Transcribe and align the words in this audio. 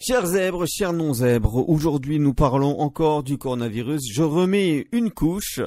Chers 0.00 0.26
zèbres, 0.26 0.64
chers 0.68 0.92
non-zèbres, 0.92 1.68
aujourd'hui 1.68 2.20
nous 2.20 2.32
parlons 2.32 2.78
encore 2.78 3.24
du 3.24 3.36
coronavirus. 3.36 4.00
Je 4.12 4.22
remets 4.22 4.86
une 4.92 5.10
couche 5.10 5.58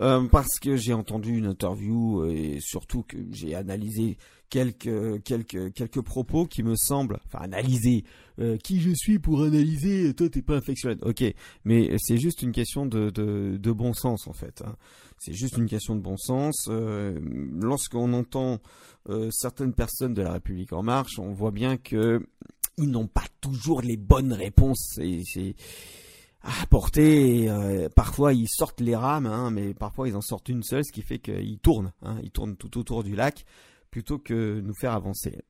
euh, 0.00 0.26
parce 0.28 0.58
que 0.58 0.76
j'ai 0.76 0.94
entendu 0.94 1.36
une 1.36 1.44
interview 1.44 2.24
et 2.24 2.56
surtout 2.60 3.02
que 3.02 3.18
j'ai 3.32 3.54
analysé 3.54 4.16
quelques 4.48 5.22
quelques 5.24 5.74
quelques 5.74 6.00
propos 6.00 6.46
qui 6.46 6.62
me 6.62 6.74
semblent, 6.74 7.20
enfin 7.26 7.44
analyser 7.44 8.04
euh, 8.38 8.56
qui 8.56 8.80
je 8.80 8.92
suis 8.94 9.18
pour 9.18 9.42
analyser. 9.42 10.14
Toi 10.14 10.30
t'es 10.30 10.40
pas 10.40 10.56
infectionnel, 10.56 10.98
ok, 11.02 11.24
mais 11.66 11.94
c'est 11.98 12.16
juste 12.16 12.40
une 12.40 12.52
question 12.52 12.86
de 12.86 13.10
de, 13.10 13.72
bon 13.72 13.92
sens 13.92 14.26
en 14.26 14.32
fait. 14.32 14.62
Hein. 14.64 14.74
C'est 15.18 15.34
juste 15.34 15.58
une 15.58 15.66
question 15.66 15.94
de 15.96 16.00
bon 16.00 16.16
sens. 16.16 16.66
Euh, 16.70 17.20
Lorsqu'on 17.60 18.14
entend 18.14 18.58
euh, 19.10 19.28
certaines 19.32 19.74
personnes 19.74 20.14
de 20.14 20.22
la 20.22 20.32
République 20.32 20.72
en 20.72 20.82
marche, 20.82 21.18
on 21.18 21.32
voit 21.32 21.50
bien 21.50 21.76
que 21.76 22.26
ils 22.78 22.90
n'ont 22.90 23.06
pas 23.06 23.24
toujours 23.40 23.80
les 23.80 23.96
bonnes 23.96 24.32
réponses. 24.32 24.98
C'est 25.24 25.54
à 26.42 26.62
apporter. 26.62 27.48
Euh, 27.48 27.88
parfois, 27.88 28.32
ils 28.32 28.48
sortent 28.48 28.80
les 28.80 28.96
rames, 28.96 29.26
hein, 29.26 29.50
mais 29.50 29.74
parfois, 29.74 30.08
ils 30.08 30.16
en 30.16 30.20
sortent 30.20 30.48
une 30.48 30.62
seule, 30.62 30.84
ce 30.84 30.92
qui 30.92 31.02
fait 31.02 31.18
qu'ils 31.18 31.58
tournent. 31.58 31.92
Hein, 32.02 32.18
ils 32.22 32.30
tournent 32.30 32.56
tout 32.56 32.78
autour 32.78 33.02
du 33.02 33.14
lac 33.14 33.44
plutôt 33.90 34.18
que 34.18 34.60
nous 34.60 34.74
faire 34.74 34.92
avancer. 34.92 35.42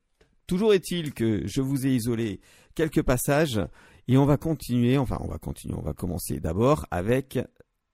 Toujours 0.47 0.73
est-il 0.73 1.13
que 1.13 1.45
je 1.45 1.61
vous 1.61 1.85
ai 1.85 1.95
isolé 1.95 2.39
quelques 2.73 3.03
passages 3.03 3.59
et 4.07 4.17
on 4.17 4.25
va 4.25 4.37
continuer. 4.37 4.97
Enfin, 4.97 5.17
on 5.21 5.27
va 5.27 5.37
continuer. 5.37 5.75
On 5.77 5.81
va 5.81 5.93
commencer 5.93 6.39
d'abord 6.39 6.85
avec 6.91 7.39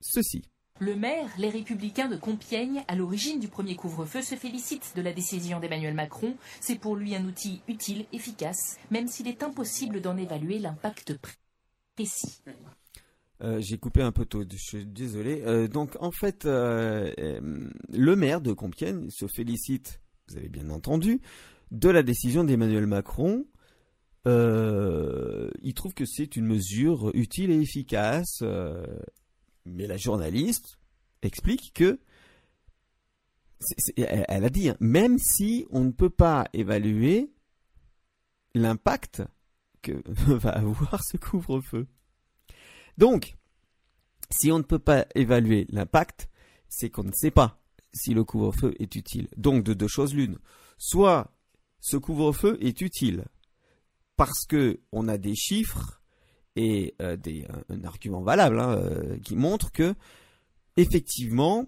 ceci. 0.02 0.44
Le 0.84 0.98
maire, 0.98 1.30
les 1.38 1.50
Républicains 1.50 2.10
de 2.10 2.18
Compiègne, 2.18 2.84
à 2.90 2.96
l'origine 2.96 3.40
du 3.40 3.48
premier 3.48 3.78
couvre-feu, 3.78 4.22
se 4.22 4.36
félicite 4.36 4.92
de 4.98 5.02
la 5.02 5.14
décision 5.14 5.62
d'Emmanuel 5.62 5.94
Macron. 5.94 6.36
C'est 6.60 6.76
pour 6.76 6.98
lui 6.98 7.16
un 7.16 7.24
outil 7.24 7.62
utile, 7.70 8.04
efficace, 8.12 8.78
même 8.92 9.08
s'il 9.08 9.30
est 9.30 9.44
impossible 9.44 10.02
d'en 10.02 10.18
évaluer 10.18 10.60
l'impact 10.60 11.16
précis. 11.96 12.42
Euh, 13.42 13.62
J'ai 13.62 13.78
coupé 13.78 14.02
un 14.02 14.12
peu 14.12 14.26
tôt, 14.26 14.44
je 14.44 14.58
suis 14.58 14.86
désolé. 14.86 15.42
Euh, 15.46 15.70
donc 15.70 15.96
en 16.02 16.12
fait, 16.12 16.44
euh, 16.46 17.14
le 17.90 18.16
maire 18.18 18.42
de 18.42 18.52
Compiègne 18.52 19.10
se 19.10 19.28
félicite, 19.28 20.02
vous 20.28 20.36
avez 20.36 20.50
bien 20.50 20.70
entendu, 20.70 21.22
de 21.72 21.88
la 21.88 22.04
décision 22.04 22.44
d'Emmanuel 22.44 22.88
Macron. 22.88 23.46
Il 24.26 25.74
trouve 25.76 25.94
que 25.94 26.06
c'est 26.06 26.36
une 26.36 26.46
mesure 26.46 27.10
utile 27.14 27.52
et 27.52 27.62
efficace. 27.62 28.44
mais 29.66 29.88
la 29.88 29.96
journaliste 29.96 30.78
explique 31.26 31.74
que 31.74 32.00
elle, 33.96 34.44
a 34.44 34.50
dit, 34.50 34.70
hein, 34.70 34.78
même 34.80 35.18
si 35.18 35.66
on 35.70 35.82
ne 35.82 35.92
peut 35.92 36.10
pas 36.10 36.48
évaluer 36.54 37.32
l'impact 38.54 39.24
que 39.82 40.02
va 40.08 40.52
avoir 40.52 41.04
ce 41.04 41.18
couvre-feu. 41.18 41.88
Donc, 42.98 43.36
si 44.30 44.52
on 44.52 44.58
ne 44.58 44.64
peut 44.64 44.80
pas 44.80 45.06
évaluer 45.16 45.66
l'impact, 45.70 46.30
c'est 46.68 46.90
qu'on 46.90 47.04
ne 47.04 47.12
sait 47.14 47.32
pas 47.32 47.62
si 47.94 48.14
le 48.14 48.24
couvre-feu 48.24 48.74
est 48.80 48.96
utile. 48.96 49.28
Donc, 49.38 49.64
de 49.64 49.74
deux 49.74 49.88
choses 49.88 50.14
l'une. 50.14 50.40
Soit 50.78 51.32
ce 51.80 51.98
couvre-feu 51.98 52.58
est 52.62 52.82
utile 52.82 53.26
parce 54.16 54.46
que 54.46 54.80
on 54.92 55.08
a 55.08 55.18
des 55.18 55.36
chiffres 55.36 56.02
et 56.56 56.96
euh, 57.02 57.18
un 57.70 57.84
argument 57.84 58.22
valable 58.22 58.60
hein, 58.60 58.78
euh, 58.78 59.18
qui 59.20 59.36
montre 59.36 59.72
que 59.72 59.96
effectivement 60.78 61.68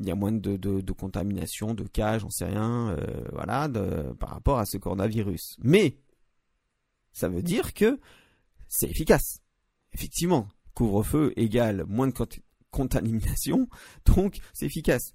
il 0.00 0.08
y 0.08 0.10
a 0.10 0.14
moins 0.14 0.32
de, 0.32 0.92
contamination, 0.92 1.74
de 1.74 1.84
cas, 1.84 2.18
j'en 2.18 2.30
sais 2.30 2.46
rien, 2.46 2.90
euh, 2.90 3.24
voilà, 3.32 3.68
par 4.18 4.30
rapport 4.30 4.58
à 4.58 4.66
ce 4.66 4.76
coronavirus. 4.76 5.56
Mais 5.62 5.98
ça 7.12 7.28
veut 7.28 7.42
dire 7.42 7.74
que 7.74 8.00
c'est 8.68 8.90
efficace. 8.90 9.40
Effectivement, 9.92 10.48
couvre-feu 10.74 11.32
égale 11.36 11.84
moins 11.86 12.08
de 12.08 12.12
cont- 12.12 12.40
contamination, 12.70 13.68
donc 14.06 14.38
c'est 14.52 14.66
efficace. 14.66 15.14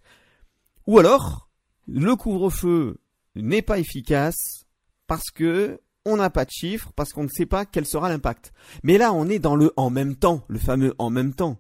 Ou 0.88 0.97
alors, 1.00 1.50
le 1.86 2.16
couvre-feu 2.16 3.01
n'est 3.36 3.62
pas 3.62 3.80
efficace 3.80 4.66
parce 5.07 5.30
que 5.31 5.81
on 6.06 6.16
n'a 6.16 6.30
pas 6.30 6.46
de 6.46 6.51
chiffres, 6.51 6.94
parce 6.96 7.12
qu'on 7.12 7.24
ne 7.24 7.30
sait 7.30 7.46
pas 7.46 7.66
quel 7.66 7.86
sera 7.86 8.09
l'impact. 8.09 8.53
Mais 8.84 8.97
là, 8.97 9.13
on 9.13 9.28
est 9.28 9.40
dans 9.40 9.56
le 9.56 9.74
en 9.75 9.90
même 9.90 10.16
temps, 10.16 10.46
le 10.47 10.57
fameux 10.57 10.96
en 10.97 11.09
même 11.09 11.34
temps. 11.34 11.59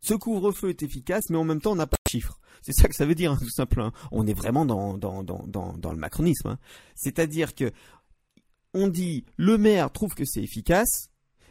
Ce 0.00 0.14
couvre-feu 0.14 0.70
est 0.70 0.82
efficace, 0.82 1.24
mais 1.30 1.36
en 1.36 1.44
même 1.44 1.60
temps, 1.60 1.72
on 1.72 1.76
n'a 1.76 1.86
pas 1.86 1.96
de 2.06 2.10
chiffres. 2.10 2.38
C'est 2.62 2.72
ça 2.72 2.88
que 2.88 2.94
ça 2.94 3.06
veut 3.06 3.14
dire, 3.14 3.32
hein, 3.32 3.38
tout 3.40 3.50
simplement. 3.50 3.92
On 4.12 4.26
est 4.26 4.34
vraiment 4.34 4.64
dans, 4.64 4.96
dans, 4.98 5.22
dans, 5.22 5.46
dans, 5.46 5.92
le 5.92 5.98
macronisme. 5.98 6.48
hein. 6.48 6.58
C'est-à-dire 6.94 7.54
que 7.54 7.72
on 8.72 8.88
dit 8.88 9.24
le 9.36 9.58
maire 9.58 9.90
trouve 9.90 10.14
que 10.14 10.24
c'est 10.24 10.42
efficace, 10.42 11.08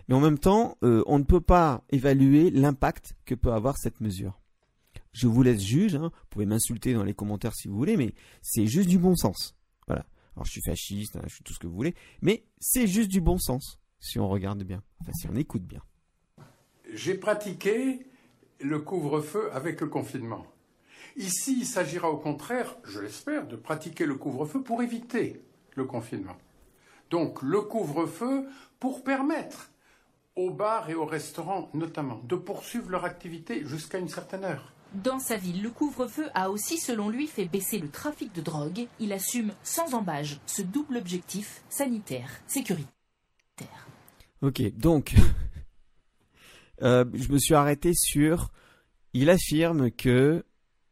mais 0.08 0.16
en 0.16 0.20
même 0.20 0.40
temps, 0.40 0.78
euh, 0.84 1.04
on 1.06 1.20
ne 1.20 1.24
peut 1.24 1.42
pas 1.42 1.84
évaluer 1.90 2.50
l'impact 2.50 3.16
que 3.26 3.36
peut 3.36 3.52
avoir 3.52 3.78
cette 3.78 4.02
mesure. 4.02 4.40
Je 5.12 5.28
vous 5.28 5.44
laisse 5.44 5.62
juge, 5.62 5.96
hein. 5.96 6.12
vous 6.14 6.28
pouvez 6.30 6.46
m'insulter 6.46 6.94
dans 6.94 7.04
les 7.04 7.14
commentaires 7.14 7.56
si 7.56 7.68
vous 7.68 7.76
voulez, 7.76 7.98
mais 7.98 8.14
c'est 8.42 8.68
juste 8.68 8.90
du 8.90 9.00
bon 9.00 9.16
sens. 9.16 9.56
Voilà. 9.88 10.06
Alors 10.36 10.46
je 10.46 10.52
suis 10.52 10.62
fasciste, 10.62 11.16
hein, 11.16 11.22
je 11.28 11.34
suis 11.36 11.44
tout 11.44 11.54
ce 11.54 11.60
que 11.60 11.68
vous 11.68 11.76
voulez, 11.76 11.96
mais 12.22 12.46
c'est 12.60 12.88
juste 12.88 13.10
du 13.10 13.20
bon 13.20 13.38
sens, 13.38 13.80
si 14.00 14.20
on 14.20 14.30
regarde 14.30 14.64
bien, 14.64 14.82
enfin 15.02 15.12
si 15.14 15.28
on 15.28 15.36
écoute 15.36 15.64
bien. 15.64 15.82
J'ai 16.94 17.16
pratiqué 17.16 18.06
le 18.60 18.80
couvre-feu 18.80 19.50
avec 19.54 19.82
le 19.82 19.88
confinement. 19.88 20.46
Ici, 21.16 21.58
il 21.60 21.66
s'agira 21.66 22.10
au 22.10 22.18
contraire, 22.18 22.78
je 22.84 23.00
l'espère, 23.00 23.48
de 23.48 23.56
pratiquer 23.56 24.06
le 24.06 24.16
couvre-feu 24.16 24.62
pour 24.62 24.82
éviter 24.82 25.42
le 25.76 25.86
confinement. 25.86 26.38
Donc 27.10 27.42
le 27.42 27.62
couvre-feu 27.62 28.48
pour 28.80 29.04
permettre 29.04 29.72
aux 30.36 30.52
bars 30.52 30.90
et 30.90 30.96
aux 30.96 31.06
restaurants 31.06 31.70
notamment 31.74 32.22
de 32.24 32.36
poursuivre 32.36 32.90
leur 32.90 33.06
activité 33.06 33.66
jusqu'à 33.66 33.98
une 33.98 34.08
certaine 34.08 34.46
heure. 34.46 34.74
Dans 34.94 35.20
sa 35.20 35.36
ville, 35.36 35.62
le 35.62 35.70
couvre-feu 35.70 36.30
a 36.34 36.50
aussi, 36.50 36.78
selon 36.78 37.10
lui, 37.10 37.28
fait 37.28 37.46
baisser 37.46 37.78
le 37.78 37.90
trafic 37.90 38.34
de 38.34 38.42
drogue. 38.42 38.88
Il 39.00 39.14
assume 39.14 39.54
sans 39.62 39.94
embâge 39.94 40.40
ce 40.48 40.64
double 40.64 40.98
objectif 40.98 41.62
sanitaire, 41.70 42.30
sécuritaire. 42.48 42.90
Ok, 44.42 44.62
donc 44.78 45.14
euh, 46.82 47.06
je 47.14 47.32
me 47.32 47.38
suis 47.38 47.54
arrêté 47.54 47.94
sur. 47.94 48.52
Il 49.14 49.30
affirme 49.30 49.92
que 49.92 50.46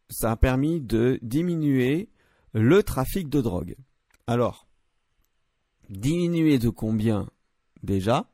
ça 0.09 0.31
a 0.31 0.35
permis 0.35 0.81
de 0.81 1.19
diminuer 1.21 2.09
le 2.53 2.81
trafic 2.83 3.29
de 3.29 3.41
drogue. 3.41 3.75
Alors, 4.25 4.67
diminuer 5.89 6.59
de 6.59 6.69
combien 6.69 7.29
déjà? 7.83 8.29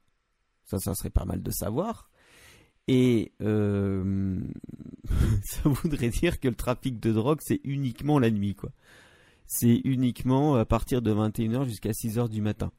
Ça, 0.65 0.79
ça 0.79 0.95
serait 0.95 1.09
pas 1.09 1.25
mal 1.25 1.41
de 1.41 1.51
savoir. 1.51 2.09
Et 2.87 3.33
euh, 3.41 4.39
ça 5.43 5.69
voudrait 5.69 6.09
dire 6.09 6.39
que 6.39 6.47
le 6.47 6.55
trafic 6.55 6.99
de 6.99 7.11
drogue, 7.11 7.39
c'est 7.41 7.61
uniquement 7.63 8.19
la 8.19 8.31
nuit, 8.31 8.55
quoi. 8.55 8.71
C'est 9.45 9.81
uniquement 9.83 10.55
à 10.55 10.65
partir 10.65 11.01
de 11.01 11.13
21h 11.13 11.65
jusqu'à 11.65 11.91
6h 11.91 12.29
du 12.29 12.41
matin. 12.41 12.71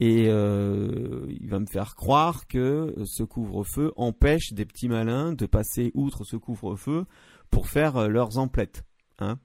Et 0.00 0.26
euh, 0.28 1.26
il 1.28 1.48
va 1.48 1.58
me 1.58 1.66
faire 1.66 1.96
croire 1.96 2.46
que 2.46 2.94
ce 3.04 3.24
couvre-feu 3.24 3.92
empêche 3.96 4.52
des 4.52 4.64
petits 4.64 4.88
malins 4.88 5.32
de 5.32 5.44
passer 5.46 5.90
outre 5.94 6.22
ce 6.24 6.36
couvre-feu 6.36 7.04
pour 7.50 7.66
faire 7.68 7.96
euh, 7.96 8.08
leurs 8.08 8.38
emplettes. 8.38 8.84
Hein. 9.18 9.40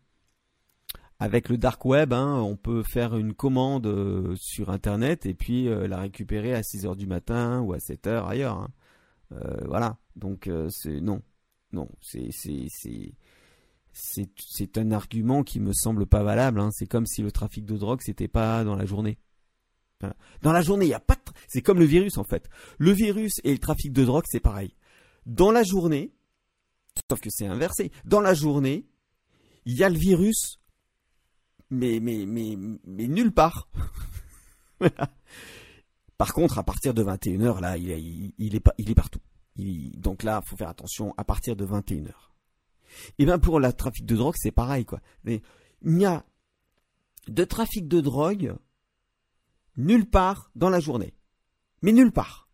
Avec 1.17 1.49
le 1.49 1.57
dark 1.57 1.83
web, 1.85 2.13
hein, 2.13 2.39
on 2.41 2.55
peut 2.55 2.83
faire 2.83 3.17
une 3.17 3.33
commande 3.33 3.87
euh, 3.87 4.35
sur 4.35 4.69
Internet 4.69 5.25
et 5.25 5.33
puis 5.33 5.65
la 5.65 5.97
récupérer 5.97 6.53
à 6.53 6.61
6h 6.61 6.95
du 6.95 7.07
matin 7.07 7.61
ou 7.61 7.73
à 7.73 7.77
7h 7.79 8.27
ailleurs. 8.27 8.57
hein. 8.57 8.67
Voilà. 9.65 9.97
Donc 10.15 10.47
c'est 10.69 11.01
non, 11.01 11.23
non, 11.71 11.89
c'est 12.01 12.29
c'est 13.93 14.77
un 14.77 14.91
argument 14.91 15.43
qui 15.43 15.59
me 15.59 15.73
semble 15.73 16.05
pas 16.05 16.21
valable. 16.23 16.59
hein. 16.59 16.69
C'est 16.71 16.85
comme 16.85 17.07
si 17.07 17.23
le 17.23 17.31
trafic 17.31 17.65
de 17.65 17.77
drogue 17.77 18.01
c'était 18.03 18.27
pas 18.27 18.63
dans 18.63 18.75
la 18.75 18.85
journée. 18.85 19.17
Dans 20.41 20.51
la 20.51 20.61
journée, 20.61 20.85
il 20.85 20.89
y 20.89 20.93
a 20.93 20.99
pas 20.99 21.15
de 21.15 21.21
c'est 21.47 21.61
comme 21.61 21.79
le 21.79 21.85
virus 21.85 22.17
en 22.17 22.23
fait. 22.23 22.49
Le 22.77 22.91
virus 22.91 23.33
et 23.43 23.51
le 23.53 23.59
trafic 23.59 23.91
de 23.93 24.03
drogue, 24.03 24.25
c'est 24.27 24.39
pareil. 24.41 24.75
Dans 25.25 25.51
la 25.51 25.63
journée, 25.63 26.11
sauf 27.09 27.21
que 27.21 27.29
c'est 27.29 27.47
inversé. 27.47 27.91
Dans 28.03 28.19
la 28.21 28.33
journée, 28.33 28.85
il 29.65 29.75
y 29.77 29.83
a 29.83 29.89
le 29.89 29.97
virus 29.97 30.59
mais 31.69 31.99
nulle 31.99 33.31
part. 33.31 33.67
Par 36.17 36.33
contre, 36.33 36.59
à 36.59 36.63
partir 36.63 36.93
de 36.93 37.03
21h 37.03 37.59
là, 37.59 37.77
il 37.77 37.89
est 37.89 38.01
il, 38.01 38.33
il 38.37 38.55
est 38.55 38.63
il 38.77 38.95
partout. 38.95 39.21
Il- 39.55 39.99
donc 39.99 40.23
là, 40.23 40.41
faut 40.45 40.55
faire 40.57 40.69
attention 40.69 41.13
à 41.17 41.23
partir 41.23 41.55
de 41.55 41.65
21h. 41.65 42.13
Et 43.17 43.25
bien 43.25 43.39
pour 43.39 43.59
le 43.59 43.71
trafic 43.73 44.05
de 44.05 44.15
drogue, 44.15 44.35
c'est 44.37 44.51
pareil 44.51 44.85
quoi. 44.85 44.99
Il 45.25 45.41
n'y 45.83 46.05
a 46.05 46.23
de 47.27 47.43
trafic 47.43 47.87
de 47.87 48.01
drogue 48.01 48.55
nulle 49.77 50.05
part 50.05 50.51
dans 50.55 50.69
la 50.69 50.79
journée. 50.79 51.13
Mais 51.81 51.91
nulle 51.91 52.11
part. 52.11 52.47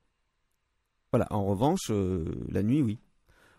Voilà, 1.12 1.28
en 1.32 1.46
revanche, 1.46 1.90
euh, 1.90 2.26
la 2.50 2.64
nuit, 2.64 2.82
oui. 2.82 3.00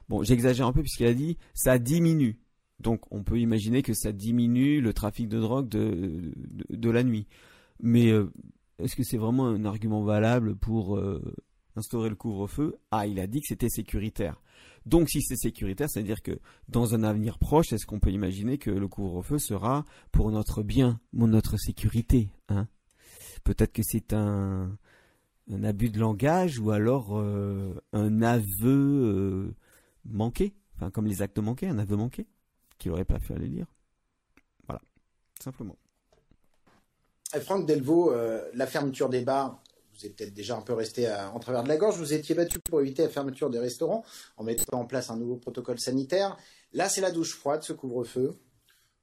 Bon, 0.09 0.23
j'exagère 0.23 0.67
un 0.67 0.73
peu 0.73 0.83
puisqu'il 0.83 1.07
a 1.07 1.15
dit 1.15 1.39
ça 1.55 1.79
diminue. 1.79 2.41
Donc 2.81 3.03
on 3.13 3.23
peut 3.23 3.39
imaginer 3.39 3.83
que 3.83 3.95
ça 3.95 4.13
diminue 4.13 4.81
le 4.81 4.93
trafic 4.93 5.29
de 5.29 5.39
drogue 5.39 5.69
de, 5.69 6.33
de, 6.71 6.91
la 6.91 7.05
nuit. 7.05 7.29
Mais 7.81 8.11
euh, 8.11 8.33
est-ce 8.79 8.97
que 8.97 9.05
c'est 9.05 9.19
vraiment 9.19 9.47
un 9.47 9.65
argument 9.65 10.03
valable 10.03 10.57
pour 10.57 10.97
euh, 10.97 11.23
instaurer 11.77 12.09
le 12.09 12.17
couvre-feu? 12.17 12.77
Ah, 12.91 13.07
il 13.07 13.21
a 13.21 13.27
dit 13.27 13.41
que 13.41 13.47
c'était 13.47 13.69
sécuritaire. 13.69 14.43
Donc 14.87 15.11
si 15.11 15.21
c'est 15.23 15.37
sécuritaire, 15.37 15.89
c'est-à-dire 15.91 16.23
que 16.23 16.41
dans 16.69 16.95
un 16.95 17.05
avenir 17.05 17.39
proche, 17.39 17.73
est-ce 17.73 17.87
qu'on 17.87 18.01
peut 18.01 18.11
imaginer 18.11 18.59
que 18.59 18.71
le 18.71 18.89
couvre-feu 18.89 19.39
sera 19.39 19.85
pour 20.11 20.31
notre 20.31 20.63
bien, 20.63 20.99
pour 21.17 21.29
notre 21.29 21.59
sécurité 21.59 22.31
hein? 22.49 22.67
Peut-être 23.45 23.73
que 23.73 23.83
c'est 23.85 24.13
un, 24.13 24.77
un, 25.51 25.65
abus 25.65 25.91
de 25.91 25.99
langage 25.99 26.59
ou 26.59 26.71
alors 26.71 27.19
euh, 27.19 27.75
un 27.93 28.23
aveu 28.23 28.49
euh, 28.65 29.55
manqué, 30.05 30.55
enfin 30.77 30.91
comme 30.91 31.07
les 31.07 31.23
actes 31.23 31.39
manqués, 31.39 31.69
un 31.69 31.79
aveu 31.79 31.97
manqué, 31.97 32.27
qu'il 32.79 32.91
n'aurait 32.91 33.05
pas 33.05 33.19
fait 33.19 33.35
aller 33.35 33.49
lire. 33.49 33.67
Voilà, 34.67 34.81
simplement. 35.43 35.77
Franck 37.41 37.67
Delvaux, 37.67 38.13
euh, 38.13 38.49
la 38.55 38.67
fermeture 38.67 39.09
des 39.09 39.23
bars, 39.23 39.63
vous 39.95 40.07
êtes 40.07 40.17
peut-être 40.17 40.35
déjà 40.35 40.57
un 40.57 40.63
peu 40.63 40.73
resté 40.73 41.13
en 41.13 41.39
travers 41.39 41.63
de 41.63 41.69
la 41.69 41.77
gorge. 41.77 41.97
Vous 41.99 42.15
étiez 42.15 42.35
battu 42.35 42.59
pour 42.59 42.81
éviter 42.81 43.03
la 43.03 43.11
fermeture 43.11 43.51
des 43.51 43.59
restaurants 43.59 44.03
en 44.39 44.45
mettant 44.45 44.79
en 44.79 44.87
place 44.87 45.11
un 45.11 45.17
nouveau 45.17 45.37
protocole 45.37 45.79
sanitaire. 45.79 46.39
Là, 46.73 46.89
c'est 46.89 47.03
la 47.03 47.11
douche 47.11 47.35
froide, 47.35 47.63
ce 47.63 47.75
couvre-feu. 47.75 48.39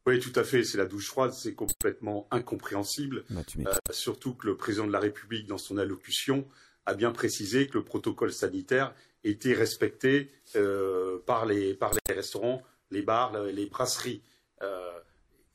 Oui, 0.07 0.19
tout 0.19 0.31
à 0.35 0.43
fait. 0.43 0.63
C'est 0.63 0.77
la 0.77 0.85
douche 0.85 1.07
froide. 1.07 1.33
C'est 1.33 1.53
complètement 1.53 2.27
incompréhensible. 2.31 3.25
Bah, 3.29 3.41
euh, 3.59 3.73
surtout 3.91 4.33
que 4.33 4.47
le 4.47 4.57
président 4.57 4.87
de 4.87 4.91
la 4.91 4.99
République, 4.99 5.47
dans 5.47 5.57
son 5.57 5.77
allocution, 5.77 6.47
a 6.85 6.93
bien 6.93 7.11
précisé 7.11 7.67
que 7.67 7.77
le 7.77 7.83
protocole 7.83 8.31
sanitaire 8.33 8.93
était 9.23 9.53
respecté 9.53 10.31
euh, 10.55 11.19
par, 11.25 11.45
les, 11.45 11.73
par 11.73 11.91
les 11.93 12.13
restaurants, 12.15 12.63
les 12.89 13.01
bars, 13.01 13.43
les 13.43 13.65
brasseries 13.65 14.21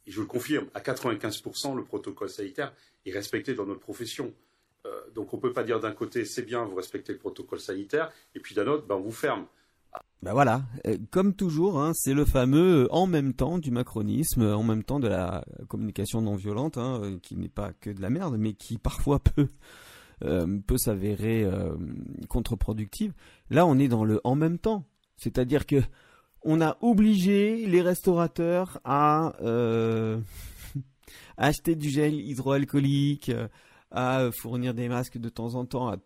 et 0.06 0.10
je 0.10 0.20
le 0.20 0.26
confirme, 0.26 0.68
à 0.74 0.80
95%, 0.80 1.76
le 1.76 1.84
protocole 1.84 2.28
sanitaire 2.28 2.72
est 3.06 3.12
respecté 3.12 3.54
dans 3.54 3.66
notre 3.66 3.80
profession. 3.80 4.34
Euh, 4.84 5.00
donc 5.14 5.32
on 5.32 5.36
ne 5.36 5.42
peut 5.42 5.52
pas 5.52 5.62
dire 5.62 5.78
d'un 5.78 5.92
côté, 5.92 6.24
c'est 6.24 6.42
bien, 6.42 6.64
vous 6.64 6.74
respectez 6.74 7.12
le 7.12 7.18
protocole 7.18 7.60
sanitaire, 7.60 8.12
et 8.34 8.40
puis 8.40 8.54
d'un 8.54 8.66
autre, 8.66 8.86
ben, 8.86 8.96
on 8.96 9.00
vous 9.00 9.12
ferme. 9.12 9.46
Ben 10.22 10.32
voilà, 10.32 10.62
euh, 10.86 10.98
comme 11.10 11.34
toujours, 11.34 11.80
hein, 11.80 11.92
c'est 11.94 12.14
le 12.14 12.24
fameux 12.24 12.84
euh, 12.84 12.88
en 12.92 13.06
même 13.06 13.34
temps 13.34 13.58
du 13.58 13.72
macronisme, 13.72 14.42
en 14.42 14.62
même 14.62 14.84
temps 14.84 15.00
de 15.00 15.08
la 15.08 15.44
communication 15.68 16.20
non 16.22 16.36
violente, 16.36 16.78
hein, 16.78 17.18
qui 17.22 17.36
n'est 17.36 17.48
pas 17.48 17.72
que 17.72 17.90
de 17.90 18.00
la 18.00 18.08
merde, 18.10 18.36
mais 18.38 18.54
qui 18.54 18.78
parfois 18.78 19.18
peut 19.18 19.48
peut 20.68 20.78
s'avérer 20.78 21.50
contre-productive. 22.28 23.12
Là, 23.50 23.66
on 23.66 23.76
est 23.80 23.88
dans 23.88 24.04
le 24.04 24.20
en 24.22 24.36
même 24.36 24.56
temps, 24.56 24.84
c'est-à-dire 25.16 25.66
que 25.66 25.82
on 26.44 26.60
a 26.60 26.76
obligé 26.80 27.66
les 27.66 27.82
restaurateurs 27.82 28.80
à 28.84 29.34
euh, 29.42 30.20
acheter 31.36 31.74
du 31.74 31.90
gel 31.90 32.14
hydroalcoolique, 32.14 33.28
euh, 33.28 33.48
à 33.92 34.30
fournir 34.32 34.74
des 34.74 34.88
masques 34.88 35.18
de 35.18 35.28
temps 35.28 35.54
en 35.54 35.64
temps 35.66 35.88
à, 35.88 35.96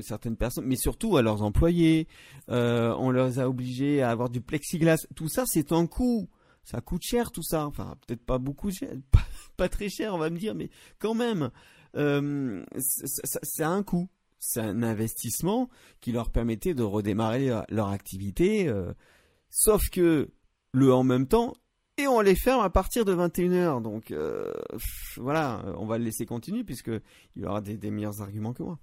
certaines 0.00 0.36
personnes, 0.36 0.64
mais 0.66 0.76
surtout 0.76 1.16
à 1.16 1.22
leurs 1.22 1.42
employés. 1.42 2.08
Euh, 2.48 2.94
on 2.98 3.10
leur 3.10 3.38
a 3.38 3.48
obligés 3.48 4.02
à 4.02 4.10
avoir 4.10 4.30
du 4.30 4.40
plexiglas. 4.40 5.06
Tout 5.14 5.28
ça, 5.28 5.44
c'est 5.46 5.72
un 5.72 5.86
coût. 5.86 6.28
Ça 6.64 6.80
coûte 6.80 7.02
cher 7.02 7.30
tout 7.32 7.42
ça. 7.42 7.66
Enfin, 7.66 7.94
peut-être 8.06 8.24
pas 8.24 8.38
beaucoup, 8.38 8.70
pas, 9.56 9.68
très 9.68 9.88
cher, 9.88 10.14
on 10.14 10.18
va 10.18 10.30
me 10.30 10.38
dire, 10.38 10.54
mais 10.54 10.70
quand 10.98 11.14
même, 11.14 11.50
c'est 11.94 13.64
un 13.64 13.82
coût. 13.82 14.08
C'est 14.42 14.60
un 14.60 14.82
investissement 14.82 15.68
qui 16.00 16.12
leur 16.12 16.30
permettait 16.30 16.72
de 16.72 16.82
redémarrer 16.82 17.50
leur 17.68 17.88
activité 17.88 18.72
Sauf 19.50 19.90
que 19.90 20.30
le 20.72 20.94
en 20.94 21.02
même 21.02 21.26
temps, 21.26 21.54
et 22.00 22.08
on 22.08 22.20
les 22.20 22.34
ferme 22.34 22.62
à 22.62 22.70
partir 22.70 23.04
de 23.04 23.14
21h. 23.14 23.82
Donc 23.82 24.10
euh, 24.10 24.52
voilà, 25.16 25.62
on 25.78 25.86
va 25.86 25.98
le 25.98 26.04
laisser 26.04 26.26
continuer 26.26 26.64
puisqu'il 26.64 27.02
y 27.36 27.44
aura 27.44 27.60
des, 27.60 27.90
meilleurs 27.90 28.20
arguments 28.22 28.52
que 28.52 28.62
moi. 28.62 28.78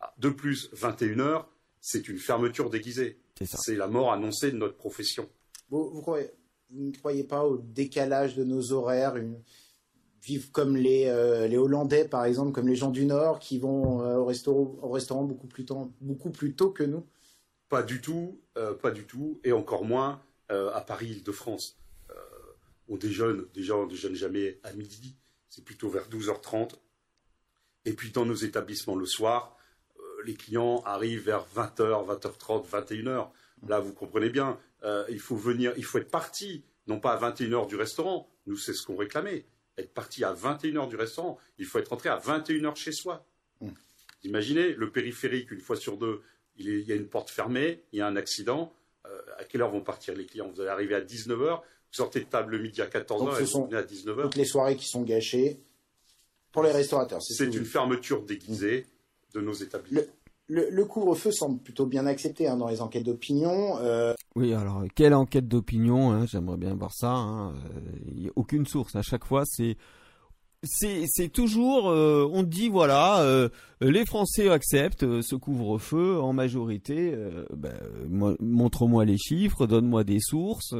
Ah, 0.00 0.12
de 0.18 0.28
plus, 0.28 0.70
21h, 0.74 1.46
c'est 1.80 2.08
une 2.08 2.18
fermeture 2.18 2.70
déguisée. 2.70 3.20
C'est 3.42 3.76
la 3.76 3.86
mort 3.86 4.12
annoncée 4.12 4.50
de 4.50 4.56
notre 4.56 4.76
profession. 4.76 5.28
Vous, 5.70 6.04
ne 6.70 6.92
croyez 6.92 7.24
pas 7.24 7.44
au 7.44 7.58
décalage 7.58 8.34
de 8.36 8.44
nos 8.44 8.72
horaires 8.72 9.14
Vivre 10.22 10.50
comme 10.50 10.76
euh, 10.76 11.46
les, 11.46 11.56
Hollandais, 11.56 12.08
par 12.08 12.24
exemple, 12.24 12.50
comme 12.50 12.66
les 12.66 12.74
gens 12.74 12.90
du 12.90 13.06
Nord 13.06 13.38
qui 13.38 13.58
vont 13.58 14.02
euh, 14.02 14.16
au, 14.16 14.24
restaurant, 14.24 14.74
au 14.82 14.88
restaurant 14.88 15.22
beaucoup 15.22 15.46
plus, 15.46 15.64
beaucoup 16.00 16.30
plus 16.30 16.56
tôt 16.56 16.70
que 16.70 16.82
nous? 16.82 17.06
Pas 17.68 17.82
du 17.82 18.00
tout, 18.00 18.40
euh, 18.56 18.74
pas 18.74 18.90
du 18.90 19.04
tout, 19.04 19.40
et 19.44 19.52
encore 19.52 19.84
moins 19.84 20.22
euh, 20.52 20.72
à 20.72 20.80
Paris, 20.80 21.08
Île-de-France. 21.08 21.76
Euh, 21.80 21.85
on 22.88 22.96
déjeune, 22.96 23.46
déjà 23.54 23.76
on 23.76 23.86
déjeune 23.86 24.14
jamais 24.14 24.58
à 24.62 24.72
midi, 24.72 25.16
c'est 25.48 25.64
plutôt 25.64 25.88
vers 25.88 26.08
12h30. 26.08 26.72
Et 27.84 27.92
puis 27.92 28.10
dans 28.10 28.26
nos 28.26 28.34
établissements 28.34 28.96
le 28.96 29.06
soir, 29.06 29.56
les 30.24 30.34
clients 30.34 30.82
arrivent 30.84 31.24
vers 31.24 31.46
20h, 31.54 32.06
20h30, 32.06 32.68
21h. 32.68 33.30
Là, 33.68 33.80
vous 33.80 33.92
comprenez 33.92 34.28
bien, 34.28 34.58
il 35.08 35.20
faut 35.20 35.36
venir, 35.36 35.72
il 35.76 35.84
faut 35.84 35.98
être 35.98 36.10
parti, 36.10 36.64
non 36.86 37.00
pas 37.00 37.12
à 37.12 37.30
21h 37.30 37.68
du 37.68 37.76
restaurant, 37.76 38.28
nous 38.46 38.56
c'est 38.56 38.74
ce 38.74 38.84
qu'on 38.84 38.96
réclamait, 38.96 39.46
être 39.78 39.92
parti 39.92 40.24
à 40.24 40.32
21h 40.32 40.88
du 40.88 40.96
restaurant, 40.96 41.38
il 41.58 41.66
faut 41.66 41.78
être 41.78 41.88
rentré 41.88 42.08
à 42.08 42.18
21h 42.18 42.76
chez 42.76 42.92
soi. 42.92 43.26
Mmh. 43.60 43.70
Imaginez 44.24 44.72
le 44.74 44.90
périphérique, 44.90 45.50
une 45.50 45.60
fois 45.60 45.76
sur 45.76 45.96
deux, 45.96 46.22
il, 46.58 46.80
y 46.80 46.92
a 46.92 46.94
une 46.94 47.08
porte 47.08 47.30
fermée, 47.30 47.84
il 47.92 47.98
y 47.98 48.02
a 48.02 48.06
un 48.06 48.16
accident. 48.16 48.72
Euh, 49.06 49.20
à 49.38 49.44
quelle 49.44 49.62
heure 49.62 49.70
vont 49.70 49.82
partir 49.82 50.14
les 50.14 50.26
clients? 50.26 50.48
Vous 50.48 50.60
allez 50.60 50.70
arriver 50.70 50.94
à 50.94 51.00
19h, 51.00 51.60
vous 51.92 51.96
sortez 51.96 52.20
de 52.20 52.26
table 52.26 52.52
le 52.52 52.62
midi 52.62 52.82
à 52.82 52.86
14h 52.86 53.40
et 53.40 53.44
vous 53.44 53.66
venez 53.66 53.76
à 53.76 53.82
19h. 53.82 54.22
Toutes 54.22 54.36
les 54.36 54.44
soirées 54.44 54.76
qui 54.76 54.86
sont 54.86 55.02
gâchées 55.02 55.60
pour 56.52 56.62
les 56.62 56.72
restaurateurs. 56.72 57.22
C'est 57.22 57.44
une 57.44 57.64
fermeture 57.64 58.22
déguisée 58.22 58.86
de 59.34 59.40
nos 59.40 59.52
établissements. 59.52 60.02
Le, 60.48 60.84
couvre-feu 60.84 61.32
semble 61.32 61.60
plutôt 61.60 61.86
bien 61.86 62.06
accepté 62.06 62.46
hein, 62.46 62.56
dans 62.56 62.68
les 62.68 62.80
enquêtes 62.80 63.02
d'opinion. 63.02 63.78
Euh. 63.80 64.14
Oui, 64.36 64.54
alors 64.54 64.84
quelle 64.94 65.12
enquête 65.12 65.48
d'opinion 65.48 66.12
hein, 66.12 66.24
J'aimerais 66.26 66.56
bien 66.56 66.74
voir 66.74 66.92
ça. 66.94 67.10
Hein, 67.10 67.52
euh, 67.52 67.80
il 68.12 68.22
n'y 68.22 68.28
a 68.28 68.32
aucune 68.36 68.64
source. 68.64 68.94
À 68.94 69.02
chaque 69.02 69.24
fois, 69.24 69.42
c'est 69.44 69.76
c'est 70.66 71.28
toujours, 71.32 71.88
euh, 71.88 72.28
on 72.32 72.42
dit 72.42 72.68
voilà, 72.68 73.20
euh, 73.20 73.48
les 73.80 74.04
Français 74.04 74.48
acceptent 74.48 75.04
euh, 75.04 75.22
ce 75.22 75.36
couvre-feu 75.36 76.18
en 76.20 76.32
majorité. 76.32 77.14
Ben, 77.54 77.74
montre-moi 78.08 79.04
les 79.04 79.18
chiffres, 79.18 79.66
donne-moi 79.66 80.04
des 80.04 80.20
sources, 80.20 80.74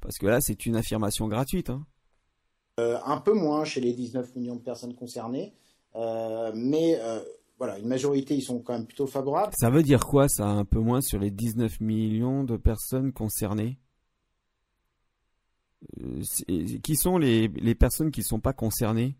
parce 0.00 0.18
que 0.18 0.26
là 0.26 0.40
c'est 0.40 0.66
une 0.66 0.76
affirmation 0.76 1.28
gratuite. 1.28 1.70
Hein. 1.70 1.86
un 2.78 3.18
peu 3.18 3.32
moins 3.32 3.64
chez 3.64 3.80
les 3.80 3.92
19 3.92 4.36
millions 4.36 4.56
de 4.56 4.62
personnes 4.62 4.94
concernées, 4.94 5.54
mais 5.94 6.98
voilà, 7.58 7.78
une 7.78 7.88
majorité 7.88 8.36
ils 8.36 8.42
sont 8.42 8.60
quand 8.60 8.72
même 8.72 8.86
plutôt 8.86 9.06
favorables. 9.06 9.52
Ça 9.58 9.70
veut 9.70 9.82
dire 9.82 10.06
quoi 10.06 10.28
ça, 10.28 10.46
un 10.46 10.64
peu 10.64 10.78
moins 10.78 11.00
sur 11.00 11.18
les 11.18 11.30
19 11.30 11.80
millions 11.80 12.44
de 12.44 12.56
personnes 12.56 13.12
concernées? 13.12 13.78
Qui 16.82 16.96
sont 16.96 17.18
les, 17.18 17.48
les 17.48 17.74
personnes 17.74 18.10
qui 18.10 18.20
ne 18.20 18.24
sont 18.24 18.40
pas 18.40 18.52
concernées? 18.52 19.16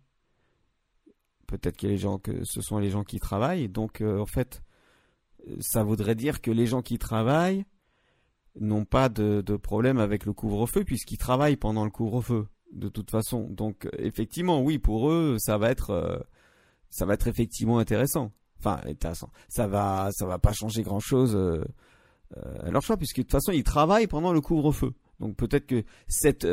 Peut-être 1.47 1.77
que 1.77 1.87
les 1.87 1.97
gens 1.97 2.19
que 2.19 2.45
ce 2.45 2.61
sont 2.61 2.79
les 2.79 2.91
gens 2.91 3.05
qui 3.05 3.19
travaillent. 3.19 3.69
Donc 3.69 4.01
euh, 4.01 4.19
en 4.19 4.27
fait, 4.27 4.63
ça 5.61 5.83
voudrait 5.83 6.15
dire 6.15 6.41
que 6.41 6.51
les 6.51 6.67
gens 6.67 6.83
qui 6.83 6.99
travaillent 6.99 7.65
n'ont 8.61 8.85
pas 8.85 9.09
de, 9.09 9.43
problème 9.57 9.99
avec 9.99 10.25
le 10.25 10.33
couvre-feu 10.33 10.85
puisqu'ils 10.85 11.19
travaillent 11.19 11.57
pendant 11.57 11.85
le 11.85 11.91
couvre-feu 11.91 12.47
de 12.73 12.89
toute 12.89 13.11
façon. 13.11 13.49
Donc 13.49 13.89
effectivement, 13.99 14.63
oui, 14.63 14.79
pour 14.79 15.11
eux, 15.11 15.37
ça 15.39 15.59
va 15.59 15.71
être 15.71 15.91
euh, 15.91 16.19
ça 16.91 17.07
va 17.07 17.15
être 17.15 17.29
effectivement 17.29 17.79
intéressant. 17.79 18.33
Enfin, 18.59 18.81
intéressant. 18.85 19.31
Ça 19.49 19.67
va 19.67 20.11
ça 20.13 20.27
va 20.27 20.39
pas 20.39 20.53
changer 20.53 20.83
grand-chose 20.83 21.35
euh, 21.35 21.65
à 22.61 22.71
leur 22.71 22.83
choix 22.83 22.97
puisque 22.97 23.19
de 23.19 23.23
toute 23.23 23.33
façon, 23.33 23.53
ils 23.53 23.65
travaillent 23.65 24.07
pendant 24.07 24.33
le 24.33 24.41
couvre-feu. 24.41 24.93
Donc 25.21 25.37
peut-être 25.37 25.67
que 25.67 25.85
cette 26.07 26.47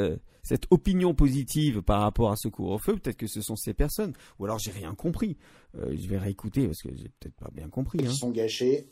cette 0.46 0.68
opinion 0.70 1.16
positive 1.16 1.82
par 1.82 2.02
rapport 2.02 2.32
à 2.32 2.36
ce 2.36 2.48
couvre-feu, 2.48 2.98
peut-être 2.98 3.18
que 3.18 3.28
ce 3.28 3.42
sont 3.42 3.56
ces 3.56 3.74
personnes. 3.74 4.14
Ou 4.40 4.46
alors 4.46 4.60
j'ai 4.60 4.72
rien 4.72 4.94
compris. 4.94 5.38
Euh, 5.76 5.96
je 5.98 6.08
vais 6.08 6.20
réécouter 6.20 6.68
parce 6.68 6.82
que 6.82 6.90
j'ai 6.96 7.10
peut-être 7.20 7.36
pas 7.36 7.50
bien 7.52 7.68
compris. 7.68 8.06
Hein. 8.06 8.12
sont 8.12 8.30
gâchés 8.30 8.88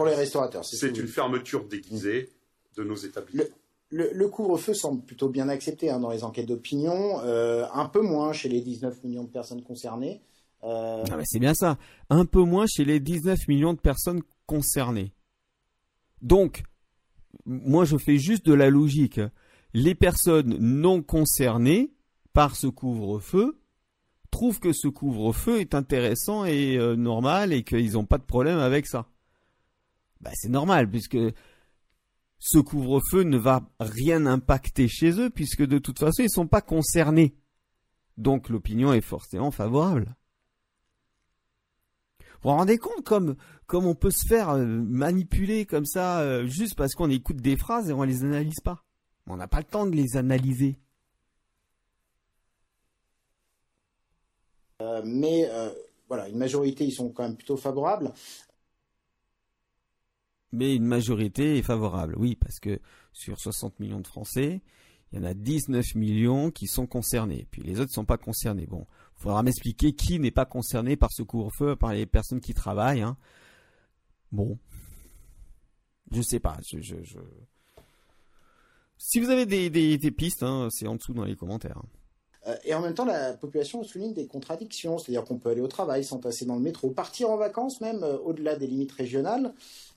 pour 0.00 0.08
les 0.08 0.14
restaurateurs. 0.14 0.64
C'est 0.64 0.96
une 0.96 1.06
fermeture 1.06 1.68
déguisée 1.68 2.30
de 2.74 2.84
nos 2.84 2.96
établissements. 2.96 3.44
Le, 3.90 4.28
couvre-feu 4.28 4.72
semble 4.72 5.02
plutôt 5.02 5.28
bien 5.28 5.50
accepté 5.50 5.90
hein, 5.90 6.00
dans 6.00 6.08
les 6.08 6.24
enquêtes 6.24 6.46
d'opinion, 6.46 7.20
euh, 7.22 7.66
un 7.74 7.84
peu 7.84 8.00
moins 8.00 8.32
chez 8.32 8.48
les 8.48 8.62
19 8.62 9.04
millions 9.04 9.24
de 9.24 9.28
personnes 9.28 9.62
concernées. 9.62 10.22
Euh... 10.64 11.04
c'est 11.24 11.38
bien 11.38 11.52
ça, 11.52 11.76
un 12.08 12.24
peu 12.24 12.40
moins 12.40 12.64
chez 12.66 12.86
les 12.86 12.98
19 12.98 13.46
millions 13.48 13.74
de 13.74 13.78
personnes 13.78 14.22
concernées. 14.46 15.12
Donc, 16.22 16.62
moi 17.44 17.84
je 17.84 17.98
fais 17.98 18.16
juste 18.16 18.46
de 18.46 18.54
la 18.54 18.70
logique 18.70 19.20
les 19.74 19.94
personnes 19.94 20.56
non 20.60 21.02
concernées 21.02 21.92
par 22.32 22.56
ce 22.56 22.68
couvre-feu 22.68 23.60
trouvent 24.30 24.60
que 24.60 24.72
ce 24.72 24.88
couvre-feu 24.88 25.60
est 25.60 25.74
intéressant 25.74 26.46
et 26.46 26.78
euh, 26.78 26.96
normal 26.96 27.52
et 27.52 27.64
qu'ils 27.64 27.92
n'ont 27.92 28.06
pas 28.06 28.16
de 28.16 28.24
problème 28.24 28.60
avec 28.60 28.86
ça. 28.86 29.06
Bah, 30.20 30.30
c'est 30.34 30.50
normal 30.50 30.90
puisque 30.90 31.18
ce 32.38 32.58
couvre-feu 32.58 33.22
ne 33.22 33.38
va 33.38 33.62
rien 33.78 34.26
impacter 34.26 34.88
chez 34.88 35.18
eux 35.20 35.30
puisque 35.30 35.64
de 35.64 35.78
toute 35.78 35.98
façon 35.98 36.22
ils 36.22 36.24
ne 36.24 36.28
sont 36.28 36.46
pas 36.46 36.62
concernés. 36.62 37.34
Donc 38.16 38.48
l'opinion 38.48 38.92
est 38.92 39.00
forcément 39.00 39.50
favorable. 39.50 40.14
vous 42.42 42.50
rendez 42.50 42.78
compte 42.78 43.04
comme 43.04 43.36
comme 43.66 43.86
on 43.86 43.94
peut 43.94 44.10
se 44.10 44.26
faire 44.26 44.50
euh, 44.50 44.64
manipuler 44.66 45.64
comme 45.64 45.86
ça 45.86 46.20
euh, 46.20 46.46
juste 46.46 46.74
parce 46.74 46.94
qu'on 46.94 47.08
écoute 47.08 47.36
des 47.36 47.56
phrases 47.56 47.88
et 47.88 47.92
on 47.92 48.02
les 48.02 48.24
analyse 48.24 48.60
pas? 48.60 48.84
On 49.26 49.36
n'a 49.36 49.46
pas 49.46 49.58
le 49.58 49.64
temps 49.64 49.86
de 49.86 49.94
les 49.94 50.16
analyser. 50.16 50.76
Euh, 54.82 55.02
mais 55.04 55.48
voilà, 56.08 56.28
une 56.28 56.38
majorité, 56.38 56.84
ils 56.84 56.90
sont 56.90 57.10
quand 57.10 57.22
même 57.22 57.36
plutôt 57.36 57.56
favorables. 57.56 58.12
Mais 60.52 60.74
une 60.74 60.84
majorité 60.84 61.58
est 61.58 61.62
favorable, 61.62 62.16
oui, 62.18 62.36
parce 62.36 62.58
que 62.58 62.80
sur 63.12 63.38
60 63.38 63.78
millions 63.78 64.00
de 64.00 64.06
Français, 64.06 64.62
il 65.12 65.18
y 65.18 65.22
en 65.22 65.24
a 65.24 65.34
19 65.34 65.94
millions 65.94 66.50
qui 66.50 66.66
sont 66.66 66.86
concernés. 66.86 67.46
Puis 67.50 67.62
les 67.62 67.80
autres 67.80 67.90
ne 67.90 67.94
sont 67.94 68.04
pas 68.04 68.18
concernés. 68.18 68.66
Bon, 68.66 68.86
il 69.18 69.22
faudra 69.22 69.42
m'expliquer 69.42 69.92
qui 69.92 70.18
n'est 70.18 70.30
pas 70.30 70.46
concerné 70.46 70.96
par 70.96 71.12
ce 71.12 71.22
couvre-feu, 71.22 71.76
par 71.76 71.92
les 71.92 72.06
personnes 72.06 72.40
qui 72.40 72.54
travaillent. 72.54 73.02
Hein. 73.02 73.16
Bon, 74.32 74.58
je 76.12 76.22
sais 76.22 76.40
pas. 76.40 76.58
Si 78.98 79.20
vous 79.20 79.30
avez 79.30 79.46
des, 79.46 80.10
pistes, 80.10 80.42
hein, 80.42 80.68
c'est 80.70 80.86
en 80.86 80.96
dessous 80.96 81.14
dans 81.14 81.24
les 81.24 81.36
commentaires. 81.36 81.82
Euh, 82.46 82.56
et 82.64 82.74
en 82.74 82.80
même 82.80 82.94
temps, 82.94 83.04
la 83.04 83.34
population 83.34 83.82
souligne 83.84 84.14
des 84.14 84.26
contradictions, 84.26 84.98
c'est-à-dire 84.98 85.24
qu'on 85.24 85.38
peut 85.38 85.50
aller 85.50 85.60
au 85.60 85.68
travail 85.68 86.04
sans 86.04 86.18
passer 86.18 86.46
dans 86.46 86.56
le 86.56 86.62
métro, 86.62 86.90
partir 86.90 87.30
en 87.30 87.36
vacances 87.36 87.80
même 87.80 88.02
euh, 88.02 88.18
au-delà 88.18 88.56
des 88.56 88.66
limites 88.66 88.92
régionales, 88.92 89.52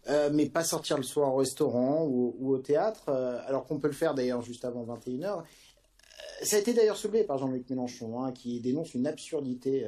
euh, 0.09 0.29
mais 0.33 0.47
pas 0.47 0.63
sortir 0.63 0.97
le 0.97 1.03
soir 1.03 1.33
au 1.33 1.37
restaurant 1.37 2.05
ou, 2.05 2.53
au 2.53 2.57
théâtre, 2.57 3.09
alors 3.47 3.65
qu'on 3.65 3.79
peut 3.79 3.87
le 3.87 3.93
faire 3.93 4.13
d'ailleurs 4.13 4.41
juste 4.41 4.65
avant 4.65 4.83
21h. 4.85 5.43
Ça 6.41 6.57
a 6.57 6.59
été 6.59 6.73
d'ailleurs 6.73 6.97
soulevé 6.97 7.23
par 7.23 7.37
Jean-Luc 7.37 7.69
Mélenchon, 7.69 8.21
hein, 8.21 8.33
qui 8.33 8.59
dénonce 8.59 8.93
une 8.93 9.07
absurdité 9.07 9.87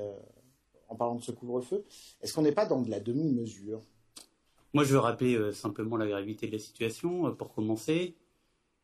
en 0.88 0.96
parlant 0.96 1.16
de 1.16 1.22
ce 1.22 1.32
couvre-feu. 1.32 1.84
Est-ce 2.22 2.34
qu'on 2.34 2.44
n'est 2.44 2.54
pas 2.54 2.66
dans 2.66 2.82
de 2.82 2.90
la 2.90 3.02
demi-mesure? 3.02 3.82
Moi, 4.74 4.86
je 4.86 4.94
veux 4.94 5.00
rappeler 5.00 5.52
simplement 5.52 5.98
la 5.98 6.08
gravité 6.08 6.48
de 6.48 6.54
la 6.54 6.60
situation. 6.60 7.36
pour 7.36 7.54
commencer, 7.54 8.16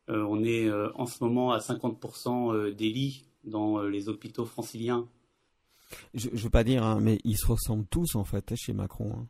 on 0.09 0.43
est 0.43 0.69
en 0.95 1.05
ce 1.05 1.23
moment 1.23 1.53
à 1.53 1.59
50% 1.59 2.73
des 2.73 2.89
lits 2.89 3.25
dans 3.43 3.79
euh, 3.79 3.89
les 3.89 4.09
hôpitaux 4.09 4.45
franciliens. 4.45 5.07
Je, 6.13 6.29
ne 6.29 6.37
veux 6.37 6.49
pas 6.49 6.63
dire, 6.63 6.83
hein, 6.83 6.99
mais 7.01 7.19
ils 7.23 7.37
se 7.37 7.45
ressemblent 7.45 7.87
tous 7.87 8.15
en 8.15 8.23
fait 8.23 8.53
chez 8.55 8.73
Macron. 8.73 9.13
Hein. 9.13 9.27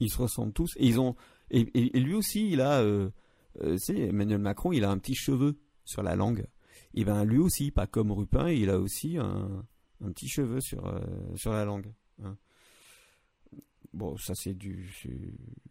Ils 0.00 0.10
se 0.10 0.18
ressemblent 0.18 0.52
tous 0.52 0.70
et 0.76 0.86
ils 0.86 1.00
ont 1.00 1.16
et, 1.50 1.64
lui 2.00 2.14
aussi 2.14 2.50
il 2.50 2.60
a, 2.60 2.80
euh, 2.80 3.10
euh 3.62 3.76
Emmanuel 3.88 4.38
Macron, 4.38 4.72
il 4.72 4.84
a 4.84 4.90
un 4.90 4.98
petit 4.98 5.14
cheveu 5.14 5.58
sur 5.84 6.02
la 6.02 6.16
langue. 6.16 6.46
Et 6.94 7.04
ben 7.04 7.24
lui 7.24 7.38
aussi, 7.38 7.70
pas 7.70 7.86
comme 7.86 8.10
Rupin, 8.10 8.50
il 8.50 8.70
a 8.70 8.78
aussi 8.78 9.18
un, 9.18 9.64
un 10.02 10.12
petit 10.12 10.28
cheveu 10.28 10.60
sur 10.60 10.86
euh, 10.86 11.00
sur 11.36 11.52
la 11.52 11.64
langue. 11.64 11.92
Hein. 12.22 12.36
Bon, 13.92 14.16
ça 14.18 14.34
c'est 14.34 14.54
du, 14.54 14.92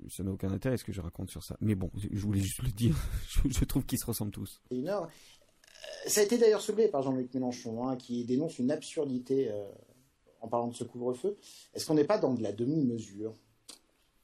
ça 0.09 0.23
n'a 0.23 0.31
aucun 0.31 0.51
intérêt 0.51 0.77
ce 0.77 0.83
que 0.83 0.91
je 0.91 1.01
raconte 1.01 1.29
sur 1.29 1.43
ça. 1.43 1.57
Mais 1.61 1.75
bon, 1.75 1.91
je 1.95 2.19
voulais 2.21 2.41
juste 2.41 2.63
le 2.63 2.71
dire. 2.71 2.95
je, 3.45 3.65
trouve 3.65 3.85
qu'ils 3.85 3.99
se 3.99 4.05
ressemblent 4.05 4.31
tous. 4.31 4.61
Ça 6.07 6.21
a 6.21 6.23
été 6.23 6.37
d'ailleurs 6.37 6.61
soulevé 6.61 6.87
par 6.87 7.01
Jean-Luc 7.01 7.33
Mélenchon, 7.33 7.87
hein, 7.87 7.95
qui 7.95 8.25
dénonce 8.25 8.59
une 8.59 8.69
absurdité 8.69 9.49
euh, 9.49 9.65
en 10.39 10.47
parlant 10.47 10.67
de 10.67 10.75
ce 10.75 10.83
couvre-feu. 10.83 11.35
Est-ce 11.73 11.87
qu'on 11.87 11.95
n'est 11.95 12.05
pas 12.05 12.19
dans 12.19 12.35
de 12.35 12.43
la 12.43 12.51
demi-mesure? 12.51 13.33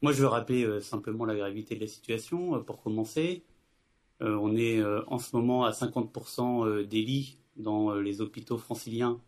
Moi, 0.04 0.12
je 0.12 0.22
veux 0.22 0.28
rappeler 0.28 0.64
euh, 0.64 0.80
simplement 0.80 1.26
la 1.26 1.36
gravité 1.36 1.76
de 1.76 1.82
la 1.82 1.88
situation. 1.88 2.56
Euh, 2.56 2.60
pour 2.60 2.82
commencer, 2.82 3.44
on 4.24 4.56
est 4.56 4.80
en 5.08 5.18
ce 5.18 5.36
moment 5.36 5.64
à 5.64 5.72
50% 5.72 6.86
des 6.86 7.02
lits 7.02 7.40
dans 7.56 7.96
les 7.96 8.22
hôpitaux 8.22 8.60
franciliens 8.60 9.20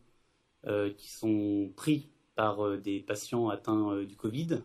qui 0.64 1.10
sont 1.10 1.72
pris 1.76 2.12
par 2.36 2.78
des 2.78 3.00
patients 3.00 3.50
atteints 3.50 4.04
du 4.04 4.16
Covid. 4.16 4.62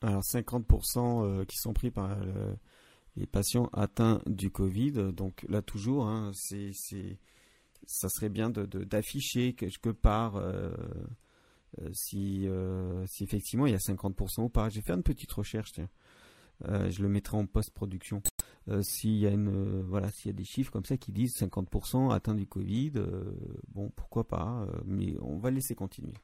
Alors 0.00 0.22
50% 0.22 1.44
qui 1.44 1.58
sont 1.58 1.74
pris 1.74 1.90
par 1.90 2.16
les 3.16 3.26
patients 3.26 3.68
atteints 3.72 4.20
du 4.26 4.50
Covid. 4.50 5.12
Donc 5.12 5.44
là 5.48 5.62
toujours, 5.62 6.06
hein, 6.06 6.32
c'est, 6.34 6.72
ça 7.86 8.08
serait 8.08 8.28
bien 8.28 8.50
d'afficher 8.50 9.54
quelque 9.54 9.90
part 9.90 10.36
euh, 10.36 10.72
euh, 11.80 11.90
si, 11.92 12.46
euh, 12.48 13.04
si 13.06 13.24
effectivement 13.24 13.66
il 13.66 13.72
y 13.72 13.76
a 13.76 13.78
50% 13.78 14.42
ou 14.42 14.48
pas. 14.48 14.68
J'ai 14.68 14.82
fait 14.82 14.92
une 14.92 15.02
petite 15.02 15.32
recherche, 15.32 15.72
je 16.68 17.02
le 17.02 17.08
mettrai 17.08 17.36
en 17.36 17.46
post-production. 17.46 18.22
s'il 18.82 19.16
y 19.16 19.26
a 19.26 19.36
voilà 19.36 20.08
y 20.24 20.30
a 20.30 20.32
des 20.32 20.44
chiffres 20.44 20.72
comme 20.72 20.84
ça 20.84 20.96
qui 20.96 21.12
disent 21.12 21.36
50% 21.36 22.12
atteints 22.12 22.34
du 22.34 22.46
Covid, 22.46 22.92
bon 23.68 23.90
pourquoi 23.90 24.26
pas, 24.26 24.66
mais 24.84 25.14
on 25.20 25.38
va 25.38 25.50
laisser 25.50 25.74
continuer 25.74 26.14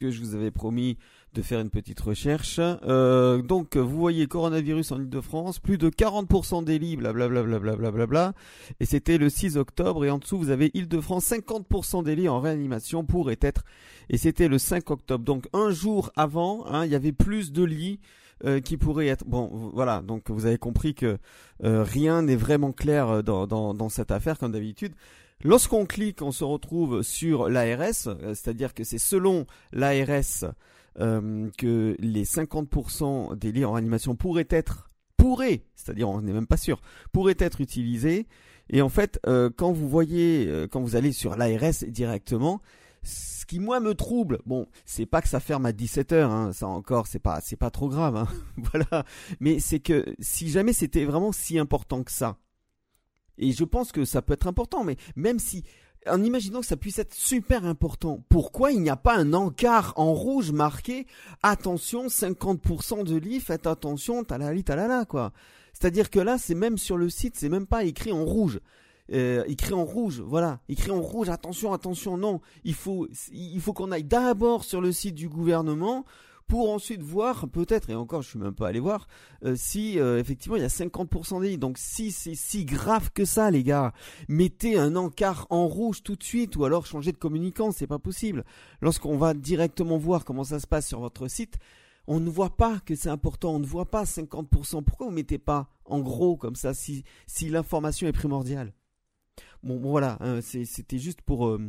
que 0.00 0.10
je 0.10 0.20
vous 0.20 0.34
avais 0.34 0.50
promis 0.50 0.96
de 1.34 1.42
faire 1.42 1.60
une 1.60 1.68
petite 1.68 2.00
recherche. 2.00 2.58
Euh, 2.58 3.42
donc, 3.42 3.76
vous 3.76 3.98
voyez 3.98 4.26
coronavirus 4.26 4.92
en 4.92 5.00
Ile-de-France, 5.00 5.58
plus 5.58 5.76
de 5.76 5.90
40% 5.90 6.64
des 6.64 6.78
lits, 6.78 6.96
blablabla, 6.96 8.06
bla 8.06 8.32
et 8.80 8.86
c'était 8.86 9.18
le 9.18 9.28
6 9.28 9.58
octobre, 9.58 10.04
et 10.06 10.10
en 10.10 10.16
dessous, 10.16 10.38
vous 10.38 10.48
avez 10.48 10.70
Ile-de-France, 10.72 11.30
50% 11.30 12.02
des 12.02 12.16
lits 12.16 12.30
en 12.30 12.40
réanimation 12.40 13.04
pourraient 13.04 13.38
être, 13.42 13.64
et 14.08 14.16
c'était 14.16 14.48
le 14.48 14.58
5 14.58 14.90
octobre. 14.90 15.22
Donc, 15.22 15.46
un 15.52 15.70
jour 15.70 16.10
avant, 16.16 16.66
hein, 16.66 16.86
il 16.86 16.90
y 16.90 16.96
avait 16.96 17.12
plus 17.12 17.52
de 17.52 17.62
lits 17.62 18.00
euh, 18.46 18.60
qui 18.60 18.78
pourraient 18.78 19.08
être... 19.08 19.26
Bon, 19.26 19.70
voilà, 19.74 20.00
donc 20.00 20.30
vous 20.30 20.46
avez 20.46 20.56
compris 20.56 20.94
que 20.94 21.18
euh, 21.62 21.84
rien 21.84 22.22
n'est 22.22 22.36
vraiment 22.36 22.72
clair 22.72 23.22
dans, 23.22 23.46
dans, 23.46 23.74
dans 23.74 23.90
cette 23.90 24.10
affaire, 24.10 24.38
comme 24.38 24.52
d'habitude. 24.52 24.94
Lorsqu'on 25.42 25.86
clique, 25.86 26.20
on 26.20 26.32
se 26.32 26.44
retrouve 26.44 27.02
sur 27.02 27.48
l'ARS, 27.48 28.08
euh, 28.08 28.34
c'est-à-dire 28.34 28.74
que 28.74 28.84
c'est 28.84 28.98
selon 28.98 29.46
l'ARS 29.72 30.44
euh, 30.98 31.48
que 31.56 31.96
les 31.98 32.24
50% 32.24 33.38
des 33.38 33.50
lits 33.50 33.64
en 33.64 33.72
réanimation 33.72 34.16
pourraient 34.16 34.48
être, 34.50 34.90
pourraient, 35.16 35.64
c'est-à-dire 35.76 36.10
on 36.10 36.20
n'est 36.20 36.34
même 36.34 36.46
pas 36.46 36.58
sûr, 36.58 36.82
pourraient 37.12 37.36
être 37.38 37.62
utilisés. 37.62 38.26
Et 38.68 38.82
en 38.82 38.90
fait, 38.90 39.18
euh, 39.26 39.48
quand 39.54 39.72
vous 39.72 39.88
voyez, 39.88 40.66
quand 40.70 40.82
vous 40.82 40.94
allez 40.94 41.12
sur 41.12 41.36
l'ARS 41.36 41.84
directement, 41.88 42.60
ce 43.02 43.46
qui 43.46 43.60
moi 43.60 43.80
me 43.80 43.94
trouble, 43.94 44.40
bon, 44.44 44.66
c'est 44.84 45.06
pas 45.06 45.22
que 45.22 45.28
ça 45.28 45.40
ferme 45.40 45.64
à 45.64 45.72
17 45.72 46.12
h 46.12 46.22
hein, 46.22 46.52
ça 46.52 46.66
encore, 46.66 47.06
c'est 47.06 47.18
pas, 47.18 47.40
c'est 47.40 47.56
pas 47.56 47.70
trop 47.70 47.88
grave, 47.88 48.14
hein, 48.14 48.28
voilà. 48.58 49.06
Mais 49.40 49.58
c'est 49.58 49.80
que 49.80 50.04
si 50.18 50.50
jamais 50.50 50.74
c'était 50.74 51.06
vraiment 51.06 51.32
si 51.32 51.58
important 51.58 52.02
que 52.02 52.12
ça, 52.12 52.36
et 53.38 53.52
je 53.52 53.64
pense 53.64 53.92
que 53.92 54.04
ça 54.04 54.22
peut 54.22 54.34
être 54.34 54.46
important, 54.46 54.84
mais 54.84 54.96
même 55.16 55.38
si, 55.38 55.64
en 56.06 56.22
imaginant 56.22 56.60
que 56.60 56.66
ça 56.66 56.76
puisse 56.76 56.98
être 56.98 57.14
super 57.14 57.64
important, 57.64 58.24
pourquoi 58.28 58.72
il 58.72 58.80
n'y 58.80 58.90
a 58.90 58.96
pas 58.96 59.16
un 59.16 59.32
encart 59.32 59.92
en 59.96 60.12
rouge 60.12 60.52
marqué 60.52 61.06
attention, 61.42 62.06
50% 62.06 63.04
de 63.04 63.16
lits, 63.16 63.40
faites 63.40 63.66
attention, 63.66 64.24
talali 64.24 64.64
talala, 64.64 65.04
quoi. 65.04 65.32
C'est-à-dire 65.72 66.10
que 66.10 66.18
là, 66.18 66.36
c'est 66.36 66.54
même 66.54 66.78
sur 66.78 66.96
le 66.96 67.08
site, 67.08 67.36
c'est 67.36 67.48
même 67.48 67.66
pas 67.66 67.84
écrit 67.84 68.12
en 68.12 68.24
rouge. 68.24 68.60
Euh, 69.12 69.42
écrit 69.48 69.74
en 69.74 69.84
rouge, 69.84 70.20
voilà, 70.20 70.60
écrit 70.68 70.92
en 70.92 71.00
rouge, 71.00 71.28
attention, 71.30 71.72
attention, 71.72 72.16
non, 72.16 72.40
il 72.62 72.74
faut, 72.74 73.08
il 73.32 73.60
faut 73.60 73.72
qu'on 73.72 73.90
aille 73.90 74.04
d'abord 74.04 74.62
sur 74.62 74.80
le 74.80 74.92
site 74.92 75.16
du 75.16 75.28
gouvernement 75.28 76.04
pour 76.50 76.72
ensuite 76.72 77.00
voir 77.00 77.48
peut-être, 77.48 77.90
et 77.90 77.94
encore 77.94 78.22
je 78.22 78.30
suis 78.30 78.38
même 78.40 78.56
pas 78.56 78.66
allé 78.66 78.80
voir, 78.80 79.06
euh, 79.44 79.54
si 79.56 80.00
euh, 80.00 80.18
effectivement 80.18 80.56
il 80.56 80.62
y 80.62 80.64
a 80.64 80.68
50% 80.68 81.40
des 81.40 81.56
Donc 81.56 81.78
si 81.78 82.10
c'est 82.10 82.34
si 82.34 82.64
grave 82.64 83.12
que 83.12 83.24
ça 83.24 83.52
les 83.52 83.62
gars, 83.62 83.92
mettez 84.28 84.76
un 84.76 84.96
encart 84.96 85.46
en 85.50 85.68
rouge 85.68 86.02
tout 86.02 86.16
de 86.16 86.24
suite 86.24 86.56
ou 86.56 86.64
alors 86.64 86.86
changez 86.86 87.12
de 87.12 87.18
communicant, 87.18 87.70
c'est 87.70 87.86
pas 87.86 88.00
possible. 88.00 88.44
Lorsqu'on 88.80 89.16
va 89.16 89.32
directement 89.32 89.96
voir 89.96 90.24
comment 90.24 90.42
ça 90.42 90.58
se 90.58 90.66
passe 90.66 90.88
sur 90.88 90.98
votre 90.98 91.28
site, 91.28 91.56
on 92.08 92.18
ne 92.18 92.28
voit 92.28 92.56
pas 92.56 92.80
que 92.80 92.96
c'est 92.96 93.10
important, 93.10 93.54
on 93.54 93.60
ne 93.60 93.66
voit 93.66 93.88
pas 93.88 94.02
50%. 94.02 94.82
Pourquoi 94.82 95.06
vous 95.06 95.12
mettez 95.12 95.38
pas 95.38 95.70
en 95.84 96.00
gros 96.00 96.36
comme 96.36 96.56
ça 96.56 96.74
si, 96.74 97.04
si 97.28 97.48
l'information 97.48 98.08
est 98.08 98.12
primordiale? 98.12 98.74
Bon, 99.62 99.78
voilà, 99.78 100.16
hein, 100.18 100.40
c'était 100.40 100.98
juste 100.98 101.22
pour, 101.22 101.46
euh, 101.46 101.60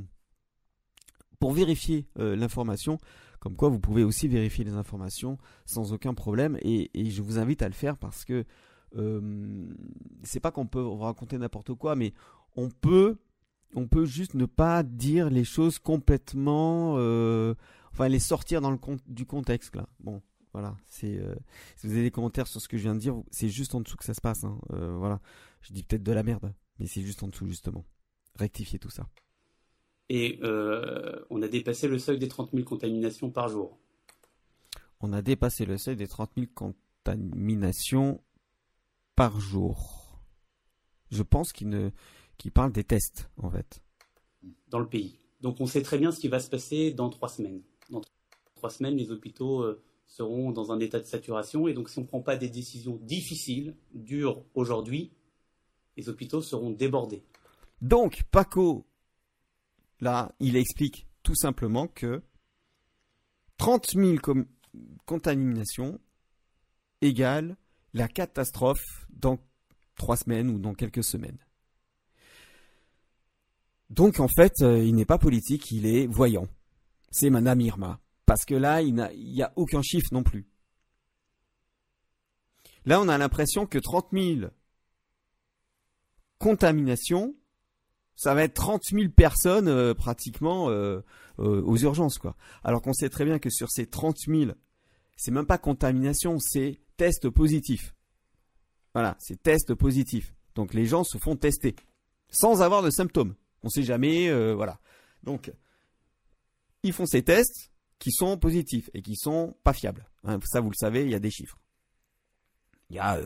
pour 1.40 1.52
vérifier 1.52 2.08
l'information. 2.16 2.98
Comme 3.42 3.56
quoi, 3.56 3.70
vous 3.70 3.80
pouvez 3.80 4.04
aussi 4.04 4.28
vérifier 4.28 4.64
les 4.64 4.74
informations 4.74 5.40
sans 5.66 5.94
aucun 5.94 6.14
problème. 6.14 6.60
Et, 6.62 6.92
je 6.94 7.22
vous 7.24 7.40
invite 7.40 7.64
à 7.64 7.68
le 7.68 7.74
faire 7.74 7.98
parce 7.98 8.24
que 8.24 8.46
euh, 8.96 9.68
c'est 10.22 10.40
pas 10.40 10.52
qu'on 10.52 10.68
peut 10.68 10.86
raconter 10.86 11.40
n'importe 11.40 11.74
quoi, 11.74 11.96
mais 11.96 12.14
on 12.56 12.70
peut, 12.70 13.18
on 13.74 13.88
peut 13.88 14.06
juste 14.06 14.36
ne 14.36 14.46
pas 14.46 14.84
dire 14.84 15.32
les 15.32 15.44
choses 15.44 15.80
complètement, 15.80 16.96
euh, 16.98 17.56
enfin 17.92 18.08
les 18.10 18.20
sortir 18.20 18.62
dans 18.62 18.70
le 18.70 18.78
du 19.08 19.26
contexte 19.26 19.76
là. 19.76 19.90
Bon, 20.00 20.22
voilà. 20.54 20.78
C'est 20.86 21.18
euh, 21.18 21.34
si 21.78 21.88
vous 21.88 21.94
avez 21.94 22.04
des 22.04 22.12
commentaires 22.12 22.46
sur 22.46 22.62
ce 22.62 22.68
que 22.68 22.78
je 22.78 22.84
viens 22.84 22.94
de 22.94 23.00
dire, 23.00 23.16
c'est 23.32 23.50
juste 23.50 23.74
en 23.74 23.82
dessous 23.82 23.98
que 23.98 24.06
ça 24.06 24.14
se 24.14 24.22
passe. 24.22 24.44
Hein. 24.44 24.60
Euh, 24.72 24.96
voilà. 24.98 25.20
Je 25.62 25.74
dis 25.74 25.82
peut-être 25.82 26.04
de 26.04 26.12
la 26.12 26.22
merde, 26.22 26.54
mais 26.78 26.86
c'est 26.86 27.02
juste 27.02 27.24
en 27.24 27.28
dessous 27.28 27.48
justement. 27.48 27.86
Rectifier 28.36 28.78
tout 28.78 28.92
ça 28.92 29.10
et 30.14 30.40
euh, 30.44 31.24
on 31.30 31.42
a 31.42 31.48
dépassé 31.48 31.88
le 31.88 31.98
seuil 31.98 32.20
des 32.20 32.28
30 32.28 32.52
000 32.52 32.66
contaminations 32.66 33.32
par 33.32 33.48
jour. 33.48 33.78
On 35.00 35.14
a 35.14 35.22
dépassé 35.22 35.66
le 35.66 35.78
seuil 35.78 35.96
des 35.96 36.10
30 36.10 36.32
000 36.36 36.48
contaminations 36.54 38.22
par 39.16 39.40
jour. 39.40 40.20
Je 41.12 41.24
pense 41.24 41.54
qu'il 41.54 41.94
parle 42.54 42.74
des 42.74 42.84
tests, 42.84 43.30
en 43.38 43.50
fait. 43.50 43.82
Dans 44.68 44.80
le 44.80 44.90
pays. 44.90 45.18
Donc 45.40 45.62
on 45.62 45.66
sait 45.66 45.82
très 45.82 45.98
bien 45.98 46.12
ce 46.12 46.20
qui 46.20 46.28
va 46.28 46.42
se 46.42 46.50
passer 46.50 46.92
dans 46.92 47.10
trois 47.10 47.30
semaines. 47.30 47.62
Dans 47.90 48.02
trois 48.56 48.70
semaines, 48.70 48.98
les 48.98 49.12
hôpitaux 49.12 49.62
euh, 49.62 49.82
seront 50.08 50.52
dans 50.52 50.74
un 50.74 50.82
état 50.82 51.00
de 51.00 51.06
saturation. 51.06 51.70
Et 51.70 51.74
donc, 51.74 51.88
si 51.88 52.00
on 52.00 52.02
ne 52.02 52.08
prend 52.08 52.22
pas 52.22 52.36
des 52.36 52.50
décisions 52.50 53.00
difficiles, 53.02 53.78
dures 53.94 54.44
aujourd'hui, 54.56 55.14
les 55.96 56.10
hôpitaux 56.10 56.42
seront 56.42 56.70
débordés. 56.70 57.24
Donc, 57.82 58.24
Paco, 58.30 58.86
là, 60.02 60.34
il 60.40 60.56
explique 60.56 61.08
tout 61.24 61.36
simplement 61.36 61.88
que 61.88 62.22
30 63.58 63.92
000 63.92 64.18
contaminations 65.06 66.00
égale 67.02 67.58
la 67.94 68.08
catastrophe 68.08 69.06
dans 69.10 69.40
trois 69.96 70.18
semaines 70.18 70.50
ou 70.50 70.60
dans 70.60 70.74
quelques 70.74 71.04
semaines. 71.04 71.38
Donc 73.90 74.20
en 74.20 74.28
fait, 74.28 74.54
euh, 74.62 74.84
il 74.84 74.96
n'est 74.96 75.06
pas 75.06 75.18
politique, 75.18 75.70
il 75.72 75.86
est 75.86 76.08
voyant. 76.08 76.48
C'est 77.12 77.30
Madame 77.30 77.60
Irma. 77.62 78.00
Parce 78.26 78.46
que 78.46 78.56
là, 78.56 78.82
il 78.82 78.94
n'y 78.94 79.44
a, 79.44 79.52
aucun 79.58 79.82
chiffre 79.82 80.08
non 80.14 80.24
plus. 80.24 80.48
Là, 82.86 83.02
on 83.02 83.10
a 83.10 83.18
l'impression 83.18 83.68
que 83.68 83.78
30 83.78 84.08
000 84.14 84.50
contaminations, 86.40 87.36
ça 88.22 88.36
va 88.36 88.44
être 88.44 88.54
30 88.54 88.84
000 88.92 89.10
personnes 89.10 89.68
euh, 89.68 89.96
pratiquement 89.96 90.70
euh, 90.70 91.02
aux 91.40 91.78
urgences. 91.78 92.20
quoi. 92.20 92.36
Alors 92.64 92.84
qu'on 92.84 92.94
sait 92.94 93.10
très 93.10 93.26
bien 93.26 93.40
que 93.40 93.50
sur 93.50 93.72
ces 93.72 93.88
30 93.88 94.16
000, 94.28 94.52
c'est 95.16 95.32
même 95.32 95.48
pas 95.48 95.58
contamination, 95.58 96.38
c'est 96.38 96.82
test 96.98 97.30
positif. 97.30 97.96
Voilà, 98.94 99.18
c'est 99.18 99.42
test 99.42 99.74
positif. 99.74 100.36
Donc 100.54 100.76
les 100.76 100.86
gens 100.86 101.04
se 101.04 101.18
font 101.18 101.36
tester 101.36 101.76
sans 102.30 102.62
avoir 102.62 102.84
de 102.84 102.92
symptômes. 102.92 103.34
On 103.64 103.68
ne 103.68 103.72
sait 103.72 103.82
jamais, 103.82 104.30
euh, 104.30 104.54
voilà. 104.54 104.80
Donc 105.24 105.52
ils 106.84 106.94
font 106.94 107.08
ces 107.08 107.24
tests 107.24 107.72
qui 107.98 108.12
sont 108.12 108.38
positifs 108.38 108.92
et 108.94 109.02
qui 109.02 109.16
sont 109.16 109.56
pas 109.64 109.74
fiables. 109.74 110.08
Hein, 110.26 110.38
ça, 110.44 110.62
vous 110.62 110.70
le 110.70 110.76
savez, 110.76 111.06
il 111.06 111.10
y 111.10 111.16
a 111.16 111.20
des 111.20 111.32
chiffres. 111.32 111.58
Il 112.92 112.98
y 112.98 113.00
a 113.00 113.20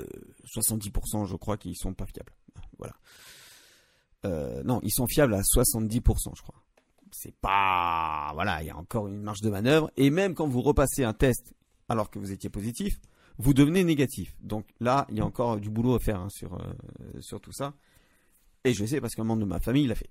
70%, 0.45 1.23
euh, 1.23 1.25
je 1.25 1.35
crois, 1.35 1.57
qui 1.57 1.75
sont 1.75 1.93
pas 1.93 2.05
fiables. 2.05 2.31
Voilà. 2.77 2.95
Euh, 4.25 4.63
non, 4.63 4.79
ils 4.83 4.91
sont 4.91 5.07
fiables 5.07 5.33
à 5.33 5.41
70%, 5.41 6.35
je 6.35 6.41
crois. 6.41 6.61
C'est 7.11 7.35
pas, 7.35 8.31
voilà, 8.33 8.61
il 8.61 8.67
y 8.67 8.69
a 8.69 8.77
encore 8.77 9.07
une 9.07 9.21
marge 9.21 9.41
de 9.41 9.49
manœuvre. 9.49 9.89
Et 9.95 10.09
même 10.09 10.33
quand 10.33 10.47
vous 10.47 10.61
repassez 10.61 11.03
un 11.03 11.13
test 11.13 11.53
alors 11.87 12.09
que 12.09 12.19
vous 12.19 12.31
étiez 12.31 12.49
positif, 12.49 12.99
vous 13.37 13.53
devenez 13.53 13.83
négatif. 13.83 14.35
Donc 14.41 14.65
là, 14.79 15.05
il 15.09 15.17
y 15.17 15.21
a 15.21 15.25
encore 15.25 15.57
du 15.57 15.69
boulot 15.69 15.95
à 15.95 15.99
faire 15.99 16.19
hein, 16.19 16.29
sur, 16.29 16.55
euh, 16.55 17.21
sur 17.21 17.39
tout 17.39 17.53
ça. 17.53 17.73
Et 18.63 18.73
je 18.73 18.85
sais 18.85 18.99
parce 18.99 19.15
qu'un 19.15 19.23
membre 19.23 19.41
de 19.41 19.47
ma 19.47 19.59
famille 19.59 19.87
l'a 19.87 19.95
fait. 19.95 20.09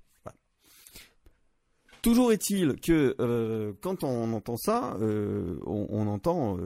Toujours 2.01 2.33
est-il 2.33 2.79
que 2.81 3.17
euh, 3.19 3.73
quand 3.81 4.05
on 4.05 4.35
entend 4.35 4.59
ça, 4.59 4.99
on, 5.01 6.07
entend 6.07 6.59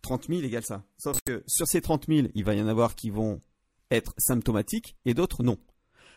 30 0.00 0.28
000 0.28 0.40
égale 0.40 0.64
ça. 0.64 0.82
Sauf 0.96 1.20
que 1.20 1.44
sur 1.46 1.66
ces 1.66 1.82
30 1.82 2.06
000, 2.08 2.28
il 2.34 2.44
va 2.44 2.54
y 2.54 2.62
en 2.62 2.66
avoir 2.66 2.94
qui 2.94 3.10
vont 3.10 3.42
être 3.90 4.14
symptomatiques 4.16 4.96
et 5.04 5.14
d'autres 5.14 5.42
non. 5.42 5.58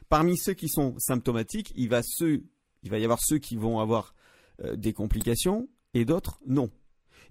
Parmi 0.10 0.38
ceux 0.38 0.54
qui 0.54 0.70
sont 0.70 0.96
symptomatiques, 0.98 1.74
il 1.76 1.90
va, 1.90 2.02
y 2.84 3.04
avoir 3.04 3.20
ceux 3.22 3.38
qui 3.40 3.56
vont 3.56 3.80
avoir 3.80 4.14
des 4.76 4.94
complications 4.94 5.68
et 5.94 6.06
d'autres 6.06 6.40
non. 6.46 6.70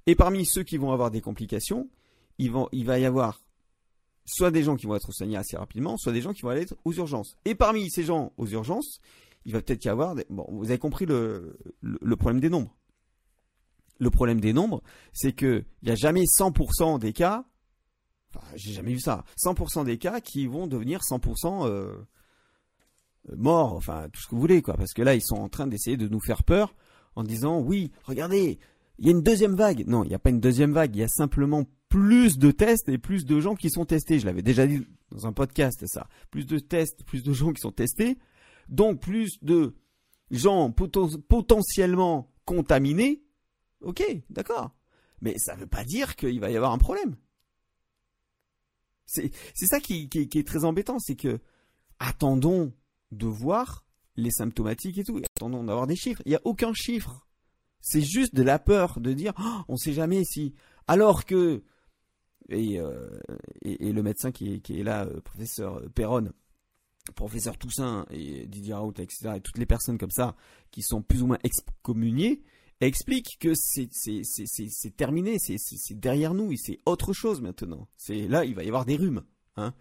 Et 0.06 0.14
parmi 0.14 0.46
ceux 0.46 0.62
qui 0.62 0.76
vont 0.76 0.92
avoir 0.92 1.10
des 1.10 1.20
complications, 1.20 1.88
il 2.38 2.50
va, 2.50 2.98
y 2.98 3.04
avoir 3.04 3.40
soit 4.24 4.50
des 4.50 4.62
gens 4.62 4.76
qui 4.76 4.86
vont 4.86 4.96
être 4.96 5.12
soignés 5.12 5.36
assez 5.36 5.56
rapidement, 5.56 5.96
soit 5.96 6.12
des 6.12 6.20
gens 6.20 6.32
qui 6.32 6.42
vont 6.42 6.50
aller 6.50 6.66
aux 6.84 6.92
urgences. 6.92 7.36
Et 7.44 7.54
parmi 7.54 7.90
ces 7.90 8.04
gens 8.04 8.32
aux 8.36 8.46
urgences, 8.46 9.00
il 9.44 9.52
va 9.52 9.60
peut-être 9.60 9.84
y 9.84 9.88
avoir 9.88 10.16
Bon, 10.30 10.46
vous 10.50 10.66
avez 10.66 10.78
compris 10.78 11.06
le, 11.06 11.56
problème 12.18 12.40
des 12.40 12.50
nombres. 12.50 12.74
Le 13.98 14.10
problème 14.10 14.40
des 14.40 14.52
nombres, 14.52 14.82
c'est 15.12 15.32
qu'il 15.32 15.64
n'y 15.82 15.90
a 15.90 15.94
jamais 15.94 16.22
100% 16.22 16.98
des 16.98 17.12
cas, 17.12 17.44
enfin, 18.34 18.44
j'ai 18.56 18.72
jamais 18.72 18.92
vu 18.92 19.00
ça, 19.00 19.24
100% 19.38 19.84
des 19.84 19.98
cas 19.98 20.20
qui 20.20 20.46
vont 20.46 20.66
devenir 20.66 21.00
100% 21.00 21.68
euh, 21.68 21.94
morts, 23.36 23.74
enfin, 23.74 24.08
tout 24.12 24.20
ce 24.20 24.26
que 24.26 24.34
vous 24.34 24.40
voulez, 24.40 24.62
quoi. 24.62 24.74
Parce 24.74 24.92
que 24.92 25.02
là, 25.02 25.14
ils 25.14 25.22
sont 25.22 25.36
en 25.36 25.48
train 25.48 25.66
d'essayer 25.66 25.96
de 25.96 26.08
nous 26.08 26.20
faire 26.20 26.42
peur 26.42 26.74
en 27.14 27.22
disant, 27.22 27.60
oui, 27.60 27.92
regardez, 28.04 28.58
il 28.98 29.06
y 29.06 29.08
a 29.08 29.12
une 29.12 29.22
deuxième 29.22 29.54
vague. 29.54 29.84
Non, 29.86 30.04
il 30.04 30.08
n'y 30.08 30.14
a 30.14 30.18
pas 30.18 30.30
une 30.30 30.40
deuxième 30.40 30.72
vague, 30.72 30.94
il 30.96 31.00
y 31.00 31.04
a 31.04 31.08
simplement 31.08 31.64
plus 31.88 32.38
de 32.38 32.50
tests 32.50 32.88
et 32.88 32.98
plus 32.98 33.24
de 33.24 33.40
gens 33.40 33.54
qui 33.54 33.70
sont 33.70 33.84
testés. 33.84 34.18
Je 34.18 34.26
l'avais 34.26 34.42
déjà 34.42 34.66
dit 34.66 34.86
dans 35.10 35.26
un 35.26 35.32
podcast, 35.32 35.84
ça. 35.86 36.08
Plus 36.30 36.46
de 36.46 36.58
tests, 36.58 37.04
plus 37.04 37.22
de 37.22 37.32
gens 37.32 37.52
qui 37.52 37.60
sont 37.60 37.72
testés. 37.72 38.18
Donc, 38.68 39.00
plus 39.00 39.42
de 39.42 39.74
gens 40.30 40.72
potentiellement 40.72 42.30
contaminés. 42.44 43.22
Ok, 43.82 44.02
d'accord. 44.30 44.74
Mais 45.20 45.36
ça 45.38 45.54
ne 45.54 45.60
veut 45.60 45.66
pas 45.66 45.84
dire 45.84 46.16
qu'il 46.16 46.40
va 46.40 46.50
y 46.50 46.56
avoir 46.56 46.72
un 46.72 46.78
problème. 46.78 47.16
C'est 49.04 49.30
ça 49.54 49.78
qui, 49.80 50.08
est 50.14 50.46
très 50.46 50.64
embêtant, 50.64 50.98
c'est 50.98 51.16
que 51.16 51.38
attendons 51.98 52.72
de 53.12 53.26
voir 53.26 53.84
les 54.16 54.30
symptomatiques 54.30 54.98
et 54.98 55.04
tout. 55.04 55.20
Attendons 55.36 55.64
d'avoir 55.64 55.86
des 55.86 55.96
chiffres. 55.96 56.22
Il 56.26 56.30
n'y 56.30 56.36
a 56.36 56.42
aucun 56.44 56.72
chiffre. 56.74 57.26
C'est 57.80 58.02
juste 58.02 58.34
de 58.34 58.42
la 58.42 58.58
peur 58.58 59.00
de 59.00 59.12
dire 59.12 59.32
oh, 59.38 59.62
on 59.68 59.74
ne 59.74 59.78
sait 59.78 59.92
jamais 59.92 60.24
si. 60.24 60.54
Alors 60.86 61.24
que 61.24 61.62
euh, 62.50 63.20
et, 63.62 63.92
le 63.92 64.02
médecin 64.02 64.32
qui 64.32 64.60
est, 64.68 64.82
là, 64.82 65.04
euh, 65.04 65.20
professeur 65.20 65.82
Perron, 65.94 66.30
professeur 67.14 67.56
Toussaint 67.56 68.06
et 68.10 68.46
Didier 68.46 68.74
Raoult, 68.74 68.94
etc., 68.98 69.34
et 69.36 69.40
toutes 69.40 69.58
les 69.58 69.66
personnes 69.66 69.98
comme 69.98 70.10
ça 70.10 70.36
qui 70.70 70.82
sont 70.82 71.02
plus 71.02 71.22
ou 71.22 71.26
moins 71.26 71.38
excommuniées, 71.42 72.42
expliquent 72.80 73.38
que 73.38 73.52
c'est 73.54 74.96
terminé, 74.96 75.38
c'est 75.38 76.00
derrière 76.00 76.34
nous, 76.34 76.52
et 76.52 76.56
c'est 76.56 76.80
autre 76.84 77.12
chose 77.12 77.40
maintenant. 77.40 77.88
C'est 77.96 78.26
là, 78.26 78.44
il 78.44 78.54
va 78.54 78.64
y 78.64 78.68
avoir 78.68 78.84
des 78.84 78.96
rhumes. 78.96 79.22
Hein. 79.56 79.74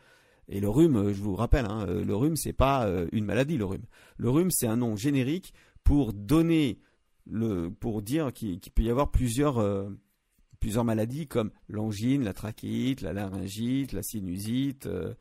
Et 0.51 0.59
le 0.59 0.69
rhume, 0.69 1.11
je 1.11 1.21
vous 1.21 1.35
rappelle, 1.35 1.65
hein, 1.65 1.85
le 1.87 2.15
rhume, 2.15 2.35
c'est 2.35 2.53
pas 2.53 2.85
euh, 2.85 3.07
une 3.11 3.25
maladie, 3.25 3.57
le 3.57 3.65
rhume. 3.65 3.85
Le 4.17 4.29
rhume, 4.29 4.51
c'est 4.51 4.67
un 4.67 4.77
nom 4.77 4.95
générique 4.95 5.53
pour 5.83 6.13
donner 6.13 6.79
le, 7.25 7.69
pour 7.69 8.01
dire 8.01 8.31
qu'il 8.31 8.59
peut 8.59 8.83
y 8.83 8.89
avoir 8.89 9.09
plusieurs, 9.11 9.59
plusieurs 10.61 10.85
maladies 10.85 11.27
comme 11.27 11.51
l'angine, 11.67 12.23
la 12.23 12.33
trachéite, 12.33 13.01
la 13.01 13.11
laryngite, 13.11 13.91
la 13.91 14.03
sinusite, 14.03 14.85
euh, 14.85 15.13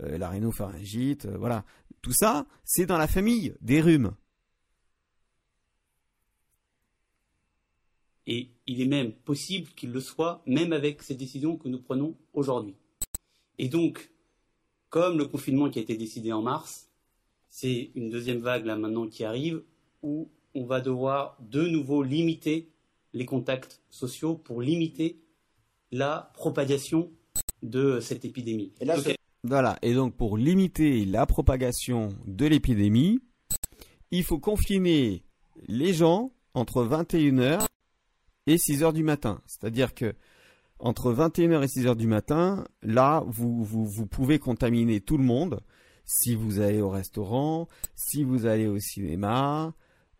euh, 0.00 0.16
la 0.16 0.30
rhinopharyngite, 0.30 1.26
euh, 1.26 1.36
voilà. 1.36 1.66
Tout 2.00 2.12
ça, 2.12 2.46
c'est 2.64 2.86
dans 2.86 2.96
la 2.96 3.08
famille 3.08 3.54
des 3.60 3.82
rhumes. 3.82 4.14
Et 8.26 8.52
il 8.66 8.80
est 8.80 8.86
même 8.86 9.12
possible 9.12 9.68
qu'il 9.74 9.90
le 9.90 10.00
soit, 10.00 10.42
même 10.46 10.72
avec 10.72 11.02
ces 11.02 11.14
décisions 11.14 11.58
que 11.58 11.68
nous 11.68 11.82
prenons 11.82 12.16
aujourd'hui. 12.32 12.74
Et 13.58 13.68
donc, 13.68 14.10
comme 14.94 15.18
le 15.18 15.24
confinement 15.24 15.70
qui 15.70 15.80
a 15.80 15.82
été 15.82 15.96
décidé 15.96 16.32
en 16.32 16.40
mars, 16.40 16.88
c'est 17.50 17.90
une 17.96 18.10
deuxième 18.10 18.38
vague 18.38 18.64
là 18.64 18.76
maintenant 18.76 19.08
qui 19.08 19.24
arrive 19.24 19.60
où 20.04 20.28
on 20.54 20.66
va 20.66 20.80
devoir 20.80 21.36
de 21.40 21.66
nouveau 21.66 22.04
limiter 22.04 22.70
les 23.12 23.26
contacts 23.26 23.80
sociaux 23.90 24.36
pour 24.36 24.62
limiter 24.62 25.18
la 25.90 26.30
propagation 26.34 27.10
de 27.64 27.98
cette 27.98 28.24
épidémie. 28.24 28.70
Et 28.80 29.16
voilà, 29.42 29.76
et 29.82 29.94
donc 29.94 30.14
pour 30.14 30.38
limiter 30.38 31.04
la 31.06 31.26
propagation 31.26 32.10
de 32.28 32.46
l'épidémie, 32.46 33.18
il 34.12 34.22
faut 34.22 34.38
confiner 34.38 35.24
les 35.66 35.92
gens 35.92 36.30
entre 36.54 36.84
21h 36.84 37.66
et 38.46 38.58
6h 38.58 38.92
du 38.92 39.02
matin. 39.02 39.40
C'est-à-dire 39.46 39.92
que 39.92 40.14
entre 40.84 41.14
21h 41.14 41.62
et 41.62 41.66
6h 41.66 41.96
du 41.96 42.06
matin, 42.06 42.66
là, 42.82 43.24
vous, 43.26 43.64
vous, 43.64 43.86
vous, 43.86 44.06
pouvez 44.06 44.38
contaminer 44.38 45.00
tout 45.00 45.16
le 45.16 45.24
monde. 45.24 45.60
Si 46.04 46.34
vous 46.34 46.60
allez 46.60 46.82
au 46.82 46.90
restaurant, 46.90 47.68
si 47.94 48.22
vous 48.22 48.44
allez 48.44 48.66
au 48.66 48.78
cinéma, 48.78 49.72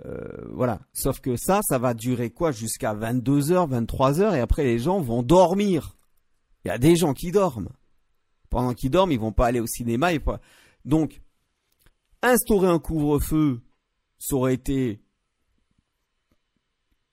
euh, 0.07 0.27
voilà. 0.51 0.81
Sauf 0.95 1.21
que 1.21 1.37
ça, 1.37 1.61
ça 1.63 1.77
va 1.77 1.93
durer 1.93 2.31
quoi 2.31 2.51
Jusqu'à 2.51 2.95
22h, 2.95 3.69
23h, 3.69 4.35
et 4.37 4.41
après 4.41 4.65
les 4.65 4.79
gens 4.79 5.01
vont 5.01 5.23
dormir. 5.23 5.99
Il 6.65 6.69
y 6.69 6.71
a 6.71 6.79
des 6.79 6.97
gens 6.97 7.13
qui 7.13 7.31
dorment. 7.31 7.69
Pendant 8.49 8.73
qu'ils 8.73 8.91
dorment, 8.91 9.13
ils 9.13 9.21
vont 9.21 9.33
pas 9.33 9.49
aller 9.49 9.61
au 9.61 9.67
cinéma. 9.67 10.15
Et 10.15 10.19
pas... 10.19 10.41
Donc, 10.87 11.21
instaurer 12.23 12.69
un 12.69 12.79
couvre-feu, 12.79 13.61
ça 14.19 14.35
aurait 14.35 14.55
été, 14.55 15.03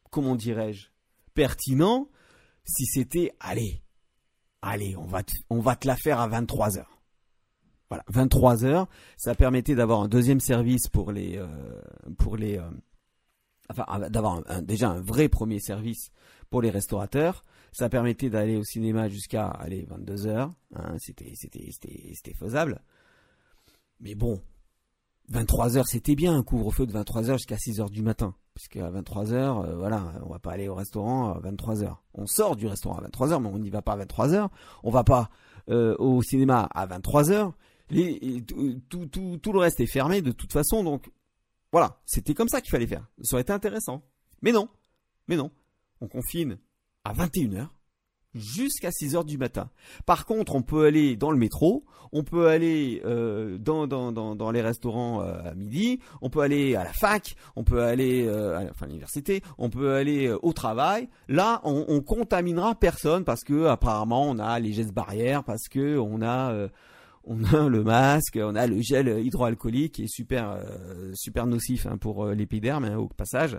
comment 0.10 0.38
dirais-je, 0.38 0.88
pertinent 1.34 2.08
si 2.64 2.86
c'était, 2.86 3.34
allez, 3.40 3.82
allez, 4.62 4.96
on 4.96 5.06
va, 5.06 5.24
on 5.50 5.60
va 5.60 5.76
te 5.76 5.88
la 5.88 5.96
faire 5.96 6.20
à 6.20 6.30
23h. 6.30 6.86
Voilà, 7.90 8.04
23 8.08 8.64
heures. 8.64 8.88
Ça 9.18 9.36
permettait 9.36 9.76
d'avoir 9.76 10.02
un 10.02 10.08
deuxième 10.08 10.40
service 10.40 10.88
pour 10.88 11.12
les, 11.12 11.38
euh, 11.38 11.82
pour 12.18 12.38
les, 12.38 12.58
euh, 12.58 12.70
enfin, 13.70 14.10
d'avoir 14.10 14.42
déjà 14.64 14.90
un 14.90 15.02
vrai 15.02 15.28
premier 15.28 15.60
service 15.60 16.12
pour 16.50 16.62
les 16.62 16.70
restaurateurs. 16.70 17.44
Ça 17.74 17.90
permettait 17.90 18.30
d'aller 18.30 18.56
au 18.58 18.64
cinéma 18.64 19.10
jusqu'à, 19.10 19.48
allez, 19.48 19.86
22 19.90 20.28
heures. 20.28 20.54
Hein, 20.76 20.96
c'était, 21.00 21.34
c'était, 21.36 21.70
c'était, 21.72 22.12
c'était 22.14 22.34
faisable. 22.34 22.82
Mais 24.00 24.16
bon, 24.16 24.42
23 25.30 25.78
heures, 25.78 25.88
c'était 25.88 26.16
bien 26.16 26.36
un 26.36 26.44
couvre-feu 26.44 26.86
de 26.86 26.92
23 26.92 27.30
heures 27.30 27.38
jusqu'à 27.38 27.58
6 27.58 27.80
heures 27.80 27.90
du 27.90 28.02
matin. 28.02 28.36
Puisqu'à 28.54 28.90
23h, 28.90 29.76
voilà, 29.76 30.14
on 30.26 30.30
va 30.30 30.40
pas 30.40 30.52
aller 30.52 30.68
au 30.68 30.76
restaurant 30.76 31.34
à 31.34 31.40
23h. 31.40 31.96
On 32.14 32.26
sort 32.26 32.56
du 32.56 32.68
restaurant 32.68 32.98
à 32.98 33.08
23h, 33.08 33.42
mais 33.42 33.50
on 33.50 33.60
n'y 33.60 33.70
va 33.70 33.82
pas 33.82 33.94
à 33.94 33.98
23h. 33.98 34.50
On 34.84 34.92
va 34.92 35.04
pas 35.04 35.30
au 35.68 36.22
cinéma 36.22 36.68
à 36.74 36.86
23h. 36.88 37.54
tout, 38.90 39.06
tout, 39.08 39.38
tout 39.38 39.54
le 39.54 39.60
reste 39.60 39.80
est 39.80 39.92
fermé 39.92 40.22
de 40.22 40.32
toute 40.32 40.52
façon, 40.52 40.84
donc 40.84 41.10
voilà, 41.72 42.02
c'était 42.06 42.34
comme 42.34 42.50
ça 42.50 42.62
qu'il 42.62 42.70
fallait 42.70 42.88
faire. 42.88 43.08
Ça 43.22 43.36
aurait 43.36 43.44
été 43.44 43.54
intéressant. 43.54 44.04
Mais 44.42 44.52
non, 44.52 44.68
mais 45.28 45.38
non. 45.38 45.52
On 46.02 46.08
confine 46.08 46.58
à 47.04 47.14
21h 47.14 47.68
jusqu'à 48.34 48.92
6 48.92 49.16
heures 49.16 49.26
du 49.26 49.38
matin. 49.38 49.70
Par 50.06 50.26
contre, 50.26 50.56
on 50.56 50.62
peut 50.62 50.86
aller 50.86 51.16
dans 51.16 51.32
le 51.32 51.38
métro, 51.38 51.84
on 52.14 52.24
peut 52.24 52.48
aller 52.48 53.02
euh, 53.06 53.58
dans, 53.58 53.88
dans, 53.88 54.12
dans, 54.12 54.36
dans, 54.36 54.52
les 54.52 54.62
restaurants 54.62 55.22
euh, 55.22 55.52
à 55.52 55.54
midi, 55.54 56.00
on 56.22 56.30
peut 56.30 56.42
aller 56.42 56.76
à 56.76 56.84
la 56.84 56.94
fac, 56.94 57.36
on 57.56 57.64
peut 57.64 57.82
aller 57.82 58.26
euh, 58.28 58.58
à, 58.58 58.70
enfin, 58.70 58.88
l'université, 58.88 59.42
on 59.58 59.70
peut 59.70 59.94
aller 59.94 60.28
euh, 60.28 60.38
au 60.42 60.54
travail. 60.54 61.10
Là, 61.28 61.62
on, 61.64 61.86
on, 61.88 62.02
contaminera 62.02 62.76
personne 62.76 63.24
parce 63.24 63.44
que 63.44 63.66
apparemment 63.66 64.24
on 64.30 64.40
a 64.40 64.60
les 64.60 64.74
gestes 64.74 64.94
barrières, 64.94 65.44
parce 65.44 65.68
que 65.70 65.98
on 65.98 66.22
a 66.22 66.52
euh, 66.52 66.68
on 67.24 67.44
a 67.44 67.70
le 67.70 67.84
masque, 67.84 68.40
on 68.42 68.56
a 68.56 68.68
le 68.68 68.82
gel 68.82 69.24
hydroalcoolique 69.24 69.94
qui 69.94 70.04
est 70.04 70.14
super 70.14 70.58
super 71.14 71.46
nocif 71.46 71.86
hein, 71.86 71.98
pour 71.98 72.26
l'épiderme 72.28 72.86
hein, 72.86 72.98
au 72.98 73.08
passage. 73.08 73.58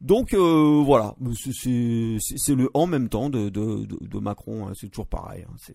Donc 0.00 0.32
euh, 0.32 0.82
voilà, 0.84 1.14
c'est 1.34 2.54
le 2.54 2.70
en 2.72 2.86
même 2.86 3.08
temps 3.10 3.28
de, 3.28 3.50
de, 3.50 3.84
de, 3.84 4.18
Macron, 4.18 4.66
hein, 4.66 4.72
c'est 4.74 4.88
toujours 4.88 5.06
pareil. 5.06 5.44
Hein, 5.46 5.74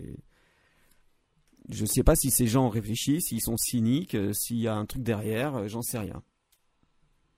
je 1.70 1.82
ne 1.82 1.88
sais 1.88 2.04
pas 2.04 2.16
si 2.16 2.32
ces 2.32 2.48
gens 2.48 2.70
réfléchissent, 2.70 3.28
s'ils 3.28 3.42
sont 3.42 3.58
cyniques, 3.58 4.16
euh, 4.16 4.34
s'il 4.34 4.58
y 4.58 4.68
a 4.68 4.76
un 4.76 4.86
truc 4.86 5.04
derrière, 5.04 5.56
euh, 5.56 5.68
j'en 5.68 5.84
sais 5.84 6.00
rien. 6.00 6.24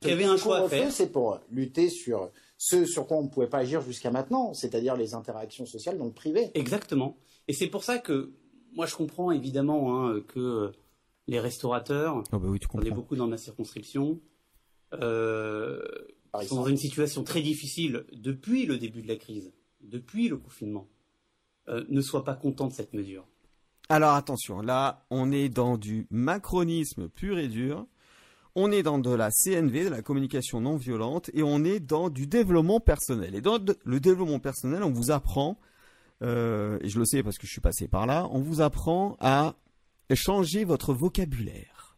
Il 0.03 0.09
y 0.09 0.11
avait 0.11 0.25
un 0.25 0.37
choix 0.37 0.59
à 0.59 0.69
faire. 0.69 0.91
C'est 0.91 1.11
pour 1.11 1.39
lutter 1.51 1.89
sur 1.89 2.29
ce 2.57 2.85
sur 2.85 3.07
quoi 3.07 3.17
on 3.17 3.23
ne 3.23 3.29
pouvait 3.29 3.47
pas 3.47 3.59
agir 3.59 3.81
jusqu'à 3.81 4.11
maintenant, 4.11 4.53
c'est-à-dire 4.53 4.95
les 4.95 5.13
interactions 5.13 5.65
sociales, 5.65 5.97
donc 5.97 6.13
privées. 6.13 6.51
Exactement. 6.53 7.17
Et 7.49 7.53
c'est 7.53 7.67
pour 7.67 7.83
ça 7.83 7.97
que 7.97 8.33
moi 8.73 8.85
je 8.85 8.95
comprends 8.95 9.31
évidemment 9.31 10.05
hein, 10.05 10.21
que 10.27 10.71
les 11.27 11.39
restaurateurs, 11.39 12.23
oh 12.31 12.39
bah 12.39 12.47
oui, 12.47 12.59
on 12.73 12.81
est 12.81 12.91
beaucoup 12.91 13.15
dans 13.15 13.27
ma 13.27 13.37
circonscription, 13.37 14.19
euh, 14.93 15.81
sont 16.47 16.55
dans 16.55 16.67
une 16.67 16.77
situation 16.77 17.23
très 17.23 17.41
difficile 17.41 18.05
depuis 18.13 18.65
le 18.65 18.77
début 18.77 19.01
de 19.01 19.07
la 19.07 19.15
crise, 19.15 19.51
depuis 19.81 20.27
le 20.27 20.37
confinement, 20.37 20.87
euh, 21.69 21.83
ne 21.89 22.01
soient 22.01 22.23
pas 22.23 22.35
contents 22.35 22.67
de 22.67 22.73
cette 22.73 22.93
mesure. 22.93 23.27
Alors 23.89 24.13
attention, 24.13 24.61
là, 24.61 25.05
on 25.09 25.31
est 25.31 25.49
dans 25.49 25.77
du 25.77 26.07
macronisme 26.09 27.07
pur 27.09 27.39
et 27.39 27.47
dur. 27.47 27.85
On 28.55 28.71
est 28.71 28.83
dans 28.83 28.97
de 28.97 29.13
la 29.13 29.29
CNV, 29.31 29.85
de 29.85 29.89
la 29.89 30.01
communication 30.01 30.59
non 30.59 30.77
violente, 30.77 31.29
et 31.33 31.43
on 31.43 31.63
est 31.63 31.79
dans 31.79 32.09
du 32.09 32.25
développement 32.25 32.79
personnel. 32.79 33.35
Et 33.35 33.41
dans 33.41 33.59
le 33.85 33.99
développement 33.99 34.39
personnel, 34.39 34.83
on 34.83 34.91
vous 34.91 35.11
apprend, 35.11 35.59
euh, 36.23 36.79
et 36.81 36.89
je 36.89 36.99
le 36.99 37.05
sais 37.05 37.21
parce 37.21 37.37
que 37.37 37.45
je 37.45 37.51
suis 37.51 37.61
passé 37.61 37.87
par 37.87 38.07
là, 38.07 38.27
on 38.31 38.41
vous 38.41 38.61
apprend 38.61 39.15
à 39.19 39.55
changer 40.15 40.63
votre 40.63 40.93
vocabulaire. 40.93 41.97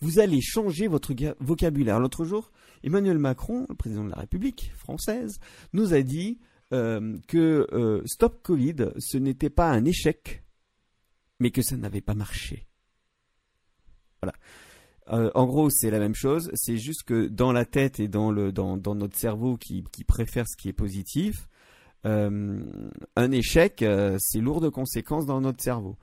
Vous 0.00 0.20
allez 0.20 0.40
changer 0.40 0.86
votre 0.86 1.12
vocabulaire. 1.40 2.00
L'autre 2.00 2.24
jour, 2.24 2.50
Emmanuel 2.84 3.18
Macron, 3.18 3.66
le 3.68 3.74
président 3.74 4.04
de 4.04 4.10
la 4.10 4.18
République 4.18 4.70
française, 4.76 5.40
nous 5.72 5.94
a 5.94 6.02
dit 6.02 6.38
euh, 6.72 7.18
que 7.28 7.66
euh, 7.72 8.02
Stop 8.04 8.42
Covid, 8.42 8.90
ce 8.98 9.16
n'était 9.16 9.50
pas 9.50 9.70
un 9.70 9.84
échec, 9.86 10.44
mais 11.40 11.50
que 11.50 11.62
ça 11.62 11.76
n'avait 11.76 12.02
pas 12.02 12.14
marché. 12.14 12.66
Voilà. 14.22 14.34
Euh, 15.12 15.30
en 15.34 15.46
gros, 15.46 15.70
c'est 15.70 15.90
la 15.90 15.98
même 15.98 16.14
chose. 16.14 16.50
C'est 16.54 16.76
juste 16.76 17.04
que 17.04 17.26
dans 17.26 17.52
la 17.52 17.64
tête 17.64 18.00
et 18.00 18.08
dans, 18.08 18.32
notre 18.32 19.16
cerveau 19.16 19.56
qui, 19.56 19.82
préfère 20.06 20.46
ce 20.46 20.56
qui 20.56 20.68
est 20.68 20.74
positif, 20.74 21.48
un 22.06 23.30
échec, 23.32 23.82
c'est 24.18 24.40
lourd 24.40 24.60
de 24.60 24.68
conséquences 24.68 25.24
dans 25.24 25.40
notre 25.40 25.62
cerveau. 25.62 25.96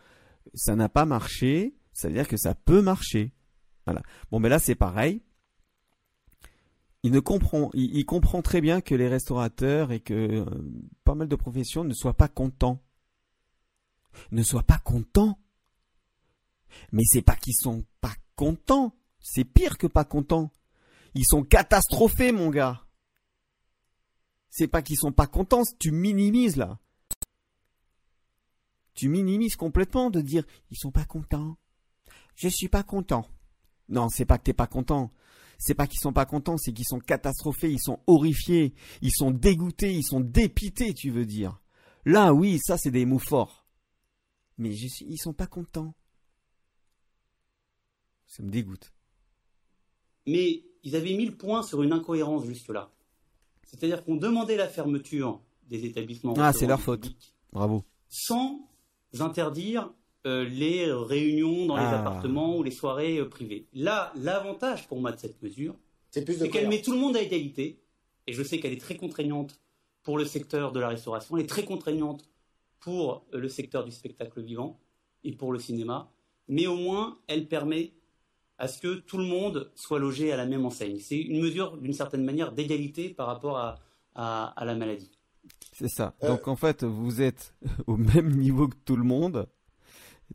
Ça 0.56 0.76
n'a 0.76 0.90
pas 0.90 1.06
marché, 1.06 1.76
ça 1.94 2.08
veut 2.08 2.16
dire 2.16 2.28
que 2.28 2.38
ça 2.38 2.56
peut 2.56 2.82
marcher. 2.82 3.34
Voilà. 3.86 4.02
Bon, 4.32 4.40
mais 4.40 4.50
là, 4.50 4.58
c'est 4.58 4.74
pareil 4.74 5.22
il 7.04 7.12
ne 7.12 7.20
comprend, 7.20 7.72
il, 7.74 8.06
comprend 8.06 8.42
très 8.42 8.62
bien 8.62 8.80
que 8.80 8.94
les 8.94 9.08
restaurateurs 9.08 9.92
et 9.92 10.00
que 10.00 10.14
euh, 10.14 10.46
pas 11.04 11.16
mal 11.16 11.28
de 11.28 11.36
professions 11.36 11.84
ne 11.84 11.94
soient 11.94 12.14
pas 12.14 12.28
contents. 12.28 12.80
Ne 14.32 14.44
soient 14.44 14.64
pas 14.64 14.78
contents. 14.78 15.40
Mais 16.92 17.04
c'est 17.06 17.24
pas 17.24 17.36
qu'ils 17.36 17.56
sont 17.56 17.86
pas 18.02 18.14
contents. 18.36 18.96
C'est 19.20 19.46
pire 19.46 19.78
que 19.80 19.88
pas 19.88 20.06
contents. 20.06 20.52
Ils 21.16 21.26
sont 21.26 21.44
catastrophés, 21.44 22.32
mon 22.32 22.50
gars. 22.50 22.86
C'est 24.50 24.68
pas 24.68 24.82
qu'ils 24.82 24.98
sont 24.98 25.12
pas 25.12 25.28
contents, 25.28 25.64
tu 25.80 25.92
minimises 25.92 26.56
là. 26.56 26.80
Tu 28.94 29.08
minimises 29.10 29.56
complètement 29.56 30.10
de 30.10 30.22
dire 30.22 30.44
ils 30.70 30.78
sont 30.78 30.92
pas 30.92 31.06
contents. 31.06 31.58
Je 32.36 32.48
suis 32.48 32.68
pas 32.68 32.84
content. 32.84 33.26
Non, 33.90 34.10
c'est 34.10 34.26
pas 34.26 34.38
que 34.38 34.44
t'es 34.44 34.54
pas 34.54 34.68
content 34.68 35.12
c'est 35.62 35.76
pas 35.76 35.86
qu'ils 35.86 36.00
sont 36.00 36.12
pas 36.12 36.26
contents, 36.26 36.58
c'est 36.58 36.74
qu'ils 36.74 36.88
sont 36.88 37.00
catastrophés, 37.00 37.72
ils 37.72 37.80
sont 37.80 38.00
horrifiés, 38.08 38.74
ils 39.04 39.12
sont 39.12 39.30
dégoûtés, 39.30 39.94
ils 39.94 40.04
sont 40.04 40.20
dépités, 40.20 40.92
tu 40.96 41.12
veux 41.12 41.26
dire. 41.26 41.62
Là, 42.04 42.34
oui, 42.34 42.58
ça 42.60 42.78
c'est 42.80 42.90
des 42.90 43.06
mots 43.06 43.20
forts. 43.20 43.68
Mais 44.58 44.72
je 44.72 44.88
suis, 44.88 45.06
ils 45.08 45.20
sont 45.20 45.34
pas 45.34 45.46
contents. 45.46 45.94
Ça 48.26 48.42
me 48.42 48.50
dégoûte. 48.50 48.92
Mais 50.26 50.64
ils 50.84 50.96
avaient 50.96 51.16
mis 51.16 51.28
le 51.28 51.38
point 51.38 51.62
sur 51.62 51.84
une 51.84 51.94
incohérence 51.94 52.44
juste 52.46 52.70
là. 52.70 52.92
C'est-à-dire 53.64 54.04
qu'on 54.04 54.16
demandait 54.16 54.58
la 54.58 54.68
fermeture 54.68 55.44
des 55.70 55.86
établissements. 55.86 56.34
Ah, 56.38 56.54
c'est 56.54 56.66
leur 56.66 56.82
faute. 56.82 57.08
Bravo. 57.54 57.86
Sans 58.10 58.68
interdire 59.20 59.94
euh, 60.26 60.44
les 60.46 60.92
réunions 60.92 61.66
dans 61.66 61.78
les 61.78 61.84
ah. 61.84 62.00
appartements 62.00 62.58
ou 62.58 62.64
les 62.64 62.72
soirées 62.72 63.18
euh, 63.18 63.28
privées. 63.28 63.68
Là, 63.74 64.12
l'avantage 64.16 64.88
pour 64.88 65.02
moi 65.02 65.12
de 65.12 65.20
cette 65.20 65.42
mesure, 65.42 65.76
c'est 66.12 66.24
qu'elle 66.50 66.68
met 66.68 66.82
tout 66.82 66.92
le 66.92 67.00
monde 67.00 67.16
à 67.16 67.22
égalité, 67.22 67.82
et 68.28 68.34
je 68.34 68.44
sais 68.44 68.60
qu'elle 68.60 68.74
est 68.74 68.82
très 68.82 68.98
contraignante 68.98 69.60
pour 70.04 70.18
le 70.18 70.26
secteur 70.26 70.72
de 70.72 70.80
la 70.80 70.90
restauration, 70.90 71.38
elle 71.38 71.44
est 71.44 71.48
très 71.48 71.66
contraignante 71.66 72.30
pour 72.80 73.26
euh, 73.34 73.40
le 73.40 73.50
secteur 73.50 73.84
du 73.84 73.92
spectacle 73.92 74.42
vivant 74.42 74.80
et 75.24 75.32
pour 75.32 75.54
le 75.54 75.60
cinéma, 75.60 76.12
mais 76.48 76.68
au 76.68 76.76
moins 76.76 77.18
elle 77.28 77.48
permet 77.48 77.94
à 78.58 78.68
ce 78.68 78.80
que 78.80 78.96
tout 78.96 79.18
le 79.18 79.26
monde 79.26 79.72
soit 79.74 79.98
logé 79.98 80.32
à 80.32 80.38
la 80.38 80.46
même 80.46 80.66
enseigne. 80.66 81.00
C'est 81.00 81.20
une 81.20 81.42
mesure 81.42 81.78
d'une 81.78 81.94
certaine 81.94 82.24
manière 82.24 82.52
d'égalité 82.52 83.10
par 83.10 83.26
rapport 83.26 83.58
à, 83.58 83.80
à, 84.14 84.66
la 84.66 84.76
maladie. 84.76 85.10
C'est 85.74 85.88
ça. 85.88 86.14
Donc 86.22 86.48
en 86.48 86.56
fait, 86.56 86.84
vous 86.84 87.24
êtes 87.24 87.56
au 87.88 87.98
même 87.98 88.30
niveau 88.36 88.68
que 88.68 88.76
tout 88.86 88.96
le 88.96 89.04
monde, 89.04 89.48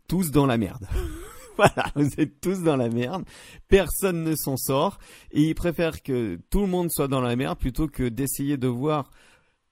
tous 0.07 0.31
dans 0.31 0.47
la 0.47 0.57
merde. 0.57 0.87
voilà, 1.57 1.90
vous 1.95 2.09
êtes 2.19 2.40
tous 2.40 2.62
dans 2.62 2.77
la 2.77 2.88
merde. 2.88 3.25
Personne 3.69 4.23
ne 4.23 4.35
s'en 4.35 4.57
sort. 4.57 4.99
Et 5.33 5.42
ils 5.42 5.55
préfèrent 5.55 6.03
que 6.03 6.38
tout 6.51 6.61
le 6.61 6.66
monde 6.66 6.90
soit 6.90 7.09
dans 7.09 7.21
la 7.21 7.37
merde 7.37 7.59
plutôt 7.59 7.88
que 7.88 8.09
d'essayer 8.09 8.57
de 8.57 8.69
voir 8.69 9.11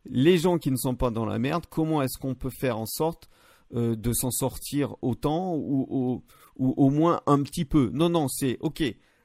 les 0.07 0.39
gens 0.39 0.59
qui 0.59 0.71
ne 0.71 0.77
sont 0.77 0.95
pas 0.95 1.11
dans 1.11 1.27
la 1.27 1.39
merde, 1.39 1.65
comment 1.71 2.03
est-ce 2.03 2.19
qu'on 2.19 2.35
peut 2.35 2.51
faire 2.51 2.79
en 2.79 2.87
sorte 2.87 3.29
euh, 3.75 3.97
de 3.97 4.13
s'en 4.13 4.31
sortir 4.31 4.97
autant 5.03 5.55
ou, 5.57 6.23
au 6.57 6.91
moins 6.91 7.23
un 7.27 7.43
petit 7.43 7.65
peu. 7.65 7.91
Non, 7.93 8.09
non, 8.09 8.29
c'est 8.29 8.59
ok. 8.61 8.83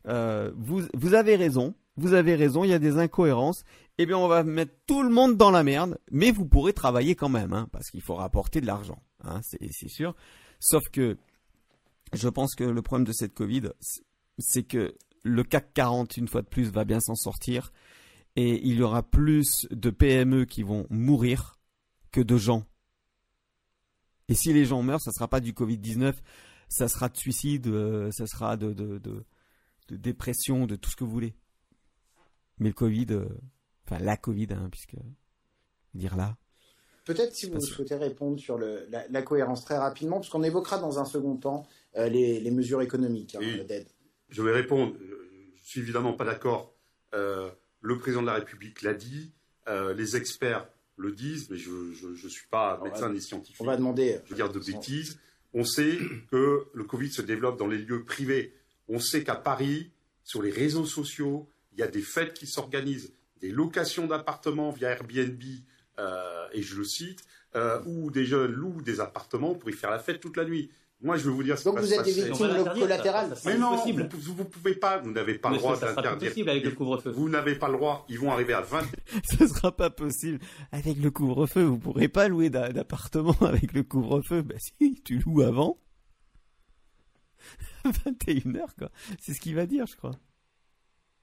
Euh, 0.07 0.51
vous, 0.57 0.83
vous 0.93 1.13
avez 1.13 1.35
raison. 1.35 1.75
Vous 1.97 2.13
avez 2.13 2.35
raison, 2.35 2.63
il 2.63 2.69
y 2.69 2.73
a 2.73 2.79
des 2.79 2.97
incohérences. 2.97 3.63
Eh 3.97 4.05
bien, 4.05 4.17
on 4.17 4.29
va 4.29 4.43
mettre 4.43 4.71
tout 4.87 5.03
le 5.03 5.09
monde 5.09 5.35
dans 5.35 5.51
la 5.51 5.63
merde, 5.63 5.99
mais 6.11 6.31
vous 6.31 6.45
pourrez 6.45 6.71
travailler 6.71 7.15
quand 7.15 7.27
même, 7.27 7.51
hein, 7.51 7.67
parce 7.73 7.91
qu'il 7.91 8.01
faut 8.01 8.15
rapporter 8.15 8.61
de 8.61 8.65
l'argent, 8.65 9.03
hein, 9.25 9.41
c'est 9.43 9.89
sûr. 9.89 10.15
Sauf 10.59 10.83
que 10.89 11.17
je 12.13 12.27
pense 12.27 12.55
que 12.55 12.63
le 12.63 12.81
problème 12.81 13.07
de 13.07 13.13
cette 13.13 13.33
Covid, 13.33 13.69
c'est 14.37 14.63
que 14.63 14.95
le 15.23 15.43
CAC 15.43 15.73
40, 15.73 16.17
une 16.17 16.27
fois 16.27 16.41
de 16.41 16.47
plus, 16.47 16.71
va 16.71 16.85
bien 16.85 16.99
s'en 16.99 17.15
sortir. 17.15 17.71
Et 18.35 18.65
il 18.65 18.75
y 18.75 18.81
aura 18.81 19.03
plus 19.03 19.67
de 19.71 19.89
PME 19.89 20.45
qui 20.45 20.63
vont 20.63 20.85
mourir 20.89 21.59
que 22.11 22.21
de 22.21 22.37
gens. 22.37 22.65
Et 24.27 24.35
si 24.35 24.53
les 24.53 24.65
gens 24.65 24.83
meurent, 24.83 25.01
ça 25.01 25.11
ne 25.11 25.15
sera 25.15 25.27
pas 25.27 25.39
du 25.39 25.53
Covid-19, 25.53 26.15
ça 26.67 26.87
sera 26.87 27.09
de 27.09 27.17
suicide, 27.17 27.67
euh, 27.67 28.11
ça 28.11 28.27
sera 28.27 28.57
de, 28.57 28.73
de, 28.73 29.25
dépression, 29.89 30.67
de 30.67 30.75
tout 30.75 30.89
ce 30.91 30.95
que 30.95 31.03
vous 31.03 31.11
voulez. 31.11 31.35
Mais 32.59 32.69
le 32.69 32.73
Covid, 32.73 33.07
euh, 33.09 33.27
enfin 33.85 33.99
la 33.99 34.17
Covid, 34.17 34.47
hein, 34.51 34.69
puisque 34.71 34.97
dire 35.95 36.15
là, 36.15 36.37
Peut-être 37.09 37.33
si 37.33 37.49
vous 37.49 37.59
souhaitez 37.59 37.95
répondre 37.95 38.39
sur 38.39 38.59
la, 38.59 39.21
cohérence 39.23 39.65
très 39.65 39.79
rapidement, 39.79 40.17
parce 40.17 40.29
qu'on 40.29 40.43
évoquera 40.43 40.77
dans 40.77 40.99
un 40.99 41.05
second 41.05 41.37
temps 41.37 41.67
euh, 41.97 42.07
les, 42.07 42.51
mesures 42.51 42.83
économiques 42.83 43.33
hein, 43.33 43.63
d'aide. 43.67 43.87
Je 44.29 44.43
vais 44.43 44.51
répondre. 44.51 44.93
Je 45.55 45.67
suis 45.67 45.81
évidemment 45.81 46.13
pas 46.13 46.23
d'accord. 46.23 46.71
Euh, 47.15 47.49
le 47.81 47.97
président 47.97 48.21
de 48.21 48.27
la 48.27 48.35
République 48.35 48.83
l'a 48.83 48.93
dit, 48.93 49.31
euh, 49.67 49.95
les 49.95 50.17
experts 50.17 50.69
le 50.97 51.11
disent, 51.11 51.49
mais 51.49 51.57
je 51.57 51.71
ne 51.71 52.29
suis 52.29 52.47
pas 52.51 52.79
médecin 52.83 53.11
ni 53.11 53.19
scientifique. 53.19 53.59
On 53.59 53.65
va 53.65 53.75
demander. 53.75 54.19
Je 54.25 54.29
veux 54.29 54.35
dire 54.35 54.51
de 54.51 54.59
bêtises. 54.59 55.17
On 55.55 55.63
sait 55.63 55.97
que 56.29 56.67
le 56.71 56.83
Covid 56.83 57.11
se 57.11 57.23
développe 57.23 57.57
dans 57.57 57.65
les 57.65 57.79
lieux 57.79 58.03
privés. 58.03 58.53
On 58.87 58.99
sait 58.99 59.23
qu'à 59.23 59.33
Paris, 59.33 59.89
sur 60.23 60.43
les 60.43 60.51
réseaux 60.51 60.85
sociaux, 60.85 61.49
il 61.71 61.79
il 61.79 61.81
y 61.81 61.83
a 61.83 61.87
des 61.87 62.03
fêtes 62.03 62.35
qui 62.35 62.45
s'organisent, 62.45 63.13
des 63.41 63.49
locations 63.49 64.05
d'appartements 64.05 64.69
via 64.69 64.89
Airbnb, 64.89 65.41
euh, 65.99 66.47
et 66.53 66.61
je 66.61 66.75
le 66.75 66.83
cite, 66.83 67.23
euh, 67.55 67.81
où 67.85 68.11
des 68.11 68.25
jeunes 68.25 68.51
louent 68.51 68.81
des 68.81 68.99
appartements 68.99 69.55
pour 69.55 69.69
y 69.69 69.73
faire 69.73 69.91
la 69.91 69.99
fête 69.99 70.19
toute 70.19 70.37
la 70.37 70.45
nuit. 70.45 70.71
Moi, 71.01 71.15
je 71.15 71.23
veux 71.23 71.31
vous 71.31 71.43
dire, 71.43 71.57
ce 71.57 71.63
Donc 71.63 71.79
vous 71.79 71.93
êtes 71.93 72.03
des 72.03 72.11
victimes 72.11 72.63
collatérales. 72.77 73.33
Mais 73.45 73.57
non, 73.57 73.77
vous, 73.77 73.93
ne 73.93 74.43
pouvez 74.43 74.75
pas, 74.75 74.97
vous 74.97 75.11
n'avez 75.11 75.35
pas 75.35 75.49
le 75.49 75.57
droit 75.57 75.79
d'interdire. 75.79 76.49
avec 76.49 76.65
le 76.65 76.71
couvre-feu. 76.71 77.11
Vous 77.11 77.29
n'avez 77.29 77.55
pas 77.55 77.69
le 77.69 77.77
droit. 77.77 78.05
Ils 78.09 78.19
vont 78.19 78.31
arriver 78.31 78.53
à 78.53 78.61
20. 78.61 78.81
Ce 79.37 79.47
sera 79.47 79.71
pas 79.71 79.89
possible 79.89 80.39
avec 80.73 80.97
le 80.97 81.09
couvre-feu. 81.09 81.63
Vous 81.63 81.77
pourrez 81.77 82.09
pas 82.09 82.27
louer 82.27 82.49
d'appartement 82.49 83.37
avec 83.41 83.71
le 83.71 83.83
couvre-feu. 83.83 84.41
Ben 84.41 84.57
si, 84.59 85.01
tu 85.05 85.19
loues 85.19 85.41
avant. 85.41 85.79
21h 87.85 88.65
quoi. 88.77 88.91
C'est 89.21 89.33
ce 89.33 89.39
qu'il 89.39 89.55
va 89.55 89.65
dire, 89.65 89.85
je 89.85 89.95
crois. 89.95 90.19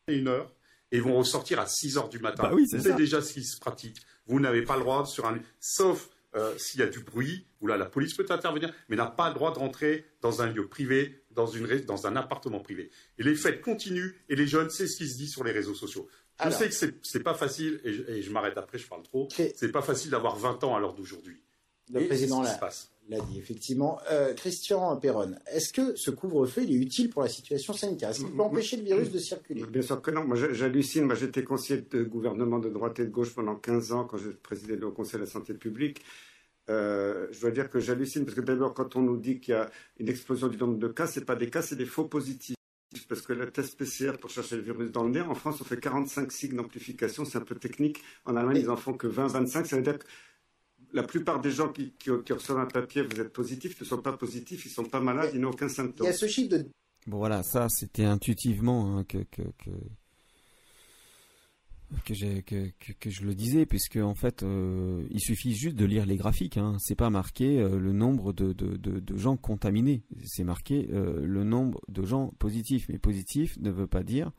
21h 0.09 0.47
et 0.93 1.01
vont 1.01 1.17
ressortir 1.17 1.59
à 1.59 1.65
6h 1.65 2.09
du 2.09 2.19
matin. 2.19 2.45
Bah 2.45 2.53
oui, 2.55 2.67
c'est 2.69 2.95
déjà 2.97 3.21
ce 3.21 3.33
qui 3.33 3.45
se 3.45 3.59
pratique. 3.59 3.99
Vous 4.27 4.41
n'avez 4.41 4.63
pas 4.63 4.77
le 4.77 4.83
droit 4.83 5.05
sur 5.07 5.27
un 5.27 5.39
sauf 5.61 6.09
euh, 6.35 6.57
s'il 6.59 6.81
y 6.81 6.83
a 6.83 6.87
du 6.87 7.01
bruit, 7.01 7.47
où 7.61 7.67
là 7.67 7.77
la 7.79 7.87
police 7.87 8.13
peut 8.13 8.27
intervenir, 8.29 8.73
mais 8.89 8.97
n'a 8.97 9.07
pas 9.07 9.29
le 9.29 9.35
droit 9.35 9.55
de 9.55 9.59
rentrer 9.59 10.05
dans 10.21 10.43
un 10.43 10.47
lieu 10.47 10.69
privé, 10.69 11.23
dans, 11.31 11.47
une, 11.47 11.67
dans 11.87 12.07
un 12.07 12.15
appartement 12.15 12.61
privé. 12.61 12.91
Et 13.19 13.23
les 13.23 13.35
fêtes 13.35 13.63
continuent, 13.63 14.13
et 14.29 14.37
les 14.37 14.47
jeunes, 14.47 14.69
c'est 14.69 14.87
ce 14.87 14.99
qui 14.99 15.09
se 15.09 15.17
dit 15.17 15.29
sur 15.29 15.45
les 15.45 15.53
réseaux 15.53 15.75
sociaux. 15.75 16.09
Je 16.45 16.51
sais 16.51 16.69
que 16.69 16.75
c'est 17.03 17.23
pas 17.23 17.33
facile, 17.33 17.81
et 17.85 18.21
je, 18.21 18.31
m'arrête 18.31 18.59
après, 18.59 18.77
je 18.77 18.87
parle 18.87 19.03
trop, 19.03 19.29
c'est 19.31 19.73
pas 19.73 19.81
facile 19.81 20.11
d'avoir 20.11 20.37
20 20.37 20.63
ans 20.65 20.77
à 20.77 20.81
l'heure 20.81 20.95
d'aujourd'hui. 20.95 21.41
Le 21.91 22.07
président 22.07 22.43
l'a 23.09 23.21
dit, 23.21 23.39
effectivement. 23.39 23.99
Euh, 24.11 24.35
Christian 24.35 24.97
Perron, 24.97 25.35
est-ce 25.51 25.73
que 25.73 25.97
ce 25.97 26.11
couvre-feu 26.11 26.63
est 26.63 26.73
utile 26.73 27.11
pour 27.11 27.23
la 27.23 27.29
situation 27.29 27.73
sanitaire? 27.73 28.11
Est-ce 28.11 28.21
qu'il 28.21 28.35
peut 28.35 28.43
empêcher 28.43 28.77
le 28.77 28.83
virus 28.83 29.11
de 29.11 29.19
circuler? 29.19 29.65
Bien 29.67 29.83
sûr 29.83 30.01
que 30.03 30.11
non. 30.11 30.25
Moi, 30.25 30.37
j'hallucine. 30.53 31.05
Moi, 31.05 31.15
j'étais 31.15 31.45
conseiller 31.45 31.83
de 31.83 32.03
gouvernement 32.05 32.59
de 32.59 32.69
droite 32.69 32.99
et 33.01 33.05
de 33.05 33.11
gauche 33.11 33.35
pendant 33.35 33.57
15 33.57 33.93
ans 33.93 34.05
quand 34.05 34.19
je 34.19 34.31
présidais 34.31 34.77
le 34.77 34.91
Conseil 34.91 35.21
de 35.21 35.25
la 35.25 35.31
santé 35.31 35.55
publique. 35.55 36.03
Euh, 36.69 37.29
je 37.31 37.41
dois 37.41 37.51
dire 37.53 37.71
que 37.71 37.79
j'hallucine 37.79 38.25
parce 38.25 38.35
que 38.35 38.41
d'abord, 38.41 38.75
quand 38.75 38.97
on 38.97 39.03
nous 39.03 39.17
dit 39.17 39.39
qu'il 39.39 39.55
y 39.55 39.57
a 39.57 39.71
une 39.99 40.09
explosion 40.09 40.49
du 40.49 40.57
nombre 40.57 40.79
de 40.79 40.89
cas, 40.89 41.07
ce 41.07 41.21
n'est 41.21 41.27
pas 41.27 41.37
des 41.37 41.49
cas, 41.49 41.63
c'est 41.63 41.77
des 41.77 41.87
faux 41.87 42.05
positifs. 42.05 42.57
Parce 43.09 43.21
que 43.23 43.33
le 43.33 43.51
test 43.51 43.77
PCR 43.77 44.13
pour 44.19 44.31
chercher 44.31 44.57
le 44.57 44.63
virus 44.63 44.91
dans 44.91 45.05
le 45.05 45.11
nez, 45.11 45.21
en 45.21 45.35
France, 45.35 45.61
on 45.61 45.65
fait 45.65 45.79
45 45.79 46.33
cycles 46.33 46.57
d'amplification, 46.57 47.25
c'est 47.25 47.39
un 47.39 47.43
peu 47.43 47.55
technique. 47.55 48.03
En 48.25 48.37
Allemagne, 48.37 48.59
ils 48.63 48.71
en 48.71 48.77
font 48.77 48.95
que 48.95 49.07
20, 49.07 49.27
25. 49.29 49.67
Ça 49.67 49.77
veut 49.77 49.83
dire 49.83 49.99
que 49.99 50.07
la 50.93 51.03
plupart 51.03 51.41
des 51.41 51.51
gens 51.51 51.69
qui, 51.69 51.93
reçoivent 52.09 52.59
un 52.59 52.67
papier, 52.67 53.03
vous 53.03 53.21
êtes 53.21 53.33
positif, 53.33 53.81
ne 53.81 53.87
sont 53.87 54.01
pas 54.01 54.17
positifs, 54.17 54.65
ils 54.65 54.69
ne 54.69 54.75
sont 54.75 54.85
pas 54.85 55.01
malades, 55.01 55.31
ils 55.35 55.41
n'ont 55.41 55.51
aucun 55.51 55.69
symptôme. 55.69 56.07
Il 56.07 56.11
y 56.11 56.13
a 56.13 56.17
ce 56.17 56.27
chiffre 56.27 56.57
de. 56.57 56.67
Bon, 57.07 57.19
voilà, 57.19 57.43
ça, 57.43 57.69
c'était 57.69 58.05
intuitivement 58.05 58.97
hein, 58.99 59.05
que, 59.05 59.19
que, 59.31 59.43
que 62.05 63.11
je 63.11 63.25
le 63.25 63.35
disais 63.35 63.67
puisque 63.67 63.97
en 63.97 64.15
fait 64.15 64.43
euh, 64.43 65.07
il 65.11 65.21
suffit 65.21 65.55
juste 65.55 65.77
de 65.77 65.85
lire 65.85 66.07
les 66.07 66.17
graphiques 66.17 66.57
hein. 66.57 66.77
c'est 66.81 66.97
pas 66.97 67.11
marqué 67.11 67.61
euh, 67.61 67.79
le 67.79 67.93
nombre 67.93 68.33
de, 68.33 68.55
gens 69.17 69.37
contaminés 69.37 70.03
c'est 70.25 70.45
marqué 70.45 70.89
euh, 70.93 71.25
le 71.25 71.45
nombre 71.45 71.81
de 71.89 72.05
gens 72.05 72.33
positifs 72.39 72.87
mais 72.89 72.99
positif 72.99 73.57
ne 73.61 73.71
veut 73.71 73.87
pas 73.87 74.03
dire 74.03 74.33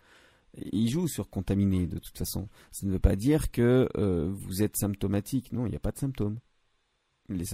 il 0.56 0.90
joue 0.90 1.08
sur 1.08 1.30
contaminé 1.30 1.88
de 1.88 2.00
toute 2.00 2.18
façon. 2.18 2.50
Ça 2.72 2.86
ne 2.86 2.92
veut 2.92 3.00
pas 3.00 3.16
dire 3.16 3.52
que 3.52 3.90
vous 3.96 4.64
êtes 4.64 4.78
symptomatique. 4.78 5.52
Non 5.52 5.66
il 5.66 5.70
n'y 5.70 5.76
a 5.76 5.80
pas 5.80 5.92
de 5.92 5.98
symptômes. 5.98 6.40
Les, 7.30 7.46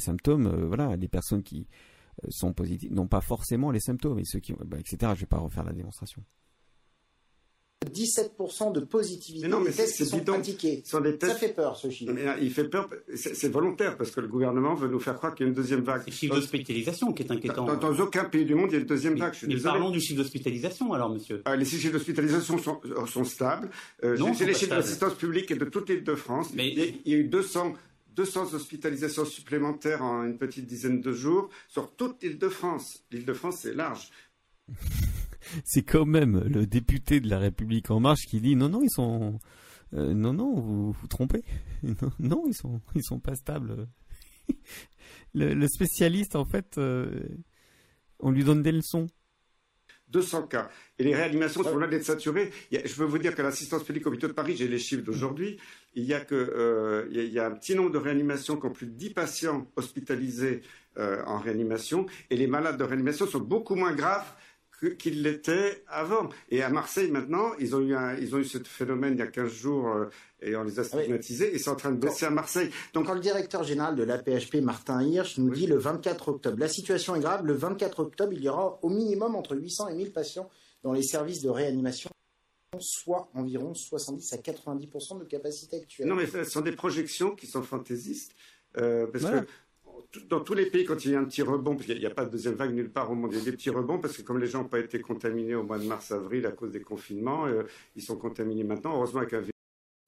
symptômes 0.00 0.66
voilà 0.66 0.96
les 0.96 1.08
personnes 1.08 1.42
qui 1.42 1.68
sont 2.28 2.52
positives 2.52 2.92
n'ont 2.92 3.06
pas 3.06 3.20
forcément 3.20 3.70
les 3.70 3.80
symptômes. 3.80 4.18
Et 4.18 4.24
ceux 4.24 4.40
qui 4.40 4.52
bah, 4.52 4.78
etc 4.78 5.12
je 5.14 5.20
vais 5.20 5.26
pas 5.26 5.38
refaire 5.38 5.64
la 5.64 5.72
démonstration 5.72 6.24
17% 7.86 8.72
de 8.72 8.80
positivité 8.80 9.48
non, 9.48 9.60
mais 9.60 9.70
des 9.70 9.76
tests 9.76 9.96
qui 9.96 10.04
sont 10.04 10.20
pratiqués. 10.20 10.82
Ça 10.84 11.00
fait 11.34 11.54
peur, 11.54 11.76
ce 11.76 11.88
chiffre. 11.88 12.12
Mais, 12.12 12.26
il 12.42 12.50
fait 12.50 12.68
peur, 12.68 12.90
c'est 13.14 13.48
volontaire, 13.48 13.96
parce 13.96 14.10
que 14.10 14.20
le 14.20 14.28
gouvernement 14.28 14.74
veut 14.74 14.88
nous 14.88 15.00
faire 15.00 15.16
croire 15.16 15.34
qu'il 15.34 15.46
y 15.46 15.48
a 15.48 15.48
une 15.48 15.54
deuxième 15.54 15.80
vague. 15.80 16.02
C'est 16.04 16.10
le 16.10 16.16
chiffre 16.16 16.34
d'hospitalisation 16.34 17.12
qui 17.14 17.22
est 17.22 17.32
inquiétant. 17.32 17.64
Dans, 17.64 17.98
aucun 17.98 18.24
pays 18.24 18.44
du 18.44 18.54
monde, 18.54 18.68
il 18.70 18.74
y 18.74 18.76
a 18.76 18.80
une 18.80 18.86
deuxième 18.86 19.16
vague. 19.16 19.34
mais 19.48 19.56
parlons 19.56 19.88
du 19.88 19.98
chiffre 19.98 20.22
d'hospitalisation, 20.22 20.92
alors, 20.92 21.08
monsieur. 21.08 21.40
Ah, 21.46 21.56
les 21.56 21.64
chiffres 21.64 21.92
d'hospitalisation 21.92 22.58
sont, 22.58 22.80
euh, 22.84 23.06
sont, 23.06 23.24
stables. 23.24 23.70
Euh, 24.04 24.14
J'ai 24.34 24.44
les 24.44 24.54
chiffres 24.54 24.76
d'assistance 24.76 25.14
publique 25.14 25.50
et 25.50 25.56
de 25.56 25.64
toute 25.64 25.88
l'île 25.88 26.04
de 26.04 26.14
France. 26.14 26.50
Mais... 26.54 26.68
Il, 26.68 27.12
y 27.12 27.14
a, 27.14 27.18
eu 27.18 27.24
200... 27.24 27.74
200 28.16 28.54
hospitalisations 28.54 29.24
supplémentaires 29.24 30.02
en 30.02 30.24
une 30.24 30.36
petite 30.36 30.66
dizaine 30.66 31.00
de 31.00 31.12
jours 31.12 31.48
sur 31.68 31.92
toute 31.92 32.22
l'île 32.22 32.38
de 32.38 32.48
France. 32.48 33.04
L'île 33.12 33.24
de 33.24 33.32
France, 33.32 33.60
c'est 33.62 33.72
large. 33.72 34.10
C'est 35.64 35.82
quand 35.82 36.06
même 36.06 36.42
le 36.44 36.66
député 36.66 37.20
de 37.20 37.28
la 37.28 37.38
République 37.38 37.90
en 37.90 38.00
marche 38.00 38.26
qui 38.26 38.40
dit 38.40 38.56
non 38.56 38.68
non 38.68 38.82
ils 38.82 38.90
sont 38.90 39.38
euh, 39.94 40.14
non 40.14 40.32
non 40.32 40.54
vous 40.54 40.92
vous 40.92 41.06
trompez 41.06 41.42
non, 42.18 42.44
ils 42.46 42.54
sont 42.54 42.80
ils 42.94 43.04
sont 43.04 43.20
pas 43.20 43.34
stables 43.34 43.88
le, 45.34 45.66
spécialiste 45.66 46.36
en 46.36 46.44
fait 46.44 46.78
euh, 46.78 47.28
on 48.18 48.30
lui 48.30 48.44
donne 48.44 48.62
des 48.62 48.72
leçons 48.72 49.06
200 50.08 50.48
cas. 50.48 50.68
Et 50.98 51.04
les 51.04 51.14
réanimations 51.14 51.62
sont 51.62 51.76
loin 51.76 51.86
d'être 51.86 52.02
saturées. 52.02 52.50
je 52.72 52.94
peux 52.96 53.04
vous 53.04 53.18
dire 53.18 53.32
qu'à 53.32 53.44
l'assistance 53.44 53.84
publique 53.84 54.04
au 54.06 54.08
hôpital 54.08 54.30
de 54.30 54.34
Paris, 54.34 54.56
j'ai 54.56 54.66
les 54.66 54.80
chiffres 54.80 55.04
d'aujourd'hui, 55.04 55.56
il 55.94 56.02
y 56.02 56.14
a 56.14 56.18
que 56.18 56.34
euh, 56.34 57.06
il, 57.12 57.32
y 57.32 57.38
a, 57.38 57.46
un 57.46 57.52
petit 57.52 57.76
nombre 57.76 57.92
de 57.92 57.98
réanimations 57.98 58.56
qui 58.56 58.66
ont 58.66 58.72
plus 58.72 58.88
de 58.88 58.94
10 58.94 59.10
patients 59.10 59.70
hospitalisés 59.76 60.62
en 60.96 61.38
réanimation, 61.38 62.06
et 62.28 62.36
les 62.36 62.48
malades 62.48 62.76
de 62.76 62.82
réanimation 62.82 63.24
sont 63.24 63.38
beaucoup 63.38 63.76
moins 63.76 63.94
graves 63.94 64.34
qu'il 64.98 65.22
l'était 65.22 65.84
avant. 65.88 66.28
Et 66.48 66.62
à 66.62 66.68
Marseille, 66.68 67.10
maintenant, 67.10 67.52
ils 67.58 67.74
ont 67.76 67.80
eu, 67.80 67.94
ils 68.20 68.34
ont 68.34 68.38
eu 68.38 68.44
ce 68.44 68.58
phénomène 68.58 69.14
il 69.14 69.18
y 69.18 69.22
a 69.22 69.26
15 69.26 69.52
jours 69.52 69.88
euh, 69.88 70.06
et 70.40 70.56
on 70.56 70.62
les 70.62 70.78
a 70.78 70.82
ah 70.82 70.84
stigmatisés 70.84 71.54
et 71.54 71.58
c'est 71.58 71.70
en 71.70 71.76
train 71.76 71.92
de 71.92 71.98
baisser 71.98 72.26
à 72.26 72.30
Marseille. 72.30 72.70
Donc, 72.94 73.06
quand 73.06 73.14
le 73.14 73.20
directeur 73.20 73.62
général 73.62 73.96
de 73.96 74.02
l'APHP, 74.02 74.56
Martin 74.56 75.02
Hirsch, 75.02 75.38
nous 75.38 75.50
dit 75.50 75.66
le 75.66 75.76
24 75.76 76.28
octobre, 76.28 76.58
la 76.58 76.68
situation 76.68 77.14
est 77.14 77.20
grave, 77.20 77.44
le 77.44 77.54
24 77.54 78.00
octobre, 78.00 78.32
il 78.32 78.42
y 78.42 78.48
aura 78.48 78.78
au 78.82 78.88
minimum 78.88 79.34
entre 79.34 79.56
800 79.56 79.88
et 79.88 79.94
1000 79.94 80.12
patients 80.12 80.48
dans 80.82 80.92
les 80.92 81.02
services 81.02 81.42
de 81.42 81.50
réanimation 81.50 82.10
soit 82.78 83.28
environ 83.34 83.74
70 83.74 84.32
à 84.32 84.36
90% 84.36 85.18
de 85.18 85.24
capacité 85.24 85.76
actuelle. 85.76 86.06
Non, 86.06 86.14
mais 86.14 86.26
ce 86.26 86.44
sont 86.44 86.60
des 86.60 86.72
projections 86.72 87.34
qui 87.34 87.48
sont 87.48 87.62
fantaisistes. 87.62 88.34
Euh, 88.76 89.08
parce 89.08 89.24
que 89.24 89.46
dans 90.28 90.40
tous 90.40 90.54
les 90.54 90.66
pays, 90.66 90.84
quand 90.84 91.04
il 91.04 91.12
y 91.12 91.14
a 91.14 91.20
un 91.20 91.24
petit 91.24 91.42
rebond, 91.42 91.74
parce 91.74 91.86
qu'il 91.86 91.98
n'y 91.98 92.06
a, 92.06 92.10
pas 92.10 92.24
de 92.24 92.30
deuxième 92.30 92.54
vague 92.54 92.74
nulle 92.74 92.90
part 92.90 93.10
au 93.10 93.14
monde, 93.14 93.30
il 93.32 93.38
y 93.38 93.40
a 93.40 93.44
des 93.44 93.52
petits 93.52 93.70
rebonds, 93.70 93.98
parce 93.98 94.16
que 94.16 94.22
comme 94.22 94.38
les 94.38 94.46
gens 94.46 94.62
n'ont 94.62 94.68
pas 94.68 94.80
été 94.80 95.00
contaminés 95.00 95.54
au 95.54 95.62
mois 95.62 95.78
de 95.78 95.84
mars-avril 95.84 96.46
à 96.46 96.52
cause 96.52 96.72
des 96.72 96.80
confinements, 96.80 97.46
euh, 97.46 97.62
ils 97.96 98.02
sont 98.02 98.16
contaminés 98.16 98.64
maintenant. 98.64 98.94
Heureusement 98.96 99.20
avec 99.20 99.34
un 99.34 99.42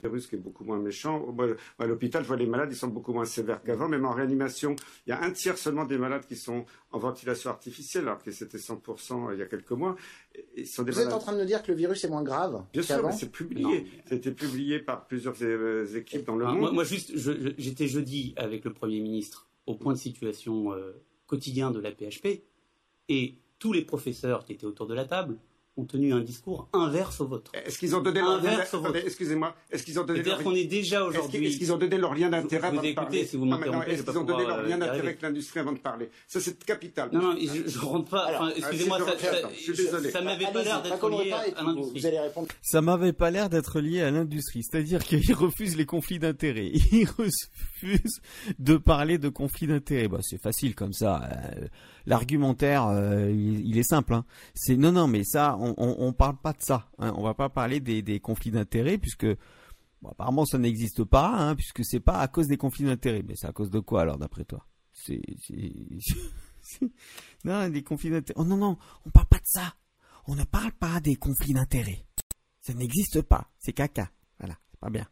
virus 0.03 0.27
qui 0.27 0.35
est 0.35 0.39
beaucoup 0.39 0.65
moins 0.65 0.79
méchant. 0.79 1.35
À 1.79 1.87
l'hôpital, 1.87 2.23
je 2.23 2.29
vois 2.29 2.37
les 2.37 2.47
malades, 2.47 2.71
ils 2.73 2.77
sont 2.77 2.89
beaucoup 2.89 3.13
moins 3.13 3.25
sévères 3.25 3.63
qu'avant. 3.63 3.89
Même 3.89 4.05
en 4.05 4.11
réanimation, 4.11 4.75
il 5.07 5.11
y 5.11 5.13
a 5.13 5.23
un 5.23 5.31
tiers 5.31 5.57
seulement 5.57 5.85
des 5.85 5.99
malades 5.99 6.27
qui 6.27 6.35
sont 6.35 6.65
en 6.91 6.99
ventilation 6.99 7.51
artificielle, 7.51 8.09
alors 8.09 8.23
que 8.23 8.33
c'était 8.33 8.59
100% 8.59 9.33
il 9.33 9.39
y 9.39 9.43
a 9.43 9.47
quelques 9.47 9.71
mois. 9.71 9.95
Vous 10.57 11.01
êtes 11.01 11.13
en 11.13 11.19
train 11.21 11.33
de 11.33 11.39
nous 11.39 11.47
dire 11.47 11.63
que 11.63 11.71
le 11.71 11.79
virus 11.79 12.03
est 12.03 12.09
moins 12.09 12.25
grave 12.25 12.65
Bien 12.73 12.83
sûr, 12.83 13.13
c'est 13.13 13.31
publié. 13.31 13.87
C'était 14.07 14.33
publié 14.33 14.81
par 14.81 15.07
plusieurs 15.07 15.35
euh, 15.43 15.87
équipes 15.95 16.27
dans 16.27 16.37
le 16.37 16.47
monde. 16.47 16.59
Moi, 16.59 16.73
moi 16.73 16.85
juste, 16.85 17.13
j'étais 17.57 17.87
jeudi 17.87 18.35
avec 18.37 18.65
le 18.65 18.73
Premier 18.73 19.01
ministre 19.01 19.49
au 19.67 19.75
point 19.75 19.93
de 19.93 19.99
situation 19.99 20.73
euh, 20.73 20.93
quotidien 21.27 21.71
de 21.71 21.81
la 21.81 21.93
PHP, 21.93 22.45
et 23.09 23.39
tous 23.59 23.73
les 23.73 23.83
professeurs 23.83 24.45
qui 24.45 24.53
étaient 24.53 24.67
autour 24.67 24.87
de 24.87 24.95
la 24.95 25.05
table 25.05 25.39
ont 25.77 25.85
tenu 25.85 26.13
un 26.13 26.21
discours 26.21 26.69
inverse 26.73 27.21
au 27.21 27.27
vôtre. 27.27 27.51
Est-ce 27.55 27.79
qu'ils 27.79 27.97
ont 27.97 28.01
donné 28.03 28.21
leur 28.21 28.43
lien 28.43 28.59
Excusez-moi. 28.95 29.55
Est-ce 29.71 29.83
qu'ils 29.85 29.99
ont 29.99 30.05
donné 30.05 30.23
leur... 30.23 30.43
qu'on 30.43 30.55
est 30.55 30.67
déjà 30.67 31.05
aujourd'hui. 31.05 31.47
Est-ce 31.47 31.59
qu'ils 31.59 31.73
ont 31.73 31.79
donné 31.79 31.97
leur 31.97 32.15
lien 32.15 32.29
d'intérêt 32.29 32.69
avant 32.69 32.83
de 32.83 32.93
parler 32.93 33.25
si 33.25 33.37
vous 33.37 33.47
Est-ce 33.47 34.03
qu'ils 34.03 34.19
ont 34.19 34.25
donné 34.25 34.45
leur 34.45 34.63
lien 34.63 34.79
d'intérêt 34.79 35.01
avec 35.01 35.23
l'industrie 35.23 35.61
avant 35.61 35.73
de 35.73 35.79
parler 35.79 36.11
Ça, 36.29 36.41
c'est 36.41 36.63
capital. 36.65 37.09
Non, 37.13 37.21
non, 37.21 37.37
je, 37.39 37.79
ne 37.79 37.85
rentre 37.85 38.11
pas. 38.11 38.51
excusez-moi, 38.55 38.99
ça, 38.99 39.19
ça, 39.19 40.11
ça 40.11 40.21
m'avait 40.21 40.53
pas 40.53 40.63
l'air 40.63 40.83
d'être 40.83 41.09
lié 41.09 41.33
à 41.33 41.63
l'industrie. 41.63 42.03
Ça 42.61 42.83
m'avait 42.83 43.13
pas 43.13 43.31
l'air 43.31 43.49
d'être 43.49 43.81
lié 43.81 44.03
à 44.03 44.11
l'industrie. 44.11 44.63
C'est-à-dire 44.63 45.03
qu'ils 45.03 45.33
refusent 45.35 45.77
les 45.77 45.87
conflits 45.87 46.19
d'intérêts. 46.19 46.73
Ils 46.93 47.09
refusent 47.09 48.21
de 48.59 48.77
parler 48.77 49.19
de 49.19 49.31
conflits 49.31 49.67
d'intérêts. 49.67 50.09
Bah, 50.09 50.19
c'est 50.23 50.41
facile 50.41 50.75
comme 50.75 50.93
ça. 50.93 51.31
L'argumentaire, 52.07 52.87
euh, 52.87 53.31
il, 53.31 53.79
est 53.79 53.83
simple. 53.83 54.15
Hein. 54.15 54.25
C'est 54.55 54.77
non, 54.77 54.93
non, 54.93 55.07
mais 55.07 55.25
ça, 55.25 55.57
on, 55.59 55.75
on, 55.77 56.13
parle 56.13 56.37
pas 56.37 56.53
de 56.53 56.61
ça. 56.61 56.89
Hein. 56.99 57.13
On 57.17 57.23
va 57.23 57.35
pas 57.35 57.49
parler 57.49 57.81
des, 57.81 58.21
conflits 58.21 58.51
d'intérêts 58.51 58.99
puisque 58.99 59.27
apparemment 60.05 60.45
ça 60.45 60.59
n'existe 60.59 61.05
pas, 61.05 61.29
hein, 61.29 61.55
puisque 61.55 61.85
c'est 61.85 62.01
pas 62.01 62.19
à 62.19 62.29
cause 62.29 62.49
des 62.49 62.57
conflits 62.57 62.85
d'intérêts. 62.85 63.23
Mais 63.27 63.37
c'est 63.37 63.47
à 63.47 63.53
cause 63.53 63.71
de 63.71 63.81
quoi 63.81 64.03
alors, 64.03 64.19
d'après 64.19 64.45
toi? 64.45 64.67
C'est 64.93 65.23
non 67.45 67.69
des 67.69 67.83
conflits 67.83 68.11
d'intérêts. 68.11 68.41
Oh 68.41 68.45
non 68.45 68.57
non, 68.57 68.79
on 69.07 69.11
parle 69.11 69.27
pas 69.27 69.39
de 69.39 69.47
ça. 69.47 69.75
On 70.27 70.35
ne 70.35 70.45
parle 70.45 70.73
pas 70.73 71.01
des 71.01 71.17
conflits 71.17 71.55
d'intérêts. 71.55 72.05
Ça 72.61 72.75
n'existe 72.75 73.23
pas. 73.23 73.51
C'est 73.59 73.73
caca. 73.73 74.11
Voilà, 74.39 74.57
c'est 74.71 74.81
pas 74.81 74.91
bien. 74.91 75.07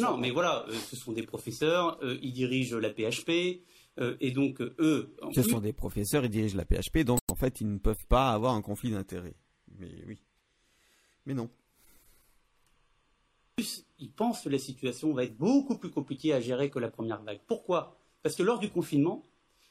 Non, 0.00 0.18
mais 0.18 0.30
voilà, 0.30 0.66
euh, 0.68 0.74
ce 0.74 0.96
sont 0.96 1.12
des 1.12 1.22
professeurs, 1.22 1.98
euh, 2.02 2.18
ils 2.20 2.34
dirigent 2.34 2.76
la 2.76 2.90
PHP, 2.90 3.62
euh, 3.98 4.16
et 4.20 4.30
donc, 4.30 4.60
euh, 4.60 4.74
eux. 4.78 5.14
Ce 5.32 5.42
sont 5.42 5.60
des 5.60 5.72
professeurs, 5.72 6.24
ils 6.24 6.30
dirigent 6.30 6.56
la 6.56 6.64
PHP, 6.64 7.04
donc 7.04 7.20
en 7.30 7.34
fait, 7.34 7.60
ils 7.60 7.70
ne 7.70 7.78
peuvent 7.78 8.06
pas 8.06 8.32
avoir 8.32 8.54
un 8.54 8.62
conflit 8.62 8.90
d'intérêts. 8.90 9.36
Mais 9.78 10.04
oui. 10.06 10.22
Mais 11.26 11.34
non. 11.34 11.50
plus, 13.56 13.86
ils 13.98 14.10
pensent 14.10 14.42
que 14.42 14.48
la 14.48 14.58
situation 14.58 15.12
va 15.12 15.24
être 15.24 15.36
beaucoup 15.36 15.76
plus 15.76 15.90
compliquée 15.90 16.32
à 16.32 16.40
gérer 16.40 16.70
que 16.70 16.78
la 16.78 16.90
première 16.90 17.22
vague. 17.22 17.40
Pourquoi? 17.46 17.96
Parce 18.22 18.34
que 18.34 18.42
lors 18.42 18.58
du 18.58 18.70
confinement, 18.70 19.26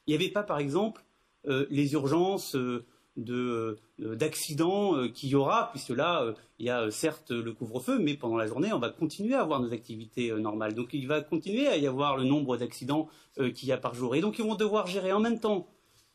il 0.06 0.12
n'y 0.12 0.16
avait 0.16 0.32
pas, 0.32 0.44
par 0.44 0.60
exemple, 0.60 1.04
euh, 1.48 1.66
les 1.70 1.94
urgences 1.94 2.56
euh, 2.56 2.86
d'accidents 3.18 4.96
euh, 4.96 5.10
qu'il 5.10 5.30
y 5.30 5.36
aura, 5.36 5.70
puisque 5.72 5.90
là, 5.90 6.24
euh, 6.24 6.34
il 6.60 6.66
y 6.66 6.70
a 6.70 6.84
euh, 6.84 6.92
certes 6.92 7.32
le 7.32 7.52
couvre-feu, 7.52 8.00
mais 8.00 8.16
pendant 8.16 8.38
la 8.38 8.48
journée, 8.48 8.72
on 8.72 8.80
va 8.80 8.90
continuer 8.90 9.36
à 9.36 9.42
avoir 9.42 9.60
nos 9.60 9.74
activités 9.74 10.32
euh, 10.32 10.40
normales. 10.40 10.74
Donc 10.74 10.94
il 10.94 11.08
va 11.08 11.22
continuer 11.22 11.68
à 11.68 11.78
y 11.78 11.88
avoir 11.88 12.16
le 12.16 12.24
nombre 12.24 12.56
d'accidents 12.58 13.10
euh, 13.38 13.52
qu'il 13.52 13.68
y 13.68 13.74
a 13.74 13.78
par 13.78 13.94
jour. 13.96 14.16
Et 14.16 14.22
donc 14.22 14.40
ils 14.40 14.46
vont 14.46 14.56
devoir 14.56 14.88
gérer 14.88 15.12
en 15.12 15.20
même 15.20 15.40
temps 15.40 15.68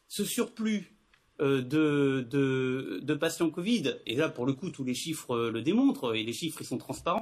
ce 0.09 0.25
surplus 0.25 0.97
euh, 1.41 1.61
de, 1.61 2.27
de, 2.31 3.01
de 3.03 3.15
patients 3.15 3.51
Covid. 3.51 3.97
Et 4.07 4.17
là, 4.17 4.31
pour 4.31 4.47
le 4.47 4.55
coup, 4.55 4.71
tous 4.71 4.85
les 4.85 4.95
chiffres 4.95 5.37
euh, 5.37 5.51
le 5.51 5.61
démontrent, 5.61 6.15
et 6.15 6.23
les 6.23 6.33
chiffres, 6.33 6.63
ils 6.63 6.67
sont 6.67 6.79
transparents. 6.79 7.21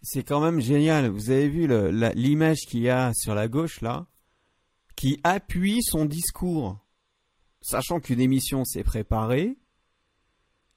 C'est 0.00 0.22
quand 0.22 0.40
même 0.40 0.60
génial. 0.60 1.08
Vous 1.08 1.30
avez 1.30 1.48
vu 1.48 1.68
l'image 2.14 2.58
qu'il 2.68 2.80
y 2.80 2.88
a 2.88 3.12
sur 3.14 3.34
la 3.34 3.48
gauche 3.48 3.80
là, 3.80 4.06
qui 4.94 5.18
appuie 5.24 5.82
son 5.82 6.04
discours, 6.04 6.78
sachant 7.60 8.00
qu'une 8.00 8.20
émission 8.20 8.64
s'est 8.64 8.84
préparée. 8.84 9.58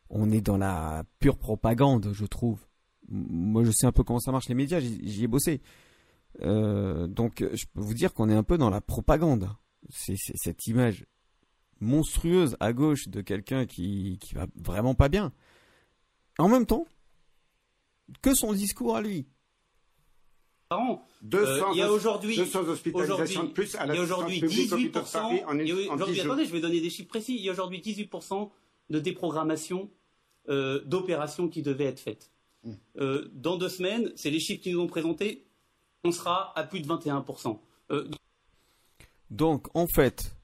On 0.10 0.32
est 0.32 0.42
dans 0.42 0.58
la 0.58 1.04
pure 1.20 1.38
propagande, 1.38 2.12
je 2.14 2.26
trouve. 2.26 2.60
Moi, 3.08 3.64
je 3.64 3.72
sais 3.72 3.86
un 3.86 3.92
peu 3.92 4.04
comment 4.04 4.20
ça 4.20 4.32
marche 4.32 4.50
les 4.50 4.56
médias. 4.56 4.80
J'y 4.80 5.24
ai 5.24 5.28
bossé. 5.28 5.62
Euh, 6.42 7.08
donc, 7.08 7.46
je 7.54 7.66
peux 7.74 7.82
vous 7.82 7.94
dire 7.94 8.14
qu'on 8.14 8.30
est 8.30 8.36
un 8.36 8.44
peu 8.44 8.58
dans 8.58 8.70
la 8.70 8.82
propagande. 8.82 9.50
C'est 9.90 10.16
cette 10.18 10.68
image 10.68 11.06
monstrueuse 11.80 12.56
à 12.60 12.74
gauche 12.74 13.08
de 13.08 13.22
quelqu'un 13.22 13.66
qui 13.66 14.20
va 14.34 14.48
vraiment 14.56 14.94
pas 14.94 15.10
bien. 15.10 15.34
En 16.38 16.48
même 16.50 16.66
temps, 16.66 16.86
que 18.22 18.34
son 18.34 18.54
discours 18.54 18.96
à 18.96 19.02
lui. 19.02 19.28
Par 20.72 20.80
an. 20.80 21.06
200, 21.24 21.52
Euh, 21.52 21.62
il 21.74 21.78
y 21.80 21.82
a 21.82 21.92
aujourd'hui 21.92 22.38
200 22.38 22.62
hospitalisations 22.62 23.44
de 23.44 23.50
plus 23.50 23.76
à 23.76 23.86
il 23.88 23.94
y 23.94 23.98
a 23.98 24.02
aujourd'hui 24.02 24.40
publique 24.40 24.72
hôpitaux 24.72 25.00
de 25.00 25.04
18%. 25.06 25.12
Paris 25.12 25.42
en, 25.46 25.60
il 25.60 25.68
y 25.68 25.72
a 25.72 25.76
une- 25.82 25.90
en 25.90 25.96
aujourd'hui- 25.96 26.16
10 26.16 26.22
jours. 26.22 26.32
attendez, 26.32 26.46
je 26.48 26.52
vais 26.54 26.62
donner 26.62 26.80
des 26.80 26.90
chiffres 26.90 27.10
précis. 27.10 27.36
Il 27.36 27.42
y 27.44 27.50
a 27.50 27.52
aujourd'hui 27.52 27.82
18% 27.82 28.52
de 28.90 29.00
déprogrammation 29.00 29.90
euh, 30.50 30.82
d'opérations 30.86 31.50
qui 31.50 31.62
devaient 31.62 31.84
être 31.86 32.00
faites. 32.00 32.32
Mmh. 32.64 32.72
Euh, 33.02 33.30
dans 33.34 33.58
deux 33.58 33.68
semaines, 33.70 34.12
c'est 34.16 34.30
les 34.32 34.40
chiffres 34.40 34.64
qui 34.64 34.72
nous 34.72 34.80
ont 34.80 34.88
présentés, 34.88 35.46
on 36.06 36.12
sera 36.14 36.58
à 36.58 36.64
plus 36.64 36.80
de 36.80 36.88
21%. 36.88 37.60
Euh, 37.92 38.08
Donc, 39.30 39.68
en 39.76 39.88
fait, 39.88 40.36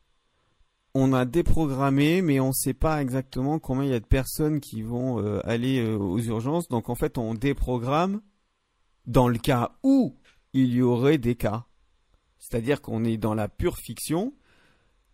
on 0.93 1.13
a 1.13 1.23
déprogrammé, 1.25 2.21
mais 2.21 2.39
on 2.41 2.49
ne 2.49 2.53
sait 2.53 2.73
pas 2.75 3.01
exactement 3.01 3.59
combien 3.59 3.85
il 3.85 3.89
y 3.91 3.93
a 3.95 3.99
de 3.99 4.05
personnes 4.05 4.59
qui 4.59 4.81
vont 4.81 5.19
euh, 5.23 5.39
aller 5.45 5.79
euh, 5.79 5.95
aux 5.97 6.19
urgences. 6.19 6.67
Donc, 6.67 6.89
en 6.89 6.95
fait, 6.95 7.17
on 7.17 7.33
déprogramme 7.33 8.21
dans 9.07 9.27
le 9.27 9.39
cas 9.39 9.71
où 9.83 10.15
il 10.53 10.73
y 10.73 10.81
aurait 10.81 11.17
des 11.17 11.35
cas. 11.35 11.65
C'est-à-dire 12.37 12.81
qu'on 12.81 13.03
est 13.03 13.17
dans 13.17 13.33
la 13.33 13.47
pure 13.47 13.77
fiction, 13.77 14.33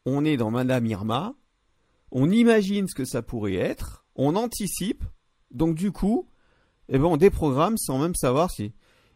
on 0.06 0.26
est 0.26 0.38
dans 0.38 0.52
Madame 0.52 0.86
Irma, 0.86 1.36
on 2.12 2.30
imagine 2.30 2.88
ce 2.88 2.96
que 2.96 3.06
ça 3.06 3.22
pourrait 3.22 3.56
être, 3.56 4.06
on 4.16 4.36
anticipe, 4.36 5.04
donc 5.52 5.76
du 5.76 5.92
coup, 5.92 6.28
eh 6.90 6.98
ben, 6.98 7.06
on 7.06 7.18
déprogramme 7.18 7.78
sans 7.78 7.98
même 8.00 8.16
savoir 8.16 8.52
si... 8.52 8.74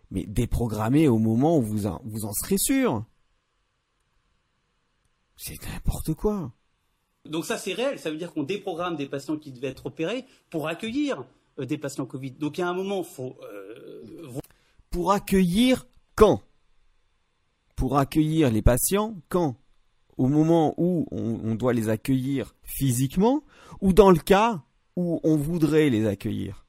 Mais 0.10 0.24
déprogrammer 0.26 1.10
au 1.10 1.18
moment 1.18 1.58
où 1.58 1.62
vous 1.62 1.86
en, 1.86 2.02
vous 2.06 2.24
en 2.24 2.32
serez 2.32 2.58
sûr. 2.58 3.04
C'est 5.36 5.62
n'importe 5.68 6.14
quoi. 6.14 6.54
donc 7.26 7.44
ça, 7.44 7.58
c'est 7.58 7.74
réel. 7.74 8.00
Ça 8.00 8.10
veut 8.10 8.16
dire 8.16 8.34
qu'on 8.34 8.44
déprogramme 8.44 8.96
des 8.96 9.08
patients 9.08 9.36
qui 9.36 9.52
devaient 9.52 9.68
être 9.68 9.88
opérés 9.88 10.26
pour 10.50 10.70
accueillir 10.70 11.26
euh, 11.60 11.66
des 11.66 11.78
patients 11.78 12.06
Covid. 12.06 12.32
Donc, 12.32 12.58
il 12.58 12.62
y 12.62 12.64
a 12.64 12.70
un 12.70 12.74
moment, 12.74 13.04
faut 13.04 13.36
euh, 13.44 14.17
Pour 14.98 15.12
accueillir 15.12 15.86
quand? 16.16 16.42
Pour 17.76 18.00
accueillir 18.00 18.50
les 18.50 18.64
patients 18.64 19.22
quand? 19.30 19.56
Au 20.18 20.28
moment 20.28 20.74
où 20.78 21.06
on, 21.12 21.54
doit 21.54 21.74
les 21.74 21.90
accueillir 21.90 22.56
physiquement 22.64 23.44
ou 23.80 23.94
dans 23.94 24.10
le 24.10 24.18
cas 24.18 24.64
où 24.96 25.20
on 25.24 25.38
voudrait 25.38 25.92
les 25.92 26.08
accueillir? 26.08 26.66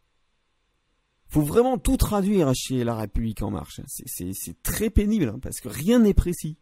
Faut 1.29 1.41
vraiment 1.41 1.79
tout 1.79 1.97
traduire 1.97 2.53
chez 2.55 2.85
La 2.85 2.97
République 2.97 3.41
En 3.41 3.51
Marche. 3.51 3.81
C'est 3.87 4.63
très 4.63 4.91
pénible 4.91 5.31
hein, 5.35 5.39
parce 5.41 5.61
que 5.61 5.71
rien 5.71 5.99
n'est 5.99 6.13
précis. 6.13 6.59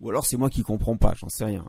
Ou 0.00 0.08
alors 0.08 0.24
c'est 0.24 0.38
moi 0.38 0.48
qui 0.48 0.62
comprends 0.62 0.96
pas, 0.96 1.12
j'en 1.12 1.28
sais 1.28 1.44
rien. 1.44 1.68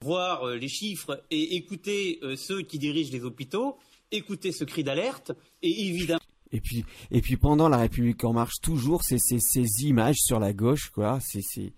voir 0.00 0.42
euh, 0.42 0.56
les 0.56 0.68
chiffres 0.68 1.24
et 1.30 1.54
écouter 1.54 2.18
euh, 2.24 2.34
ceux 2.34 2.62
qui 2.62 2.80
dirigent 2.80 3.12
les 3.12 3.22
hôpitaux, 3.22 3.78
écouter 4.10 4.50
ce 4.50 4.64
cri 4.64 4.82
d'alerte 4.82 5.30
et 5.62 5.86
évidemment 5.86 6.18
Et 6.52 6.60
puis, 6.60 6.84
et 7.10 7.20
puis 7.20 7.36
pendant 7.36 7.68
la 7.68 7.78
République 7.78 8.24
en 8.24 8.32
marche, 8.32 8.60
toujours 8.62 9.02
ces, 9.02 9.18
ces, 9.18 9.84
images 9.84 10.18
sur 10.18 10.38
la 10.38 10.52
gauche, 10.52 10.90
quoi. 10.90 11.18
C'est, 11.20 11.72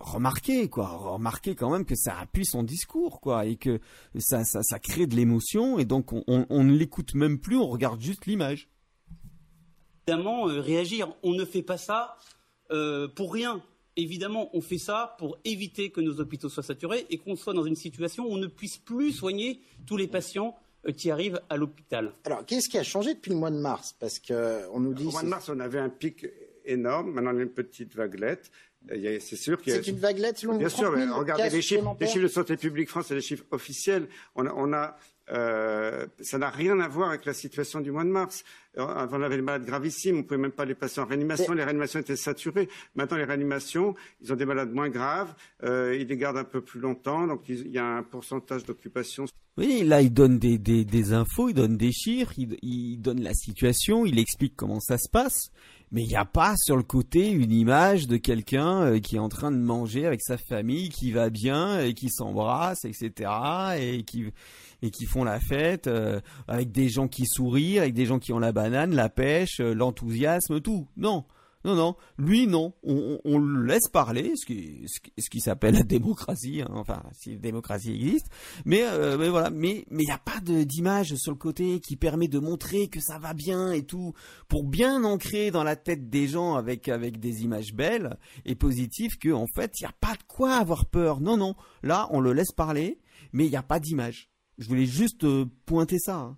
remarquez, 0.00 0.68
quoi. 0.68 0.88
Remarquez 0.88 1.54
quand 1.54 1.70
même 1.70 1.84
que 1.84 1.94
ça 1.94 2.18
appuie 2.18 2.46
son 2.46 2.62
discours, 2.62 3.20
quoi, 3.20 3.46
et 3.46 3.56
que 3.56 3.80
ça, 4.18 4.44
ça, 4.44 4.62
ça 4.62 4.78
crée 4.78 5.06
de 5.06 5.16
l'émotion, 5.16 5.78
et 5.78 5.84
donc 5.84 6.12
on, 6.12 6.64
ne 6.64 6.72
l'écoute 6.72 7.14
même 7.14 7.38
plus, 7.38 7.56
on 7.56 7.68
regarde 7.68 8.00
juste 8.00 8.26
l'image. 8.26 8.68
évidemment 10.06 10.48
euh, 10.48 10.60
réagir. 10.60 11.14
On 11.22 11.32
ne 11.32 11.44
fait 11.44 11.62
pas 11.62 11.78
ça 11.78 12.16
euh, 12.70 13.08
pour 13.08 13.32
rien. 13.32 13.62
Évidemment, 13.96 14.48
on 14.54 14.60
fait 14.60 14.78
ça 14.78 15.16
pour 15.18 15.38
éviter 15.44 15.90
que 15.90 16.00
nos 16.00 16.20
hôpitaux 16.20 16.48
soient 16.48 16.62
saturés 16.62 17.06
et 17.10 17.18
qu'on 17.18 17.34
soit 17.34 17.52
dans 17.52 17.64
une 17.64 17.74
situation 17.74 18.24
où 18.24 18.32
on 18.32 18.36
ne 18.36 18.46
puisse 18.46 18.78
plus 18.78 19.12
soigner 19.12 19.60
tous 19.86 19.96
les 19.96 20.06
patients 20.06 20.56
qui 20.92 21.10
arrivent 21.10 21.40
à 21.48 21.56
l'hôpital. 21.56 22.12
Alors, 22.24 22.44
qu'est-ce 22.44 22.68
qui 22.68 22.78
a 22.78 22.82
changé 22.82 23.14
depuis 23.14 23.30
le 23.30 23.36
mois 23.36 23.50
de 23.50 23.58
mars? 23.58 23.94
Parce 23.98 24.18
qu'on 24.18 24.80
nous 24.80 24.94
dit. 24.94 25.06
Au 25.06 25.10
mois 25.10 25.22
de 25.22 25.28
mars, 25.28 25.48
on 25.48 25.60
avait 25.60 25.78
un 25.78 25.88
pic 25.88 26.26
énorme. 26.64 27.12
Maintenant, 27.12 27.34
on 27.34 27.38
a 27.38 27.42
une 27.42 27.48
petite 27.48 27.94
vaguelette. 27.94 28.50
C'est 28.88 29.36
sûr 29.36 29.60
qu'il 29.60 29.72
y 29.72 29.76
a... 29.76 29.82
C'est 29.82 29.90
une 29.90 29.98
vaguelette 29.98 30.38
selon 30.38 30.56
Bien 30.56 30.68
sûr, 30.68 30.84
30 30.84 30.96
mais 30.96 31.04
000 31.06 31.18
regardez 31.18 31.50
les 31.50 31.62
chiffres. 31.62 31.96
Les 32.00 32.06
chiffres 32.06 32.22
de 32.22 32.28
Santé 32.28 32.56
publique 32.56 32.88
France, 32.88 33.06
c'est 33.08 33.14
les 33.14 33.20
chiffres 33.20 33.44
officiels. 33.50 34.08
On 34.34 34.46
a, 34.46 34.52
on 34.54 34.72
a, 34.72 34.96
euh, 35.30 36.06
ça 36.20 36.38
n'a 36.38 36.50
rien 36.50 36.80
à 36.80 36.88
voir 36.88 37.10
avec 37.10 37.24
la 37.24 37.34
situation 37.34 37.80
du 37.80 37.90
mois 37.90 38.04
de 38.04 38.10
mars. 38.10 38.44
Euh, 38.78 38.86
Avant, 38.86 39.18
on 39.18 39.22
avait 39.22 39.36
les 39.36 39.42
malades 39.42 39.64
gravissimes, 39.64 40.16
on 40.16 40.18
ne 40.18 40.22
pouvait 40.22 40.40
même 40.40 40.52
pas 40.52 40.64
les 40.64 40.74
passer 40.74 41.00
en 41.00 41.06
réanimation. 41.06 41.52
Les 41.52 41.64
réanimations 41.64 42.00
étaient 42.00 42.16
saturées. 42.16 42.68
Maintenant, 42.94 43.16
les 43.16 43.24
réanimations, 43.24 43.94
ils 44.20 44.32
ont 44.32 44.36
des 44.36 44.46
malades 44.46 44.72
moins 44.72 44.88
graves. 44.88 45.34
Euh, 45.64 45.96
ils 45.98 46.06
les 46.06 46.16
gardent 46.16 46.38
un 46.38 46.44
peu 46.44 46.60
plus 46.60 46.80
longtemps, 46.80 47.26
donc 47.26 47.48
il 47.48 47.68
y 47.68 47.78
a 47.78 47.84
un 47.84 48.02
pourcentage 48.02 48.64
d'occupation. 48.64 49.26
Oui, 49.56 49.82
là, 49.84 50.00
il 50.02 50.12
donne 50.12 50.38
des, 50.38 50.56
des, 50.56 50.84
des 50.84 51.12
infos, 51.12 51.48
il 51.48 51.54
donne 51.54 51.76
des 51.76 51.90
chiffres, 51.92 52.32
il, 52.36 52.56
il 52.62 52.98
donne 52.98 53.20
la 53.20 53.34
situation, 53.34 54.06
il 54.06 54.18
explique 54.18 54.54
comment 54.56 54.80
ça 54.80 54.98
se 54.98 55.08
passe. 55.10 55.50
Mais 55.90 56.02
il 56.02 56.08
n'y 56.08 56.16
a 56.16 56.26
pas 56.26 56.54
sur 56.58 56.76
le 56.76 56.82
côté 56.82 57.30
une 57.30 57.50
image 57.50 58.06
de 58.08 58.18
quelqu'un 58.18 59.00
qui 59.00 59.16
est 59.16 59.20
en 59.20 59.30
train 59.30 59.50
de 59.50 59.56
manger 59.56 60.04
avec 60.04 60.20
sa 60.20 60.36
famille, 60.36 60.90
qui 60.90 61.12
va 61.12 61.30
bien 61.30 61.80
et 61.80 61.94
qui 61.94 62.10
s'embrasse, 62.10 62.84
etc. 62.84 63.30
et 63.78 64.02
qui 64.02 64.26
et 64.82 64.90
qui 64.90 65.06
font 65.06 65.24
la 65.24 65.40
fête 65.40 65.86
euh, 65.86 66.20
avec 66.46 66.72
des 66.72 66.88
gens 66.88 67.08
qui 67.08 67.24
sourient, 67.26 67.78
avec 67.78 67.94
des 67.94 68.06
gens 68.06 68.18
qui 68.18 68.32
ont 68.32 68.38
la 68.38 68.52
banane, 68.52 68.94
la 68.94 69.08
pêche, 69.08 69.60
euh, 69.60 69.74
l'enthousiasme, 69.74 70.60
tout. 70.60 70.86
Non, 70.96 71.24
non, 71.64 71.74
non. 71.74 71.96
Lui, 72.18 72.46
non. 72.46 72.72
On, 72.84 73.38
le 73.38 73.64
laisse 73.64 73.88
parler, 73.92 74.32
ce 74.36 74.46
qui, 74.46 74.86
ce 74.86 75.28
qui, 75.28 75.40
s'appelle 75.40 75.74
la 75.74 75.82
démocratie. 75.82 76.62
hein. 76.62 76.70
Enfin, 76.74 77.02
si 77.12 77.32
la 77.32 77.38
démocratie 77.40 77.92
existe. 77.94 78.28
Mais, 78.64 78.82
euh, 78.84 79.50
mais. 79.52 79.84
Mais 79.90 80.02
il 80.02 80.06
n'y 80.06 80.12
a 80.12 80.18
pas 80.18 80.40
d'image 80.40 81.14
sur 81.16 81.32
le 81.32 81.38
côté 81.38 81.80
qui 81.80 81.96
permet 81.96 82.28
de 82.28 82.38
montrer 82.38 82.88
que 82.88 83.00
ça 83.00 83.18
va 83.18 83.34
bien 83.34 83.72
et 83.72 83.82
tout, 83.82 84.14
pour 84.48 84.64
bien 84.64 85.04
ancrer 85.04 85.50
dans 85.50 85.64
la 85.64 85.76
tête 85.76 86.08
des 86.08 86.28
gens 86.28 86.54
avec 86.54 86.88
avec 86.88 87.18
des 87.18 87.42
images 87.42 87.74
belles 87.74 88.16
et 88.44 88.54
positives 88.54 89.18
que 89.18 89.30
en 89.30 89.46
fait 89.54 89.72
il 89.80 89.84
n'y 89.84 89.88
a 89.88 89.94
pas 90.00 90.14
de 90.14 90.22
quoi 90.28 90.54
avoir 90.54 90.86
peur. 90.86 91.20
Non, 91.20 91.36
non. 91.36 91.54
Là, 91.82 92.08
on 92.10 92.20
le 92.20 92.32
laisse 92.32 92.52
parler, 92.52 93.00
mais 93.32 93.46
il 93.46 93.50
n'y 93.50 93.56
a 93.56 93.62
pas 93.62 93.80
d'image. 93.80 94.30
Je 94.58 94.66
voulais 94.68 94.86
juste 94.86 95.24
euh, 95.24 95.44
pointer 95.66 95.98
ça. 95.98 96.16
hein. 96.16 96.36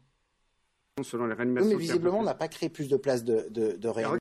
selon 1.02 1.24
les 1.26 1.32
Oui, 1.32 1.36
réanimations. 1.38 1.68
mais 1.70 1.74
qui 1.76 1.80
visiblement, 1.80 2.18
on 2.20 2.22
n'a 2.24 2.34
pas 2.34 2.48
créé 2.48 2.68
plus 2.68 2.88
de 2.88 2.96
places 2.96 3.24
de, 3.24 3.46
de, 3.50 3.72
de 3.76 3.88
réanimation. 3.88 4.18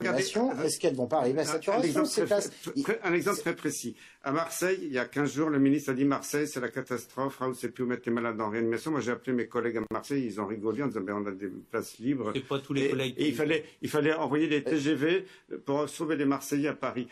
Regardez, 0.00 0.22
Est-ce 0.64 0.78
qu'elles 0.80 0.94
vont 0.94 1.08
pas 1.08 1.18
arriver 1.18 1.40
à 1.40 1.42
Un- 1.42 1.44
un 1.44 1.52
saturation 1.52 1.82
exemple 1.88 2.06
ces 2.08 2.20
très- 2.22 2.26
places 2.26 2.50
très- 2.62 2.82
très- 2.82 3.00
un 3.02 3.12
exemple 3.12 3.40
très 3.40 3.54
précis. 3.54 3.96
À 4.22 4.32
Marseille, 4.32 4.78
il 4.82 4.92
y 4.92 4.98
a 4.98 5.04
15 5.04 5.30
jours, 5.34 5.50
le 5.50 5.58
ministre 5.58 5.90
a 5.90 5.94
dit 5.94 6.06
Marseille, 6.06 6.46
c'est 6.48 6.60
la 6.60 6.70
catastrophe, 6.70 7.38
ne 7.42 7.52
sait 7.52 7.68
plus 7.68 7.84
où 7.84 7.86
mettre 7.86 8.04
les 8.06 8.12
malades 8.14 8.40
en 8.40 8.48
réanimation. 8.48 8.92
Moi, 8.92 9.00
j'ai 9.00 9.10
appelé 9.10 9.34
mes 9.36 9.46
collègues 9.46 9.76
à 9.76 9.82
Marseille, 9.92 10.24
ils 10.24 10.40
ont 10.40 10.46
rigolé 10.46 10.82
en 10.82 10.86
disant 10.86 11.02
ben, 11.02 11.16
on 11.16 11.26
a 11.26 11.32
des 11.32 11.48
places 11.48 11.98
libres. 11.98 12.30
C'est 12.34 12.46
pas 12.46 12.60
tous 12.60 12.72
les 12.72 12.84
Et, 12.84 12.90
collègues. 12.90 13.14
et 13.18 13.28
il, 13.28 13.34
fallait, 13.34 13.64
il 13.82 13.90
fallait 13.90 14.14
envoyer 14.14 14.48
des 14.48 14.62
TGV 14.64 15.26
pour 15.66 15.86
sauver 15.88 16.16
les 16.16 16.24
Marseillais 16.24 16.68
à 16.68 16.74
Paris. 16.74 17.06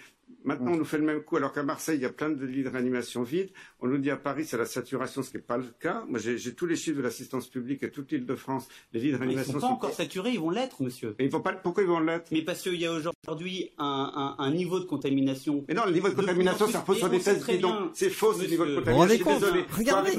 Maintenant, 0.48 0.72
on 0.72 0.76
nous 0.76 0.86
fait 0.86 0.96
le 0.96 1.04
même 1.04 1.20
coup, 1.20 1.36
alors 1.36 1.52
qu'à 1.52 1.62
Marseille, 1.62 1.98
il 1.98 2.02
y 2.02 2.06
a 2.06 2.08
plein 2.08 2.30
de 2.30 2.46
lits 2.46 2.62
de 2.62 2.70
réanimation 2.70 3.22
vides. 3.22 3.50
On 3.80 3.86
nous 3.86 3.98
dit 3.98 4.10
à 4.10 4.16
Paris, 4.16 4.46
c'est 4.46 4.56
la 4.56 4.64
saturation, 4.64 5.22
ce 5.22 5.28
qui 5.28 5.36
n'est 5.36 5.42
pas 5.42 5.58
le 5.58 5.66
cas. 5.78 6.04
Moi, 6.08 6.18
j'ai 6.18 6.54
tous 6.54 6.64
les 6.64 6.74
chiffres 6.74 6.96
de 6.96 7.02
l'assistance 7.02 7.48
publique 7.48 7.82
et 7.82 7.90
toute 7.90 8.10
l'île 8.10 8.24
de 8.24 8.34
France. 8.34 8.66
Les 8.94 9.00
lits 9.00 9.12
de 9.12 9.18
réanimation 9.18 9.52
ils 9.52 9.56
ne 9.56 9.60
sont 9.60 9.66
pas 9.66 9.72
encore 9.74 9.92
saturés, 9.92 10.30
ils 10.30 10.40
vont 10.40 10.48
l'être, 10.48 10.82
monsieur. 10.82 11.14
ils 11.18 11.28
vont 11.28 11.42
pas... 11.42 11.52
Pourquoi 11.52 11.82
ils 11.82 11.88
vont 11.88 12.00
l'être? 12.00 12.28
Mais 12.32 12.40
parce 12.40 12.62
qu'il 12.62 12.76
y 12.76 12.86
a 12.86 12.92
aujourd'hui 12.92 13.72
un, 13.76 14.36
un, 14.38 14.50
niveau 14.50 14.80
de 14.80 14.86
contamination. 14.86 15.66
Mais 15.68 15.74
non, 15.74 15.84
le 15.84 15.92
niveau 15.92 16.08
de 16.08 16.14
contamination, 16.14 16.66
ça 16.66 16.80
repose 16.80 16.96
sur 16.96 17.10
des 17.10 17.20
tests 17.20 17.46
bidons. 17.46 17.90
C'est 17.92 18.08
faux, 18.08 18.32
ce 18.32 18.46
niveau 18.46 18.64
de 18.64 18.76
contamination. 18.76 19.34
Désolé. 19.34 19.64
Regardez, 19.76 20.12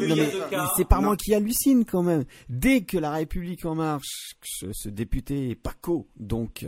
c'est 0.78 0.88
pas 0.88 1.02
moi 1.02 1.18
qui 1.18 1.34
hallucine 1.34 1.86
quand 1.86 2.04
même. 2.04 2.26
Dès 2.50 2.82
que 2.82 3.00
la 3.00 3.14
République 3.14 3.66
en 3.66 3.74
marche, 3.74 4.36
ce, 4.44 4.90
député 4.90 5.56
Paco, 5.56 6.08
donc, 6.18 6.68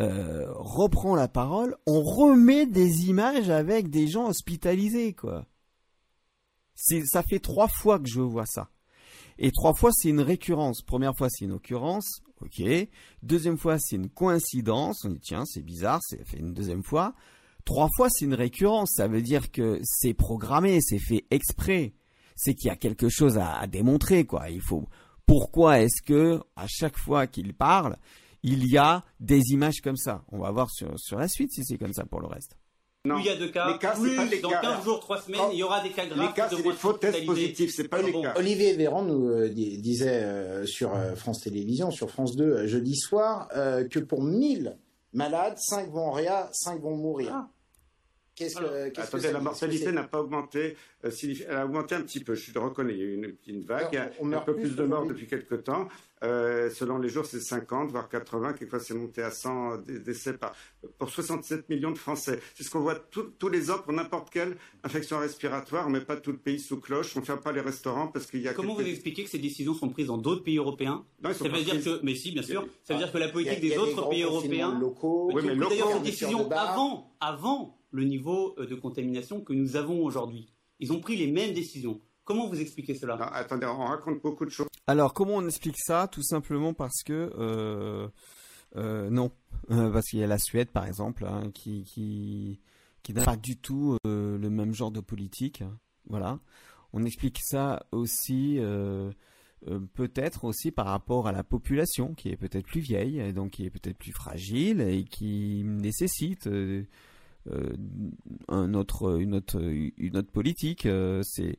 euh, 0.00 0.46
reprend 0.54 1.16
la 1.16 1.28
parole, 1.28 1.76
on 1.86 2.02
remet 2.02 2.66
des 2.66 3.06
images 3.08 3.50
avec 3.50 3.90
des 3.90 4.06
gens 4.06 4.28
hospitalisés, 4.28 5.12
quoi. 5.12 5.46
ça 6.76 7.22
fait 7.22 7.40
trois 7.40 7.68
fois 7.68 7.98
que 7.98 8.08
je 8.08 8.20
vois 8.20 8.46
ça. 8.46 8.70
Et 9.38 9.52
trois 9.52 9.74
fois, 9.74 9.90
c'est 9.92 10.08
une 10.08 10.20
récurrence. 10.20 10.82
Première 10.82 11.16
fois, 11.16 11.28
c'est 11.30 11.44
une 11.44 11.52
occurrence. 11.52 12.20
Ok. 12.40 12.62
Deuxième 13.22 13.58
fois, 13.58 13.78
c'est 13.78 13.96
une 13.96 14.08
coïncidence. 14.08 15.04
On 15.04 15.10
dit, 15.10 15.20
tiens, 15.20 15.44
c'est 15.44 15.62
bizarre, 15.62 16.00
c'est 16.02 16.24
fait 16.26 16.38
une 16.38 16.54
deuxième 16.54 16.82
fois. 16.82 17.14
Trois 17.64 17.88
fois, 17.96 18.08
c'est 18.10 18.24
une 18.24 18.34
récurrence. 18.34 18.92
Ça 18.96 19.06
veut 19.06 19.22
dire 19.22 19.50
que 19.52 19.80
c'est 19.84 20.14
programmé, 20.14 20.80
c'est 20.80 20.98
fait 20.98 21.24
exprès. 21.30 21.94
C'est 22.34 22.54
qu'il 22.54 22.68
y 22.68 22.70
a 22.70 22.76
quelque 22.76 23.08
chose 23.08 23.38
à, 23.38 23.66
démontrer, 23.66 24.24
quoi. 24.24 24.50
Il 24.50 24.60
faut, 24.60 24.88
pourquoi 25.26 25.80
est-ce 25.80 26.02
que, 26.02 26.40
à 26.56 26.66
chaque 26.68 26.96
fois 26.96 27.26
qu'il 27.26 27.54
parle, 27.54 27.96
il 28.42 28.70
y 28.70 28.78
a 28.78 29.04
des 29.20 29.40
images 29.50 29.80
comme 29.80 29.96
ça? 29.96 30.24
On 30.30 30.38
va 30.38 30.50
voir 30.50 30.70
sur, 30.70 30.98
sur 30.98 31.18
la 31.18 31.28
suite 31.28 31.52
si 31.52 31.64
c'est 31.64 31.78
comme 31.78 31.92
ça 31.92 32.04
pour 32.04 32.20
le 32.20 32.26
reste. 32.26 32.56
Non. 33.04 33.14
Plus 33.14 33.24
il 33.24 33.26
y 33.26 33.30
a 33.30 33.36
de 33.36 33.46
cas, 33.46 33.72
les 33.72 33.78
cas 33.78 33.94
plus 33.94 34.16
pas 34.16 34.24
les 34.24 34.40
dans 34.40 34.50
cas. 34.50 34.60
15 34.60 34.84
jours, 34.84 35.00
3 35.00 35.22
semaines, 35.22 35.40
il 35.52 35.58
y 35.58 35.62
aura 35.62 35.80
des 35.82 35.90
cas 35.90 36.06
graves. 36.06 36.28
Les 36.28 36.32
cas, 36.34 36.48
c'est 36.50 36.62
des 36.62 36.72
faux 36.72 36.92
tests 36.92 37.24
positifs, 37.24 37.72
c'est 37.74 37.88
pas 37.88 38.02
les 38.02 38.12
cas. 38.12 38.34
Olivier 38.36 38.74
Véran 38.74 39.02
nous 39.02 39.28
euh, 39.28 39.48
disait 39.48 40.22
euh, 40.24 40.66
sur 40.66 40.94
euh, 40.94 41.14
France 41.14 41.42
Télévisions, 41.42 41.90
sur 41.90 42.10
France 42.10 42.36
2, 42.36 42.66
jeudi 42.66 42.96
soir, 42.96 43.48
que 43.48 43.98
pour 44.00 44.22
1000 44.22 44.76
malades, 45.12 45.56
5 45.58 45.90
vont 45.90 46.08
en 46.08 46.12
réa, 46.12 46.50
5 46.52 46.80
vont 46.80 46.96
mourir. 46.96 47.30
Ah. 47.32 47.48
Qu'est-ce 48.38 48.54
que, 48.54 49.00
Attendez, 49.00 49.32
la 49.32 49.40
mortalité 49.40 49.90
n'a 49.90 50.04
pas 50.04 50.20
augmenté. 50.20 50.76
Euh, 51.04 51.10
elle 51.48 51.56
a 51.56 51.64
augmenté 51.64 51.96
un 51.96 52.02
petit 52.02 52.20
peu, 52.20 52.34
je 52.36 52.52
le 52.52 52.60
reconnais. 52.60 52.92
Il 52.92 52.98
y 52.98 53.02
a 53.02 53.04
eu 53.04 53.36
une, 53.48 53.62
vague. 53.62 53.88
il 53.90 53.96
y 53.96 53.98
a 53.98 54.38
un 54.38 54.40
peu 54.42 54.54
plus, 54.54 54.76
de 54.76 54.84
morts 54.84 55.06
depuis 55.06 55.26
quelques 55.26 55.64
temps. 55.64 55.88
Euh, 56.24 56.70
selon 56.70 56.98
les 56.98 57.08
jours, 57.08 57.26
c'est 57.26 57.40
50, 57.40 57.90
voire 57.90 58.08
80. 58.08 58.54
Quelquefois, 58.54 58.80
c'est 58.80 58.94
monté 58.94 59.22
à 59.22 59.30
100 59.30 59.78
décès 60.04 60.34
par, 60.34 60.54
pour 60.98 61.08
67 61.08 61.68
millions 61.68 61.90
de 61.90 61.98
Français. 61.98 62.40
C'est 62.54 62.64
ce 62.64 62.70
qu'on 62.70 62.80
voit 62.80 62.96
tous 62.96 63.48
les 63.48 63.70
ans 63.70 63.78
pour 63.78 63.92
n'importe 63.92 64.30
quelle 64.30 64.56
infection 64.82 65.18
respiratoire. 65.18 65.86
On 65.86 65.90
ne 65.90 65.98
met 65.98 66.04
pas 66.04 66.16
tout 66.16 66.32
le 66.32 66.38
pays 66.38 66.58
sous 66.58 66.80
cloche. 66.80 67.16
On 67.16 67.20
ne 67.20 67.24
ferme 67.24 67.40
pas 67.40 67.52
les 67.52 67.60
restaurants 67.60 68.08
parce 68.08 68.26
qu'il 68.26 68.40
y 68.40 68.48
a. 68.48 68.54
Comment 68.54 68.74
vous 68.74 68.82
expliquez 68.82 69.24
que 69.24 69.30
ces 69.30 69.38
décisions 69.38 69.74
sont 69.74 69.88
prises 69.88 70.06
dans 70.08 70.18
d'autres 70.18 70.42
pays 70.42 70.58
européens? 70.58 71.04
Non, 71.22 71.32
Ça 71.32 71.48
veut 71.48 71.62
dire 71.62 71.82
que, 71.82 72.00
mais 72.02 72.14
si, 72.14 72.32
bien 72.32 72.42
sûr. 72.42 72.66
Ça 72.84 72.94
veut 72.94 73.00
dire 73.00 73.12
que 73.12 73.18
la 73.18 73.28
politique 73.28 73.60
des 73.60 73.76
autres 73.76 74.08
pays 74.08 74.22
européens. 74.22 74.78
Locaux. 74.78 75.30
Oui, 75.32 75.42
mais 75.44 75.56
d'ailleurs 75.56 75.92
cette 75.92 76.02
décision 76.02 76.50
avant, 76.50 77.14
avant 77.20 77.78
le 77.90 78.04
niveau 78.04 78.54
euh, 78.58 78.66
de 78.66 78.74
contamination 78.74 79.40
que 79.40 79.52
nous 79.52 79.76
avons 79.76 80.04
aujourd'hui. 80.04 80.48
Ils 80.80 80.92
ont 80.92 81.00
pris 81.00 81.16
les 81.16 81.26
mêmes 81.26 81.54
décisions. 81.54 82.00
Comment 82.28 82.46
vous 82.46 82.60
expliquez 82.60 82.94
cela? 82.94 83.14
Attendez, 83.32 83.64
on 83.64 83.86
raconte 83.86 84.20
beaucoup 84.20 84.44
de 84.44 84.50
choses. 84.50 84.68
Alors, 84.86 85.14
comment 85.14 85.36
on 85.36 85.46
explique 85.46 85.78
ça? 85.78 86.08
Tout 86.12 86.22
simplement 86.22 86.74
parce 86.74 87.02
que 87.02 87.32
euh, 87.38 88.06
euh, 88.76 89.08
non, 89.08 89.32
parce 89.66 90.04
qu'il 90.10 90.18
y 90.18 90.22
a 90.22 90.26
la 90.26 90.36
Suède, 90.36 90.68
par 90.68 90.84
exemple, 90.84 91.24
hein, 91.24 91.50
qui 91.54 91.84
qui, 91.84 92.60
qui 93.02 93.14
n'a 93.14 93.24
pas 93.24 93.38
du 93.38 93.56
tout 93.56 93.96
le 94.04 94.50
même 94.50 94.74
genre 94.74 94.90
de 94.90 95.00
politique. 95.00 95.64
Voilà. 96.06 96.38
On 96.92 97.06
explique 97.06 97.38
ça 97.42 97.86
aussi. 97.92 98.60
peut-être 99.94 100.44
aussi 100.44 100.70
par 100.70 100.84
rapport 100.84 101.28
à 101.28 101.32
la 101.32 101.42
population 101.42 102.12
qui 102.12 102.28
est 102.28 102.36
peut-être 102.36 102.66
plus 102.66 102.80
vieille, 102.80 103.20
et 103.20 103.32
donc 103.32 103.52
qui 103.52 103.64
est 103.64 103.70
peut-être 103.70 103.96
plus 103.96 104.12
fragile 104.12 104.82
et 104.82 105.04
qui 105.04 105.62
nécessite 105.64 106.46
euh, 107.52 107.72
un 108.48 108.74
autre, 108.74 109.18
une 109.18 109.34
autre, 109.34 109.60
une 109.62 110.16
autre 110.16 110.30
politique. 110.30 110.84
Euh, 110.84 111.22
c'est, 111.24 111.56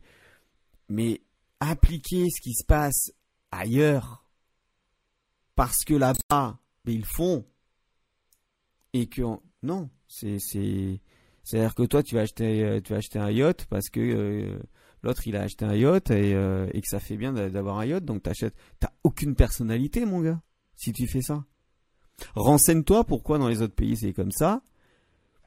mais 0.90 1.22
appliquer 1.60 2.26
ce 2.30 2.42
qui 2.42 2.54
se 2.54 2.66
passe 2.66 3.12
ailleurs, 3.52 4.26
parce 5.56 5.84
que 5.84 5.94
là-bas, 5.94 6.60
ils 6.86 7.06
font, 7.06 7.46
et 8.94 9.08
que 9.08 9.22
non, 9.62 9.90
c'est, 10.08 10.38
c'est, 10.40 11.02
c'est 11.44 11.60
à 11.60 11.62
dire 11.62 11.76
que 11.76 11.84
toi, 11.84 12.02
tu 12.02 12.16
vas 12.16 12.22
acheter, 12.22 12.64
euh, 12.64 12.82
tu 12.82 12.94
vas 12.94 12.98
acheter 12.98 13.20
un 13.20 13.30
yacht 13.30 13.66
parce 13.66 13.90
que 13.90 14.60
l'autre 15.04 15.28
il 15.28 15.36
a 15.36 15.42
acheté 15.42 15.66
un 15.66 15.76
yacht 15.76 16.10
et, 16.12 16.32
et 16.32 16.82
que 16.82 16.88
ça 16.88 17.00
fait 17.00 17.18
bien 17.18 17.34
d'avoir 17.34 17.78
un 17.78 17.86
yacht, 17.86 18.04
donc 18.04 18.24
t'achètes. 18.24 18.56
T'as 18.80 18.92
aucune 19.04 19.36
personnalité, 19.36 20.06
mon 20.06 20.22
gars, 20.22 20.42
si 20.76 20.92
tu 20.92 21.08
fais 21.08 21.22
ça. 21.22 21.46
Renseigne-toi 22.36 23.04
pourquoi 23.04 23.38
dans 23.38 23.48
les 23.48 23.62
autres 23.62 23.76
pays 23.76 23.96
c'est 23.96 24.14
comme 24.14 24.32
ça 24.32 24.62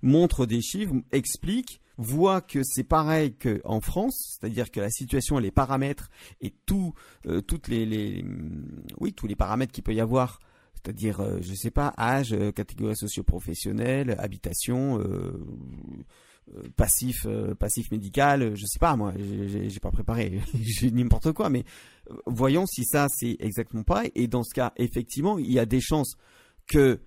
montre 0.03 0.47
des 0.47 0.61
chiffres, 0.61 0.95
explique, 1.12 1.80
voit 1.99 2.40
que 2.40 2.62
c'est 2.62 2.84
pareil 2.84 3.34
qu'en 3.34 3.80
France, 3.80 4.38
c'est-à-dire 4.38 4.70
que 4.70 4.80
la 4.80 4.90
situation, 4.90 5.38
les 5.38 5.51
paramètres 5.51 6.11
et 6.40 6.51
tout, 6.66 6.95
euh, 7.26 7.40
toutes 7.40 7.68
les, 7.68 8.24
oui, 8.99 9.12
tous 9.12 9.26
les 9.26 9.36
paramètres 9.36 9.72
qu'il 9.72 9.84
peut 9.84 9.95
y 9.95 10.01
avoir, 10.01 10.38
c'est-à-dire, 10.74 11.20
euh, 11.20 11.38
je 11.40 11.55
sais 11.55 11.70
pas, 11.70 11.93
âge, 11.99 12.32
euh, 12.32 12.53
catégorie 12.53 12.97
socio-professionnelle, 12.97 14.16
habitation, 14.18 15.03
passif, 16.76 17.26
passif 17.59 17.90
médical, 17.90 18.57
je 18.57 18.66
sais 18.66 18.78
pas, 18.78 18.97
moi, 18.97 19.14
j'ai 19.16 19.80
pas 19.80 19.93
préparé, 19.93 20.40
j'ai 20.61 20.90
n'importe 20.90 21.32
quoi, 21.32 21.51
mais 21.51 21.64
voyons 22.26 22.66
si 22.66 22.84
ça 22.84 23.07
c'est 23.09 23.36
exactement 23.38 23.84
pareil. 23.84 24.11
Et 24.14 24.26
dans 24.26 24.43
ce 24.43 24.55
cas, 24.55 24.72
effectivement, 24.76 25.38
il 25.38 25.53
y 25.53 25.59
a 25.59 25.66
des 25.66 25.80
chances 25.80 26.16
que 26.66 27.01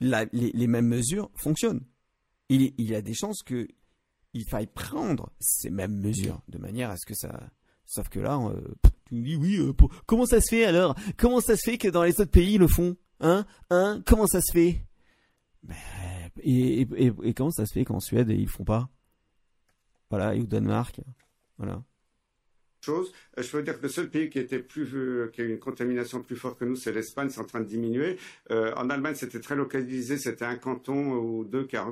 les 0.00 0.66
mêmes 0.66 0.86
mesures 0.86 1.30
fonctionnent 1.34 1.84
il, 2.48 2.72
y 2.78 2.94
a 2.94 3.02
des 3.02 3.14
chances 3.14 3.42
que 3.42 3.68
il 4.34 4.44
faille 4.48 4.66
prendre 4.66 5.32
ces 5.40 5.70
mêmes 5.70 5.98
mesures 5.98 6.42
de 6.48 6.58
manière 6.58 6.90
à 6.90 6.96
ce 6.96 7.06
que 7.06 7.14
ça. 7.14 7.50
Sauf 7.86 8.08
que 8.08 8.20
là, 8.20 8.38
euh, 8.38 8.60
tu 9.06 9.14
me 9.14 9.24
dis 9.24 9.36
oui. 9.36 9.56
Euh, 9.56 9.72
comment 10.06 10.26
ça 10.26 10.40
se 10.40 10.48
fait 10.50 10.64
alors? 10.64 10.94
Comment 11.16 11.40
ça 11.40 11.56
se 11.56 11.62
fait 11.62 11.78
que 11.78 11.88
dans 11.88 12.02
les 12.02 12.20
autres 12.20 12.30
pays 12.30 12.54
ils 12.54 12.60
le 12.60 12.68
font? 12.68 12.96
Hein? 13.20 13.46
Hein? 13.70 14.02
Comment 14.06 14.26
ça 14.26 14.40
se 14.40 14.52
fait? 14.52 14.84
Et, 16.42 16.82
et, 16.82 17.34
comment 17.34 17.50
ça 17.50 17.66
se 17.66 17.72
fait 17.72 17.84
qu'en 17.84 18.00
Suède 18.00 18.28
ils 18.30 18.42
le 18.42 18.48
font 18.48 18.64
pas? 18.64 18.88
Voilà, 20.10 20.34
et 20.34 20.40
au 20.40 20.46
Danemark, 20.46 21.00
voilà 21.58 21.82
chose. 22.84 23.12
Euh, 23.38 23.42
je 23.42 23.50
peux 23.50 23.62
dire 23.62 23.76
que 23.76 23.82
le 23.82 23.88
seul 23.88 24.08
pays 24.08 24.30
qui 24.30 24.38
était 24.38 24.58
plus 24.58 24.88
euh, 24.94 25.30
qui 25.32 25.40
a 25.40 25.44
une 25.44 25.58
contamination 25.58 26.22
plus 26.22 26.36
forte 26.36 26.58
que 26.58 26.64
nous, 26.64 26.76
c'est 26.76 26.92
l'Espagne, 26.92 27.28
c'est 27.30 27.40
en 27.40 27.44
train 27.44 27.60
de 27.60 27.66
diminuer. 27.66 28.16
Euh, 28.50 28.72
en 28.76 28.90
Allemagne, 28.90 29.14
c'était 29.14 29.40
très 29.40 29.56
localisé, 29.56 30.18
c'était 30.18 30.44
un 30.44 30.56
canton 30.56 31.12
ou 31.12 31.44
deux 31.44 31.66
qui 31.66 31.76
a, 31.76 31.86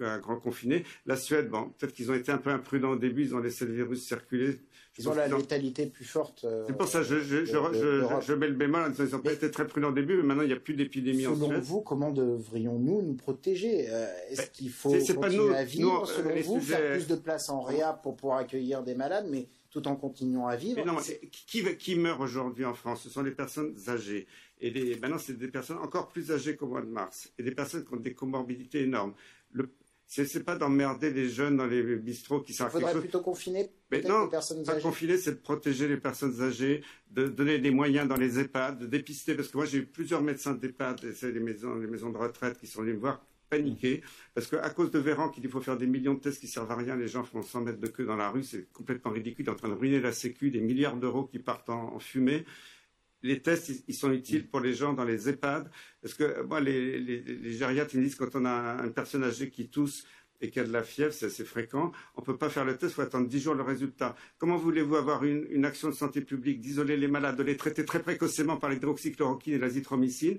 un 0.00 0.18
grand 0.18 0.36
confiné. 0.36 0.84
La 1.06 1.16
Suède, 1.16 1.48
bon, 1.48 1.70
peut-être 1.78 1.92
qu'ils 1.92 2.10
ont 2.10 2.14
été 2.14 2.32
un 2.32 2.38
peu 2.38 2.50
imprudents 2.50 2.90
au 2.90 2.96
début, 2.96 3.22
ils 3.22 3.34
ont 3.34 3.38
laissé 3.38 3.64
le 3.64 3.72
virus 3.72 4.06
circuler. 4.06 4.58
ils 4.98 5.08
ont 5.08 5.14
la 5.14 5.28
létalité 5.28 5.86
plus 5.86 6.04
forte. 6.04 6.46
c'est 6.66 6.76
pour 6.76 6.88
ça 6.88 7.02
je, 7.02 7.18
je, 7.20 7.44
je, 7.44 8.20
je, 8.20 8.32
mets 8.32 8.48
le 8.48 8.54
bémol 8.54 8.92
ils 8.98 9.14
ont 9.14 9.20
pas 9.20 9.32
été 9.32 9.50
très 9.50 9.66
prudents 9.66 9.90
au 9.90 9.92
début, 9.92 10.16
mais 10.16 10.22
maintenant 10.22 10.42
il 10.42 10.48
n'y 10.48 10.54
a 10.54 10.60
plus 10.60 10.74
d'épidémie 10.74 11.26
en 11.26 11.34
Suède. 11.34 11.48
Selon 11.48 11.60
vous, 11.60 11.80
comment 11.80 12.10
devrions-nous 12.10 13.02
nous 13.02 13.14
protéger 13.14 13.88
Est-ce 14.30 14.50
qu'il 14.50 14.70
faut 14.70 14.92
continuer 14.92 15.20
pas 15.20 15.30
nous, 15.30 15.52
à 15.52 15.64
vivre, 15.64 16.06
selon 16.06 16.34
vous, 16.42 16.60
faire 16.60 16.92
plus 16.92 17.06
de 17.06 17.16
place 17.16 17.48
en 17.50 17.60
réa 17.60 17.92
pour 17.92 18.16
pouvoir 18.16 18.38
accueillir 18.38 18.82
des 18.82 18.94
malades, 18.94 19.26
mais 19.30 19.48
tout 19.76 19.88
en 19.88 19.96
continuant 19.96 20.46
à 20.46 20.56
vivre. 20.56 20.84
non, 20.86 20.96
qui, 21.30 21.76
qui, 21.76 21.96
meurt 21.96 22.20
aujourd'hui 22.20 22.64
en 22.64 22.72
France? 22.72 23.02
Ce 23.02 23.10
sont 23.10 23.22
les 23.22 23.30
personnes 23.30 23.76
âgées. 23.88 24.26
Et 24.58 24.70
les, 24.70 24.98
maintenant, 24.98 25.18
c'est 25.18 25.36
des 25.36 25.48
personnes 25.48 25.76
encore 25.78 26.08
plus 26.08 26.32
âgées 26.32 26.56
qu'au 26.56 26.66
mois 26.66 26.80
de 26.80 26.86
mars. 26.86 27.30
Et 27.38 27.42
des 27.42 27.50
personnes 27.50 27.84
qui 27.84 27.92
ont 27.92 27.98
des 27.98 28.14
comorbidités 28.14 28.82
énormes. 28.82 29.12
Le, 29.52 29.68
c'est 30.06 30.44
pas 30.44 30.56
d'emmerder 30.56 31.10
les 31.10 31.28
jeunes 31.28 31.56
dans 31.56 31.66
les 31.66 31.96
bistrots 31.96 32.40
qui 32.40 32.54
sont. 32.54 32.64
Il 32.66 32.70
faudrait 32.70 32.98
plutôt 32.98 33.20
confiner 33.20 33.70
mais 33.90 34.02
non, 34.02 34.24
les 34.24 34.30
personnes 34.30 34.64
pas 34.64 34.80
confiner, 34.80 35.16
c'est 35.16 35.32
de 35.32 35.40
protéger 35.40 35.88
les 35.88 35.96
personnes 35.96 36.40
âgées, 36.40 36.82
de 37.10 37.26
donner 37.26 37.58
des 37.58 37.70
moyens 37.70 38.08
dans 38.08 38.16
les 38.16 38.38
EHPAD, 38.38 38.78
de 38.78 38.86
dépister. 38.86 39.34
Parce 39.34 39.48
que 39.48 39.56
moi, 39.58 39.66
j'ai 39.66 39.78
eu 39.78 39.86
plusieurs 39.86 40.22
médecins 40.22 40.54
d'EHPAD, 40.54 41.02
les 41.22 41.40
maisons, 41.40 41.74
les 41.74 41.86
maisons 41.86 42.10
de 42.10 42.18
retraite 42.18 42.58
qui 42.58 42.66
sont 42.66 42.80
venus 42.80 42.94
me 42.94 43.00
voir 43.00 43.20
paniquer 43.48 44.02
parce 44.34 44.48
qu'à 44.48 44.70
cause 44.70 44.90
de 44.90 44.98
Véran 44.98 45.28
qu'il 45.28 45.48
faut 45.48 45.60
faire 45.60 45.76
des 45.76 45.86
millions 45.86 46.14
de 46.14 46.20
tests 46.20 46.40
qui 46.40 46.48
servent 46.48 46.70
à 46.70 46.76
rien, 46.76 46.96
les 46.96 47.08
gens 47.08 47.24
font 47.24 47.42
100 47.42 47.62
mètres 47.62 47.80
de 47.80 47.86
queue 47.86 48.04
dans 48.04 48.16
la 48.16 48.30
rue, 48.30 48.44
c'est 48.44 48.70
complètement 48.72 49.10
ridicule, 49.12 49.48
en 49.50 49.54
train 49.54 49.68
de 49.68 49.74
ruiner 49.74 50.00
la 50.00 50.12
sécu, 50.12 50.50
des 50.50 50.60
milliards 50.60 50.96
d'euros 50.96 51.24
qui 51.24 51.38
partent 51.38 51.70
en, 51.70 51.98
fumée. 51.98 52.44
Les 53.22 53.40
tests, 53.40 53.84
ils, 53.88 53.94
sont 53.94 54.12
utiles 54.12 54.48
pour 54.48 54.60
les 54.60 54.74
gens 54.74 54.92
dans 54.92 55.04
les 55.04 55.28
EHPAD, 55.28 55.70
parce 56.02 56.14
que 56.14 56.42
moi, 56.42 56.60
les, 56.60 57.00
les, 57.00 57.22
ils 57.26 57.98
me 57.98 58.02
disent 58.02 58.14
quand 58.14 58.34
on 58.36 58.44
a 58.44 58.84
une 58.84 58.92
personne 58.92 59.24
âgée 59.24 59.50
qui 59.50 59.68
tousse 59.68 60.06
et 60.40 60.50
qui 60.50 60.60
a 60.60 60.64
de 60.64 60.72
la 60.72 60.82
fièvre, 60.82 61.14
c'est 61.14 61.26
assez 61.26 61.44
fréquent, 61.44 61.92
on 62.14 62.20
ne 62.20 62.26
peut 62.26 62.36
pas 62.36 62.50
faire 62.50 62.66
le 62.66 62.76
test, 62.76 62.92
il 62.92 62.94
faut 62.94 63.02
attendre 63.02 63.26
10 63.26 63.40
jours 63.40 63.54
le 63.54 63.62
résultat. 63.62 64.14
Comment 64.38 64.58
voulez-vous 64.58 64.96
avoir 64.96 65.24
une, 65.24 65.46
une 65.50 65.64
action 65.64 65.88
de 65.88 65.94
santé 65.94 66.20
publique, 66.20 66.60
d'isoler 66.60 66.96
les 66.96 67.08
malades, 67.08 67.36
de 67.36 67.42
les 67.42 67.56
traiter 67.56 67.84
très 67.84 68.02
précocement 68.02 68.58
par 68.58 68.68
l'hydroxychloroquine 68.68 69.54
et 69.54 69.58
l'azithromycine 69.58 70.38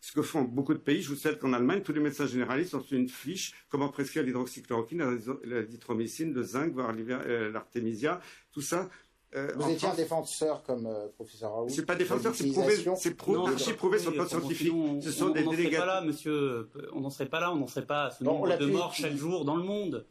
ce 0.00 0.12
que 0.12 0.22
font 0.22 0.42
beaucoup 0.42 0.74
de 0.74 0.78
pays. 0.78 1.02
Je 1.02 1.08
vous 1.08 1.16
souhaite 1.16 1.38
qu'en 1.38 1.52
Allemagne, 1.52 1.82
tous 1.82 1.92
les 1.92 2.00
médecins 2.00 2.26
généralistes 2.26 2.74
ont 2.74 2.84
une 2.90 3.08
fiche 3.08 3.54
comment 3.68 3.88
prescrire 3.88 4.22
l'hydroxychloroquine, 4.22 5.18
l'azithromycine, 5.44 6.32
le 6.32 6.42
zinc, 6.42 6.72
voire 6.72 6.92
euh, 6.96 7.50
l'artémisia, 7.50 8.20
tout 8.52 8.60
ça. 8.60 8.88
Euh, 9.34 9.50
vous 9.56 9.70
étiez 9.70 9.88
un 9.88 9.94
défenseur 9.94 10.62
comme 10.62 10.86
euh, 10.86 11.08
professeur 11.16 11.52
Raoult. 11.52 11.68
C'est 11.70 11.86
pas 11.86 11.94
défenseur, 11.94 12.34
c'est 12.34 12.50
prouvé, 12.50 12.76
c'est 12.76 12.86
archi 12.86 13.72
prouvé 13.72 13.98
sur 13.98 14.10
le 14.10 14.16
plan 14.16 14.28
scientifique. 14.28 14.72
Ce 15.00 15.10
sont 15.10 15.26
on, 15.26 15.30
des 15.30 15.42
délégués. 15.42 15.78
Pas 15.78 15.86
là, 15.86 16.00
monsieur, 16.02 16.68
on 16.92 17.00
n'en 17.00 17.10
serait 17.10 17.28
pas 17.28 17.40
là, 17.40 17.52
on 17.52 17.56
n'en 17.56 17.66
serait 17.66 17.86
pas 17.86 18.06
à 18.06 18.10
ce 18.10 18.22
nombre 18.22 18.56
de 18.56 18.66
morts 18.66 18.94
chaque 18.94 19.16
jour 19.16 19.44
dans 19.44 19.56
le 19.56 19.64
monde. 19.64 20.06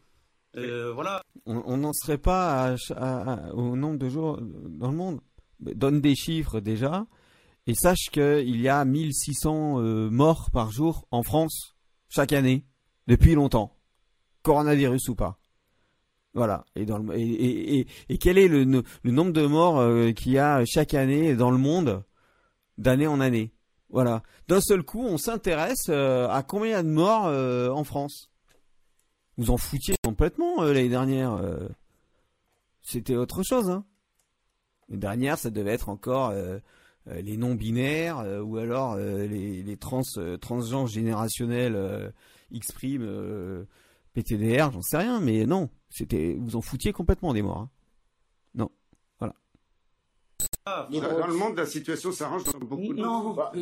voilà. 0.56 1.22
On 1.46 1.78
n'en 1.78 1.94
serait 1.94 2.18
pas 2.18 2.76
au 3.54 3.76
nombre 3.76 4.00
de 4.00 4.10
jours 4.10 4.40
dans 4.42 4.90
le 4.90 4.98
monde. 4.98 5.22
Donne 5.60 6.02
des 6.02 6.16
chiffres 6.16 6.60
déjà. 6.60 7.06
Et 7.72 7.74
sache 7.74 8.10
qu'il 8.12 8.60
y 8.60 8.68
a 8.68 8.84
1600 8.84 9.80
euh, 9.80 10.10
morts 10.10 10.52
par 10.52 10.72
jour 10.72 11.08
en 11.10 11.24
France 11.24 11.78
chaque 12.10 12.34
année 12.34 12.66
depuis 13.08 13.34
longtemps, 13.34 13.78
coronavirus 14.44 15.08
ou 15.08 15.16
pas. 15.16 15.40
Voilà. 16.34 16.66
Et, 16.76 17.88
quel 18.20 18.38
est 18.38 18.50
le, 18.50 18.66
nombre 19.06 19.32
de 19.32 19.46
morts 19.46 19.80
euh, 19.80 20.12
qu'il 20.12 20.34
y 20.34 20.38
a 20.38 20.66
chaque 20.66 20.94
année 20.94 21.34
dans 21.34 21.50
le 21.50 21.58
monde, 21.58 22.04
d'année 22.78 23.08
en 23.08 23.22
année? 23.22 23.54
Voilà. 23.90 24.22
D'un 24.50 24.60
seul 24.60 24.84
coup, 24.84 25.06
on 25.06 25.18
s'intéresse 25.18 25.86
euh, 25.88 26.28
à 26.28 26.44
combien 26.44 26.84
de 26.84 26.90
morts 26.90 27.28
en 27.74 27.84
France? 27.86 28.30
Vous 29.38 29.50
en 29.50 29.56
foutiez 29.56 29.96
complètement 30.04 30.62
l'année 30.62 30.90
dernière. 30.90 31.40
C'était 32.82 33.16
autre 33.16 33.44
chose. 33.44 33.70
Hein. 33.70 33.86
L'année 34.90 35.00
dernière, 35.00 35.38
ça 35.38 35.50
devait 35.50 35.72
être 35.72 35.88
encore 35.88 36.34
les 37.08 37.38
non-binaires 37.38 38.20
euh, 38.20 38.42
ou 38.42 38.58
alors 38.58 38.94
euh, 38.94 39.26
les, 39.26 39.78
trans, 39.78 40.02
transgenres 40.40 40.88
générationnels 40.88 42.14
X 42.52 42.68
PTDR, 44.14 44.72
j'en 44.72 44.82
sais 44.82 44.98
rien, 44.98 45.22
mais 45.22 45.46
non, 45.46 45.70
c'était 45.90 46.36
vous 46.38 46.56
en 46.56 46.62
foutiez 46.62 46.92
complètement 46.92 47.34
des 47.34 47.42
morts. 47.42 47.60
Hein. 47.60 47.70
Non, 48.56 48.70
voilà. 49.20 49.36
Ah, 50.66 50.88
dans 50.92 51.28
le 51.28 51.34
monde, 51.34 51.56
la 51.56 51.66
situation 51.66 52.12
s'arrange 52.12 52.44
dans 52.44 52.60
beaucoup 52.60 52.94
de 52.94 53.02
non. 53.02 53.34
Bah, 53.34 53.54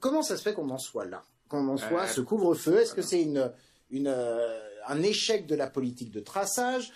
comment 0.00 0.22
ça 0.22 0.36
se 0.36 0.42
fait 0.42 0.52
qu'on 0.52 0.68
en 0.68 0.78
soit 0.78 1.06
là? 1.06 1.22
Qu'on 1.48 1.66
en 1.68 1.76
soit 1.78 2.06
ce 2.06 2.20
couvre-feu? 2.20 2.78
Est-ce 2.78 2.94
que 2.94 3.02
c'est 3.02 3.22
une, 3.22 3.50
une, 3.90 4.14
un 4.86 5.02
échec 5.02 5.46
de 5.46 5.54
la 5.54 5.68
politique 5.68 6.10
de 6.10 6.20
traçage? 6.20 6.92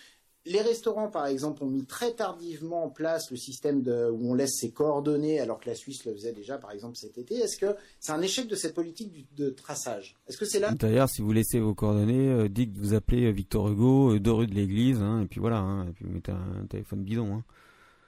Les 0.47 0.63
restaurants, 0.63 1.09
par 1.09 1.27
exemple, 1.27 1.65
ont 1.65 1.69
mis 1.69 1.85
très 1.85 2.13
tardivement 2.13 2.85
en 2.85 2.89
place 2.89 3.31
le 3.31 3.37
système 3.37 3.81
où 3.81 4.31
on 4.31 4.35
laisse 4.35 4.59
ses 4.61 4.71
coordonnées, 4.71 5.41
alors 5.41 5.61
que 5.61 5.69
la 5.69 5.75
Suisse 5.75 6.05
le 6.05 6.13
faisait 6.13 6.33
déjà, 6.33 6.57
par 6.57 6.71
exemple, 6.71 6.97
cet 6.97 7.19
été. 7.19 7.35
Est-ce 7.35 7.57
que 7.57 7.77
c'est 8.01 8.13
un 8.13 8.23
échec 8.23 8.47
de 8.47 8.55
cette 8.55 8.75
politique 8.75 9.27
de 9.35 9.51
traçage? 9.51 10.17
Est-ce 10.29 10.39
que 10.39 10.45
c'est 10.45 10.61
là? 10.61 10.73
D'ailleurs, 10.73 11.09
si 11.09 11.21
vous 11.21 11.33
laissez 11.33 11.59
vos 11.59 11.75
coordonnées, 11.75 12.29
euh, 12.29 12.49
dites 12.49 12.75
que 12.75 12.79
vous 12.79 12.95
appelez 12.95 13.27
euh, 13.27 13.33
Victor 13.33 13.69
Hugo, 13.69 14.15
euh, 14.15 14.21
deux 14.21 14.33
rue 14.33 14.47
de 14.47 14.55
l'église, 14.55 15.01
hein, 15.03 15.23
et 15.23 15.27
puis 15.27 15.41
voilà, 15.41 15.59
hein, 15.59 15.89
et 15.89 15.93
puis 15.93 16.05
vous 16.05 16.13
mettez 16.13 16.33
un, 16.33 16.67
téléphone 16.67 17.03
bidon. 17.03 17.37
Hein. 17.37 17.45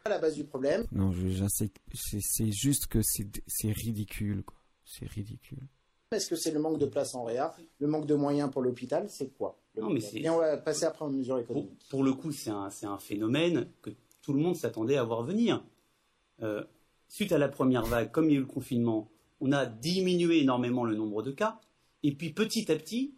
À 0.05 0.11
la 0.11 0.19
base 0.19 0.35
du 0.35 0.45
problème. 0.45 0.87
Non, 0.93 1.13
c'est 1.53 2.53
juste 2.53 2.87
que 2.87 3.01
c'est 3.03 3.73
ridicule, 3.73 4.43
quoi. 4.45 4.57
C'est 4.85 5.07
ridicule. 5.07 5.59
Est-ce 6.11 6.31
que 6.31 6.37
c'est 6.37 6.53
le 6.53 6.61
manque 6.61 6.79
de 6.79 6.87
place 6.87 7.15
en 7.15 7.25
réa, 7.25 7.55
le 7.81 7.87
manque 7.87 8.07
de 8.07 8.15
moyens 8.15 8.51
pour 8.51 8.63
l'hôpital 8.63 9.09
C'est 9.11 9.29
quoi 9.37 9.59
non, 9.77 9.91
mais 9.91 10.01
Et 10.15 10.29
on 10.31 10.39
va 10.39 10.57
passer 10.57 10.87
après 10.87 11.05
aux 11.05 11.11
mesures 11.11 11.39
économiques. 11.39 11.87
Pour, 11.91 12.03
le 12.03 12.13
coup, 12.13 12.33
c'est 12.33 12.51
un, 12.51 12.71
un, 12.83 12.99
phénomène 12.99 13.69
que 13.83 13.91
tout 14.23 14.33
le 14.33 14.41
monde 14.41 14.57
s'attendait 14.57 14.97
à 14.97 15.05
voir 15.05 15.23
venir. 15.23 15.63
Euh, 16.43 16.65
suite 17.09 17.33
à 17.33 17.39
la 17.39 17.49
première 17.49 17.85
vague, 17.85 18.11
comme 18.11 18.27
il 18.27 18.33
y 18.33 18.35
a 18.37 18.39
eu 18.39 18.43
le 18.43 18.47
confinement, 18.47 19.11
on 19.41 19.53
a 19.53 19.67
diminué 19.67 20.41
énormément 20.41 20.85
le 20.85 20.95
nombre 20.95 21.23
de 21.23 21.31
cas. 21.31 21.61
Et 22.03 22.13
puis 22.13 22.33
petit 22.33 22.73
à 22.73 22.77
petit, 22.77 23.15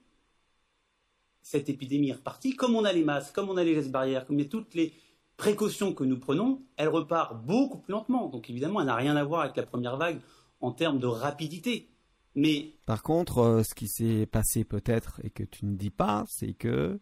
cette 1.42 1.68
épidémie 1.68 2.10
est 2.10 2.14
repartie. 2.14 2.56
Comme 2.56 2.74
on 2.74 2.84
a 2.84 2.92
les 2.92 3.04
masques, 3.04 3.34
comme 3.34 3.48
on 3.48 3.56
a 3.56 3.64
les 3.64 3.74
gestes 3.74 3.90
barrières, 3.90 4.26
comme 4.26 4.38
il 4.38 4.42
y 4.42 4.46
a 4.46 4.50
toutes 4.50 4.74
les 4.74 4.92
précautions 5.36 5.94
que 5.94 6.04
nous 6.04 6.18
prenons, 6.18 6.62
elle 6.76 6.88
repart 6.88 7.44
beaucoup 7.44 7.78
plus 7.78 7.92
lentement. 7.92 8.28
Donc 8.28 8.50
évidemment, 8.50 8.80
elle 8.80 8.86
n'a 8.86 8.96
rien 8.96 9.16
à 9.16 9.24
voir 9.24 9.42
avec 9.42 9.56
la 9.56 9.64
première 9.64 9.96
vague 9.96 10.20
en 10.60 10.72
termes 10.72 10.98
de 10.98 11.06
rapidité. 11.06 11.88
Mais 12.34 12.74
par 12.86 13.02
contre, 13.02 13.38
euh, 13.38 13.62
ce 13.62 13.74
qui 13.74 13.88
s'est 13.88 14.26
passé 14.26 14.64
peut-être 14.64 15.20
et 15.24 15.30
que 15.30 15.42
tu 15.42 15.66
ne 15.66 15.76
dis 15.76 15.90
pas, 15.90 16.24
c'est 16.28 16.54
que 16.54 17.00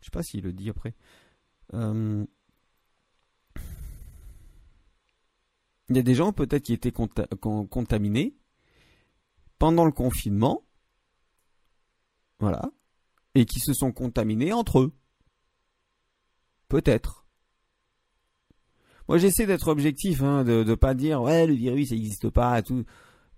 je 0.00 0.04
sais 0.04 0.10
pas 0.10 0.22
s'il 0.22 0.42
le 0.42 0.52
dit 0.52 0.70
après. 0.70 0.94
Euh, 1.74 2.24
il 5.88 5.96
y 5.96 5.98
a 5.98 6.02
des 6.02 6.14
gens 6.14 6.32
peut-être 6.32 6.64
qui 6.64 6.74
étaient 6.74 6.92
contaminés 6.92 8.36
pendant 9.58 9.86
le 9.86 9.92
confinement, 9.92 10.64
voilà, 12.38 12.70
et 13.34 13.46
qui 13.46 13.58
se 13.58 13.72
sont 13.72 13.92
contaminés 13.92 14.52
entre 14.52 14.80
eux. 14.80 14.92
Peut-être. 16.68 17.26
Moi, 19.08 19.16
j'essaie 19.16 19.46
d'être 19.46 19.68
objectif, 19.68 20.22
hein, 20.22 20.44
de 20.44 20.62
ne 20.62 20.74
pas 20.74 20.94
dire 20.94 21.22
ouais 21.22 21.46
le 21.46 21.54
virus 21.54 21.90
n'existe 21.90 22.28
pas, 22.28 22.60
tout. 22.62 22.84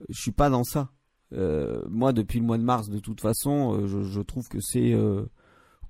Je 0.08 0.20
suis 0.20 0.32
pas 0.32 0.50
dans 0.50 0.64
ça. 0.64 0.92
Euh, 1.32 1.82
moi, 1.88 2.12
depuis 2.12 2.40
le 2.40 2.46
mois 2.46 2.58
de 2.58 2.62
mars, 2.62 2.88
de 2.88 2.98
toute 2.98 3.20
façon, 3.20 3.74
euh, 3.74 3.86
je, 3.86 4.02
je, 4.02 4.20
trouve 4.20 4.48
que 4.48 4.60
c'est 4.60 4.92
euh, 4.92 5.24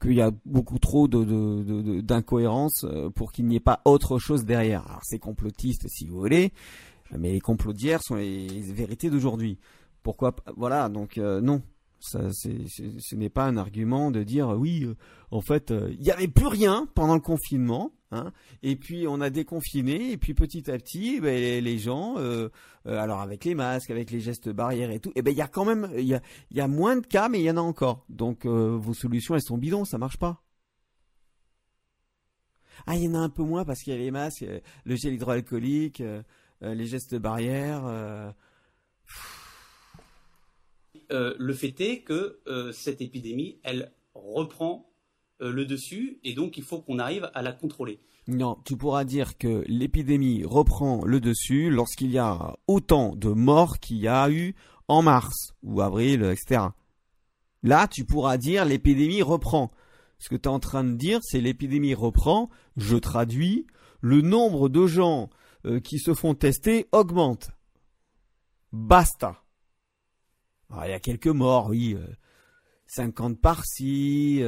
qu'il 0.01 0.15
y 0.15 0.21
a 0.21 0.31
beaucoup 0.45 0.79
trop 0.79 1.09
de, 1.09 2.01
d'incohérences 2.01 2.85
pour 3.15 3.33
qu'il 3.33 3.47
n'y 3.47 3.57
ait 3.57 3.61
pas 3.61 3.81
autre 3.85 4.19
chose 4.19 4.45
derrière. 4.45 4.87
Alors, 4.87 5.03
c'est 5.03 5.19
complotiste, 5.19 5.87
si 5.89 6.07
vous 6.07 6.19
voulez, 6.19 6.53
mais 7.17 7.33
les 7.33 7.41
complots 7.41 7.73
d'hier 7.73 8.03
sont 8.03 8.17
les, 8.17 8.47
vérités 8.73 9.11
d'aujourd'hui. 9.11 9.59
Pourquoi 10.03 10.35
Voilà, 10.57 10.89
donc 10.89 11.17
non. 11.17 11.63
Ça, 12.03 12.33
c'est, 12.33 12.67
ce 12.67 13.15
n'est 13.15 13.29
pas 13.29 13.45
un 13.45 13.59
argument 13.59 14.11
de 14.11 14.23
dire 14.23 14.49
oui, 14.59 14.87
en 15.31 15.43
fait, 15.43 15.71
il 15.71 16.01
n'y 16.01 16.11
avait 16.11 16.29
plus 16.29 16.47
rien 16.47 16.89
pendant 16.95 17.15
le 17.15 17.21
confinement. 17.21 17.93
Hein. 18.13 18.33
et 18.65 18.75
puis 18.75 19.07
on 19.07 19.21
a 19.21 19.31
déconfiné, 19.31 20.11
et 20.11 20.17
puis 20.17 20.35
petit 20.35 20.69
à 20.69 20.77
petit, 20.79 21.21
ben, 21.21 21.63
les, 21.63 21.79
gens, 21.79 22.19
euh, 22.19 22.49
euh, 22.87 22.99
alors 22.99 23.21
avec 23.21 23.45
les 23.45 23.55
masques, 23.55 23.91
avec 23.91 24.11
les 24.11 24.19
gestes 24.19 24.49
barrières 24.49 24.91
et 24.91 24.99
tout, 24.99 25.11
et 25.11 25.21
eh 25.21 25.23
ben 25.23 25.31
il 25.31 25.37
y 25.37 25.43
a 25.43 25.47
quand 25.47 25.65
même, 25.65 25.89
il 25.97 26.09
y 26.51 26.61
a, 26.61 26.69
moins 26.69 26.97
de 26.97 27.07
cas, 27.07 27.29
mais 27.29 27.39
il 27.39 27.45
y 27.45 27.51
en 27.51 27.57
a 27.57 27.61
encore. 27.61 28.05
Donc 28.09 28.47
euh, 28.47 28.77
vos 28.77 28.95
solutions, 28.95 29.37
elles 29.37 29.43
sont 29.43 29.59
bidons, 29.59 29.85
ça 29.85 29.97
marche 29.97 30.17
pas. 30.19 30.43
Ah, 32.87 32.97
il 32.97 33.05
y 33.05 33.09
en 33.09 33.15
a 33.15 33.19
un 33.19 33.29
peu 33.29 33.45
moins 33.45 33.65
parce 33.65 33.81
qu'il 33.83 33.93
y 33.93 33.97
a 33.97 33.99
les 33.99 34.11
masques, 34.11 34.45
le 34.85 34.97
gel 34.97 35.15
hydroalcoolique, 35.15 36.03
les 36.63 36.87
gestes 36.87 37.15
barrières. 37.15 38.35
le 41.11 41.53
fait 41.53 41.81
est 41.81 42.03
que 42.03 42.41
cette 42.73 43.03
épidémie, 43.03 43.61
elle 43.63 43.93
reprend 44.15 44.90
le 45.41 45.65
dessus 45.65 46.19
et 46.25 46.35
donc 46.35 46.57
il 46.59 46.65
faut 46.65 46.81
qu'on 46.81 46.99
arrive 46.99 47.31
à 47.35 47.43
la 47.43 47.53
contrôler. 47.53 48.01
Non, 48.29 48.59
tu 48.65 48.77
pourras 48.77 49.05
dire 49.05 49.39
que 49.39 49.65
l'épidémie 49.67 50.45
reprend 50.45 51.05
le 51.05 51.21
dessus 51.21 51.71
lorsqu'il 51.71 52.11
y 52.11 52.19
a 52.19 52.57
autant 52.67 53.17
de 53.17 53.31
morts 53.31 53.79
qu'il 53.79 53.97
y 53.97 54.09
a 54.09 54.31
eu 54.31 54.55
en 54.89 55.03
mars 55.03 55.55
ou 55.63 55.81
avril, 55.81 56.23
etc. 56.23 56.69
Là, 57.63 57.89
tu 57.89 58.05
pourras 58.05 58.37
dire 58.37 58.65
l'épidémie 58.65 59.23
reprend. 59.23 59.71
Ce 60.19 60.29
que 60.29 60.37
tu 60.37 60.49
es 60.49 60.53
en 60.53 60.61
train 60.61 60.85
de 60.85 60.95
dire, 60.95 61.21
c'est 61.23 61.41
l'épidémie 61.41 61.95
reprend, 61.95 62.51
je 62.77 62.97
traduis, 62.97 63.67
le 64.01 64.21
nombre 64.21 64.69
de 64.69 64.87
gens 64.87 65.31
euh, 65.67 65.81
qui 65.81 65.99
se 65.99 66.15
font 66.15 66.35
tester 66.35 66.87
augmente. 66.93 67.51
Basta. 68.73 69.43
il 70.85 70.91
y 70.91 70.93
a 70.93 71.01
quelques 71.01 71.27
morts, 71.27 71.69
oui. 71.71 71.97
50 72.87 73.33
euh, 73.33 73.37
par-ci, 73.41 74.43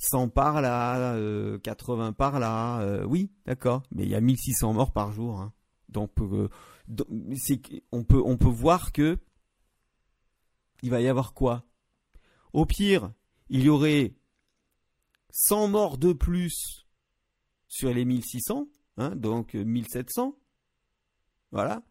100 0.00 0.30
par 0.30 0.62
là, 0.62 1.14
80 1.62 2.08
euh, 2.08 2.12
par 2.12 2.40
là, 2.40 2.80
euh, 2.80 3.04
oui, 3.04 3.30
d'accord, 3.44 3.82
mais 3.92 4.04
il 4.04 4.08
y 4.08 4.14
a 4.14 4.20
1600 4.22 4.72
morts 4.72 4.92
par 4.92 5.12
jour. 5.12 5.38
Hein. 5.38 5.52
Donc, 5.90 6.10
euh, 6.20 6.48
on, 7.92 8.02
peut, 8.02 8.22
on 8.24 8.38
peut 8.38 8.48
voir 8.48 8.92
que 8.92 9.18
il 10.82 10.88
va 10.88 11.02
y 11.02 11.08
avoir 11.08 11.34
quoi? 11.34 11.66
Au 12.54 12.64
pire, 12.64 13.12
il 13.50 13.62
y 13.62 13.68
aurait 13.68 14.14
100 15.32 15.68
morts 15.68 15.98
de 15.98 16.14
plus 16.14 16.86
sur 17.68 17.92
les 17.92 18.06
1600, 18.06 18.68
hein, 18.96 19.14
donc 19.16 19.52
1700. 19.52 20.34
Voilà. 21.52 21.82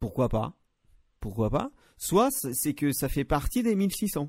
Pourquoi 0.00 0.28
pas? 0.28 0.54
Pourquoi 1.18 1.48
pas? 1.48 1.70
Soit 1.96 2.30
c'est 2.30 2.74
que 2.74 2.92
ça 2.92 3.08
fait 3.08 3.24
partie 3.24 3.62
des 3.62 3.74
1600. 3.74 4.28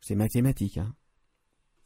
C'est 0.00 0.14
mathématique. 0.14 0.78
Hein. 0.78 0.94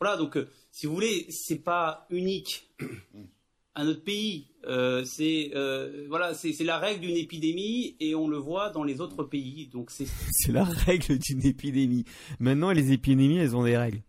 Voilà, 0.00 0.16
donc 0.16 0.36
euh, 0.36 0.48
si 0.70 0.86
vous 0.86 0.94
voulez, 0.94 1.26
c'est 1.30 1.58
pas 1.58 2.06
unique 2.10 2.70
à 3.74 3.84
notre 3.84 4.02
pays. 4.02 4.48
Euh, 4.66 5.04
c'est 5.04 5.50
euh, 5.54 6.06
voilà, 6.08 6.34
c'est 6.34 6.58
la 6.60 6.78
règle 6.78 7.00
d'une 7.02 7.16
épidémie 7.16 7.96
et 8.00 8.14
on 8.14 8.28
le 8.28 8.36
voit 8.36 8.70
dans 8.70 8.84
les 8.84 9.00
autres 9.00 9.24
pays. 9.24 9.68
Donc 9.68 9.90
c'est 9.90 10.06
c'est 10.32 10.52
la 10.52 10.64
règle 10.64 11.18
d'une 11.18 11.44
épidémie. 11.46 12.04
Maintenant, 12.38 12.70
les 12.70 12.92
épidémies, 12.92 13.38
elles 13.38 13.56
ont 13.56 13.64
des 13.64 13.76
règles. 13.76 14.02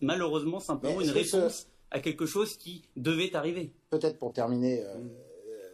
Malheureusement, 0.00 0.60
simplement 0.60 1.00
une 1.00 1.10
réponse 1.10 1.68
à 1.90 2.00
quelque 2.00 2.26
chose 2.26 2.56
qui 2.56 2.82
devait 2.96 3.34
arriver. 3.36 3.72
Peut-être 3.88 4.18
pour 4.18 4.32
terminer, 4.32 4.82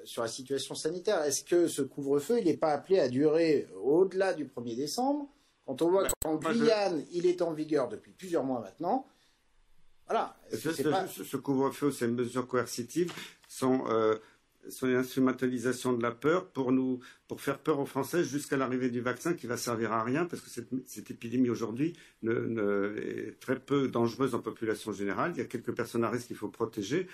sur 0.04 0.22
la 0.22 0.28
situation 0.28 0.74
sanitaire. 0.74 1.22
Est-ce 1.22 1.42
que 1.42 1.66
ce 1.66 1.82
couvre-feu, 1.82 2.38
il 2.38 2.44
n'est 2.44 2.56
pas 2.56 2.72
appelé 2.72 2.98
à 2.98 3.08
durer 3.08 3.66
au-delà 3.82 4.34
du 4.34 4.44
1er 4.44 4.76
décembre? 4.76 5.28
Quand 5.70 5.82
on 5.82 5.90
voit 5.90 6.08
qu'en 6.20 6.34
Guyane, 6.34 7.04
il 7.12 7.26
est 7.26 7.42
en 7.42 7.52
vigueur 7.52 7.86
depuis 7.88 8.10
plusieurs 8.10 8.42
mois 8.42 8.58
maintenant. 8.58 9.06
Voilà. 10.08 10.36
Ce, 10.52 11.36
couvre-feu, 11.36 11.92
ces 11.92 12.08
mesures 12.08 12.48
coercitives 12.48 13.12
sont 13.46 13.84
euh, 13.88 14.16
sur 14.68 14.86
l'instrumentalisation 14.86 15.92
de 15.92 16.02
la 16.02 16.10
peur 16.10 16.46
pour 16.48 16.72
nous, 16.72 17.00
pour 17.28 17.40
faire 17.40 17.58
peur 17.58 17.78
aux 17.80 17.86
Français 17.86 18.24
jusqu'à 18.24 18.56
l'arrivée 18.56 18.90
du 18.90 19.00
vaccin 19.00 19.34
qui 19.34 19.46
va 19.46 19.56
servir 19.56 19.92
à 19.92 20.02
rien 20.02 20.24
parce 20.26 20.42
que 20.42 20.50
cette, 20.50 20.68
cette 20.86 21.10
épidémie 21.10 21.50
aujourd'hui 21.50 21.94
est 22.24 23.38
très 23.40 23.58
peu 23.58 23.88
dangereuse 23.88 24.34
en 24.34 24.40
population 24.40 24.92
générale. 24.92 25.32
Il 25.34 25.38
y 25.38 25.42
a 25.42 25.46
quelques 25.46 25.74
personnes 25.74 26.04
à 26.04 26.10
risque 26.10 26.28
qu'il 26.28 26.36
faut 26.36 26.48
protéger. 26.48 27.06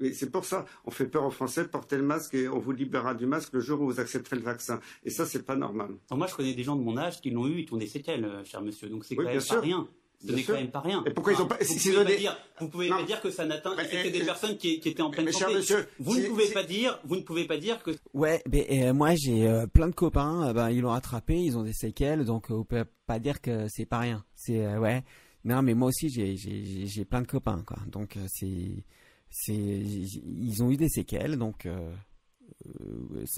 Et 0.00 0.12
c'est 0.12 0.30
pour 0.30 0.44
ça, 0.44 0.66
on 0.84 0.90
fait 0.90 1.06
peur 1.06 1.24
aux 1.24 1.30
Français, 1.30 1.66
portez 1.66 1.96
le 1.96 2.02
masque 2.02 2.34
et 2.34 2.48
on 2.48 2.58
vous 2.58 2.72
libérera 2.72 3.14
du 3.14 3.26
masque 3.26 3.52
le 3.52 3.60
jour 3.60 3.80
où 3.80 3.86
vous 3.86 4.00
accepterez 4.00 4.36
le 4.36 4.42
vaccin. 4.42 4.80
Et 5.04 5.10
ça, 5.10 5.26
c'est 5.26 5.44
pas 5.44 5.56
normal. 5.56 5.90
moi, 6.10 6.26
je 6.26 6.34
connais 6.34 6.54
des 6.54 6.64
gens 6.64 6.76
de 6.76 6.82
mon 6.82 6.96
âge 6.96 7.20
qui 7.20 7.30
l'ont 7.30 7.46
eu 7.46 7.60
et 7.60 7.64
qui 7.64 7.72
ont 7.72 7.78
des 7.78 7.86
séquelles, 7.86 8.28
cher 8.44 8.62
monsieur. 8.62 8.88
Donc 8.88 9.04
c'est 9.04 9.16
quand 9.16 9.24
même 9.24 9.40
pas 9.40 9.60
rien. 9.60 9.88
Ce 10.26 10.32
n'est 10.32 10.42
quand 10.42 10.52
même 10.52 10.70
pas 10.70 10.80
rien. 10.80 11.02
Et 11.06 11.10
pourquoi 11.10 11.32
ils 11.32 11.40
ont 11.40 11.46
pas 11.46 11.56
Vous 11.60 11.66
pouvez, 11.66 12.04
pas, 12.04 12.16
dire, 12.16 12.36
vous 12.60 12.68
pouvez 12.68 12.88
pas 12.88 13.02
dire 13.04 13.20
que 13.22 13.30
ça 13.30 13.46
n'atteint. 13.46 13.74
C'était 13.90 14.10
des 14.10 14.24
personnes 14.24 14.56
qui, 14.58 14.78
qui, 14.80 14.90
étaient 14.90 15.02
en 15.02 15.10
pleine 15.10 15.32
santé. 15.32 15.54
Monsieur, 15.54 15.88
vous 15.98 16.16
ne 16.16 16.26
pouvez 16.26 16.48
pas 16.48 16.62
dire. 16.62 17.00
Vous 17.04 17.16
ne 17.16 17.22
pouvez 17.22 17.46
pas 17.46 17.56
dire 17.56 17.82
que. 17.82 17.92
Ouais, 18.12 18.42
mais 18.50 18.88
euh, 18.88 18.92
moi 18.92 19.14
j'ai 19.14 19.46
euh, 19.46 19.66
plein 19.66 19.88
de 19.88 19.94
copains. 19.94 20.48
Euh, 20.48 20.52
ben, 20.52 20.70
ils 20.70 20.82
l'ont 20.82 20.92
attrapé, 20.92 21.36
ils 21.36 21.56
ont 21.56 21.62
des 21.62 21.72
séquelles, 21.72 22.24
donc 22.24 22.50
vous 22.50 22.64
pouvez 22.64 22.84
pas 23.06 23.18
dire 23.18 23.40
que 23.40 23.66
c'est 23.68 23.86
pas 23.86 23.98
rien. 23.98 24.24
C'est 24.34 24.76
ouais. 24.76 25.04
Non, 25.44 25.62
mais 25.62 25.72
moi 25.72 25.88
aussi 25.88 26.10
j'ai 26.10 26.36
j'ai 26.36 27.04
plein 27.06 27.22
de 27.22 27.26
copains 27.26 27.62
quoi. 27.66 27.78
Donc 27.86 28.18
c'est 28.28 28.84
c'est 29.30 29.54
ils 29.54 30.62
ont 30.62 30.70
eu 30.70 30.76
des 30.76 30.90
séquelles, 30.90 31.38
donc. 31.38 31.66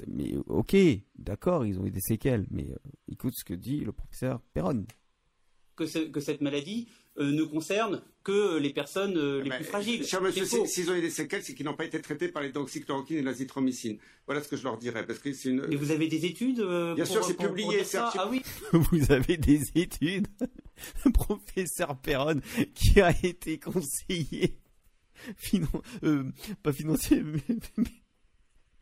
mais 0.08 0.34
ok, 0.48 0.76
d'accord, 1.16 1.64
ils 1.64 1.78
ont 1.78 1.86
eu 1.86 1.92
des 1.92 2.00
séquelles, 2.00 2.44
mais 2.50 2.66
écoute 3.08 3.34
ce 3.36 3.44
que 3.44 3.54
dit 3.54 3.80
le 3.80 3.92
professeur 3.92 4.40
Perron 4.52 4.84
que, 5.76 5.86
cette 5.86 6.40
maladie 6.40 6.88
euh, 7.18 7.30
ne 7.30 7.42
concerne 7.44 8.02
que 8.24 8.58
les 8.58 8.70
personnes 8.70 9.16
euh, 9.16 9.40
les 9.40 9.46
eh 9.46 9.50
ben, 9.50 9.56
plus 9.56 9.64
fragiles. 9.64 10.06
Cher 10.06 10.22
monsieur, 10.22 10.44
s'ils 10.44 10.90
ont 10.90 10.94
eu 10.94 11.00
des 11.00 11.10
séquelles, 11.10 11.42
c'est 11.42 11.54
qu'ils 11.54 11.66
n'ont 11.66 11.74
pas 11.74 11.84
été 11.84 12.00
traités 12.00 12.28
par 12.28 12.42
les 12.42 12.50
doxychloroquine 12.50 13.18
et 13.18 13.22
l'azithromycine. 13.22 13.98
Voilà 14.26 14.42
ce 14.42 14.48
que 14.48 14.56
je 14.56 14.64
leur 14.64 14.78
dirais. 14.78 15.04
Parce 15.06 15.18
que 15.18 15.48
une... 15.48 15.66
Mais 15.66 15.76
vous 15.76 15.90
avez 15.90 16.08
des 16.08 16.24
études 16.24 16.60
euh, 16.60 16.94
Bien 16.94 17.04
sûr, 17.04 17.24
c'est 17.24 17.36
publié. 17.36 17.82
Ah 17.94 18.28
oui. 18.30 18.42
vous 18.72 19.12
avez 19.12 19.36
des 19.36 19.60
études. 19.74 20.28
Professeur 21.14 22.00
Perron, 22.00 22.40
qui 22.74 23.00
a 23.00 23.14
été 23.22 23.58
conseiller, 23.58 24.58
pas 26.62 26.72
financier, 26.72 27.22
mais 27.76 27.84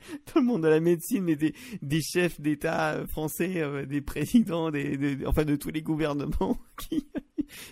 tout 0.27 0.39
le 0.39 0.45
monde 0.45 0.63
de 0.63 0.69
la 0.69 0.81
médecine, 0.81 1.25
mais 1.25 1.37
des, 1.37 1.55
des 1.83 2.01
chefs 2.01 2.41
d'État 2.41 2.95
euh, 2.95 3.07
français, 3.07 3.55
euh, 3.57 3.87
des 3.87 4.01
présidents, 4.01 4.71
des, 4.71 5.19
enfin 5.27 5.45
de 5.45 5.57
tous 5.57 5.71
les 5.71 5.83
gouvernements. 5.83 6.59
Qui, 6.79 7.07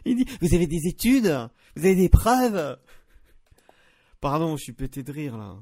il 0.04 0.16
dit, 0.16 0.26
vous 0.40 0.54
avez 0.54 0.66
des 0.66 0.86
études, 0.86 1.48
vous 1.76 1.84
avez 1.84 1.94
des 1.94 2.08
preuves? 2.08 2.78
Pardon, 4.20 4.56
je 4.56 4.64
suis 4.64 4.72
pété 4.72 5.02
de 5.02 5.12
rire 5.12 5.36
là. 5.36 5.56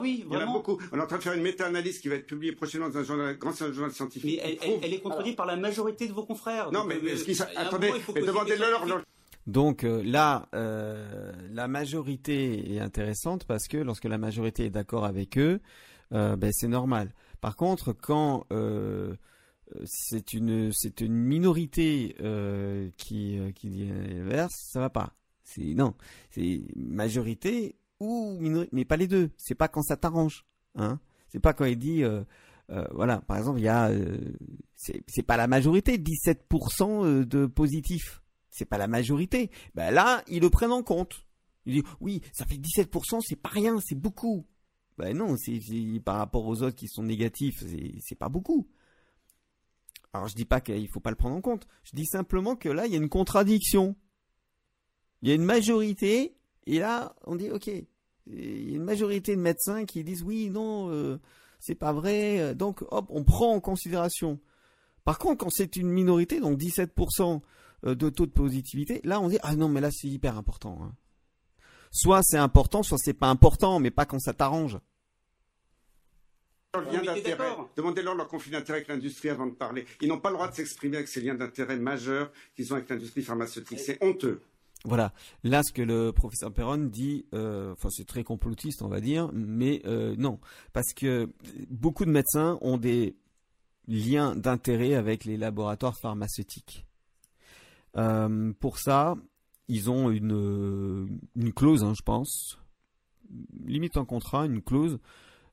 Oui, 0.00 0.24
Il 0.26 0.32
y 0.32 0.36
en 0.36 0.40
a 0.40 0.46
beaucoup. 0.46 0.78
On 0.90 0.98
est 0.98 1.00
en 1.00 1.06
train 1.06 1.18
de 1.18 1.22
faire 1.22 1.32
une 1.32 1.42
méta-analyse 1.42 2.00
qui 2.00 2.08
va 2.08 2.16
être 2.16 2.26
publiée 2.26 2.52
prochainement 2.52 2.88
dans 2.88 2.98
un 2.98 3.04
journal, 3.04 3.38
grand 3.38 3.54
journal 3.54 3.92
scientifique. 3.92 4.40
Mais 4.44 4.58
elle, 4.82 4.92
est 4.92 5.00
contredite 5.00 5.36
par 5.36 5.46
la 5.46 5.54
majorité 5.54 6.08
de 6.08 6.12
vos 6.12 6.24
confrères. 6.24 6.72
Non, 6.72 6.84
mais, 6.84 6.96
euh, 6.96 7.44
attendez, 7.56 7.92
demandez-leur. 8.16 8.84
Donc 9.46 9.82
là, 9.84 10.48
la 10.52 11.68
majorité 11.68 12.74
est 12.74 12.80
intéressante 12.80 13.44
parce 13.44 13.68
que 13.68 13.76
lorsque 13.76 14.04
la 14.04 14.18
majorité 14.18 14.64
est 14.64 14.70
d'accord 14.70 15.04
avec 15.04 15.38
eux, 15.38 15.60
euh, 16.12 16.36
ben, 16.36 16.50
c'est 16.52 16.68
normal. 16.68 17.12
Par 17.40 17.56
contre, 17.56 17.92
quand 17.92 18.46
euh, 18.52 19.16
c'est 19.84 20.32
une 20.32 20.70
c'est 20.72 21.00
une 21.00 21.14
minorité 21.14 22.16
euh, 22.20 22.90
qui 22.96 23.38
qui 23.54 23.68
dit 23.68 23.86
l'inverse, 23.86 24.52
ça 24.70 24.80
va 24.80 24.90
pas. 24.90 25.14
C'est 25.44 25.74
non, 25.74 25.94
c'est 26.30 26.62
majorité 26.76 27.76
ou 28.00 28.36
minorité, 28.40 28.70
mais 28.72 28.84
pas 28.84 28.96
les 28.96 29.08
deux. 29.08 29.30
C'est 29.36 29.54
pas 29.54 29.68
quand 29.68 29.82
ça 29.82 29.96
t'arrange, 29.96 30.46
hein. 30.76 31.00
C'est 31.28 31.40
pas 31.40 31.54
quand 31.54 31.64
il 31.64 31.78
dit 31.78 32.04
voilà, 32.92 33.20
par 33.22 33.38
exemple, 33.38 33.58
il 33.58 33.64
y 33.64 33.68
a 33.68 33.90
c'est 34.76 35.22
pas 35.22 35.36
la 35.36 35.46
majorité, 35.46 35.98
17% 35.98 37.24
de 37.24 37.46
positifs. 37.46 38.22
C'est 38.50 38.66
pas 38.66 38.76
la 38.76 38.86
majorité. 38.86 39.50
Ben 39.74 39.90
là, 39.90 40.22
ils 40.28 40.42
le 40.42 40.50
prennent 40.50 40.72
en 40.72 40.82
compte. 40.82 41.24
Il 41.64 41.74
dit 41.74 41.88
oui, 42.00 42.20
ça 42.32 42.44
fait 42.44 42.56
17%, 42.56 43.20
c'est 43.26 43.36
pas 43.36 43.48
rien, 43.48 43.78
c'est 43.80 43.94
beaucoup. 43.94 44.46
Ben 44.98 45.16
non, 45.16 45.36
c'est 45.36 45.60
par 46.04 46.16
rapport 46.16 46.46
aux 46.46 46.62
autres 46.62 46.76
qui 46.76 46.88
sont 46.88 47.02
négatifs, 47.02 47.64
c'est 48.00 48.14
pas 48.14 48.28
beaucoup. 48.28 48.68
Alors 50.12 50.28
je 50.28 50.34
dis 50.34 50.44
pas 50.44 50.60
qu'il 50.60 50.88
faut 50.88 51.00
pas 51.00 51.10
le 51.10 51.16
prendre 51.16 51.36
en 51.36 51.40
compte. 51.40 51.66
Je 51.84 51.96
dis 51.96 52.04
simplement 52.04 52.56
que 52.56 52.68
là 52.68 52.86
il 52.86 52.92
y 52.92 52.94
a 52.94 52.98
une 52.98 53.08
contradiction. 53.08 53.96
Il 55.22 55.28
y 55.28 55.32
a 55.32 55.34
une 55.34 55.44
majorité 55.44 56.36
et 56.66 56.78
là 56.78 57.14
on 57.24 57.36
dit 57.36 57.50
ok. 57.50 57.70
Il 58.26 58.70
y 58.70 58.74
a 58.74 58.76
une 58.76 58.84
majorité 58.84 59.34
de 59.34 59.40
médecins 59.40 59.84
qui 59.84 60.04
disent 60.04 60.22
oui 60.22 60.50
non 60.50 60.90
euh, 60.90 61.18
c'est 61.58 61.74
pas 61.74 61.92
vrai 61.92 62.54
donc 62.54 62.82
hop 62.90 63.06
on 63.08 63.24
prend 63.24 63.54
en 63.54 63.60
considération. 63.60 64.38
Par 65.04 65.18
contre 65.18 65.44
quand 65.44 65.50
c'est 65.50 65.76
une 65.76 65.88
minorité 65.88 66.40
donc 66.40 66.58
17% 66.58 67.40
euh, 67.86 67.94
de 67.94 68.10
taux 68.10 68.26
de 68.26 68.32
positivité 68.32 69.00
là 69.04 69.20
on 69.20 69.28
dit 69.28 69.38
ah 69.42 69.56
non 69.56 69.68
mais 69.68 69.80
là 69.80 69.90
c'est 69.90 70.08
hyper 70.08 70.36
important. 70.36 70.78
Hein 70.82 70.92
soit 71.92 72.22
c'est 72.24 72.38
important, 72.38 72.82
soit 72.82 72.98
c'est 72.98 73.12
pas 73.12 73.28
important, 73.28 73.78
mais 73.78 73.92
pas 73.92 74.06
quand 74.06 74.18
ça 74.18 74.32
t'arrange. 74.32 74.78
Demandez-leur 77.76 78.14
leur 78.14 78.28
conflit 78.28 78.50
d'intérêt 78.50 78.78
avec 78.78 78.88
l'industrie 78.88 79.28
avant 79.28 79.46
de 79.46 79.52
parler. 79.52 79.84
Ils 80.00 80.08
n'ont 80.08 80.18
pas 80.18 80.30
le 80.30 80.36
droit 80.36 80.48
de 80.48 80.54
s'exprimer 80.54 80.96
avec 80.96 81.08
ces 81.08 81.20
liens 81.20 81.34
d'intérêt 81.34 81.76
majeurs 81.76 82.32
qu'ils 82.56 82.72
ont 82.72 82.76
avec 82.76 82.88
l'industrie 82.88 83.22
pharmaceutique. 83.22 83.78
C'est 83.78 84.02
honteux. 84.02 84.42
Voilà. 84.84 85.12
Là, 85.44 85.62
ce 85.62 85.72
que 85.72 85.82
le 85.82 86.12
professeur 86.12 86.52
Perron 86.52 86.78
dit, 86.78 87.26
euh, 87.34 87.72
enfin, 87.72 87.88
c'est 87.90 88.06
très 88.06 88.24
complotiste, 88.24 88.82
on 88.82 88.88
va 88.88 89.00
dire, 89.00 89.30
mais 89.32 89.82
euh, 89.84 90.16
non, 90.16 90.40
parce 90.72 90.92
que 90.94 91.30
beaucoup 91.68 92.04
de 92.04 92.10
médecins 92.10 92.58
ont 92.62 92.78
des 92.78 93.16
liens 93.86 94.34
d'intérêt 94.34 94.94
avec 94.94 95.24
les 95.24 95.36
laboratoires 95.36 95.96
pharmaceutiques. 95.96 96.86
Euh, 97.96 98.52
pour 98.58 98.78
ça, 98.78 99.16
ils 99.72 99.90
ont 99.90 100.10
une, 100.10 101.18
une 101.34 101.52
clause, 101.54 101.82
hein, 101.82 101.94
je 101.94 102.02
pense, 102.02 102.58
limite 103.64 103.96
un 103.96 104.04
contrat, 104.04 104.44
une 104.44 104.60
clause 104.60 104.98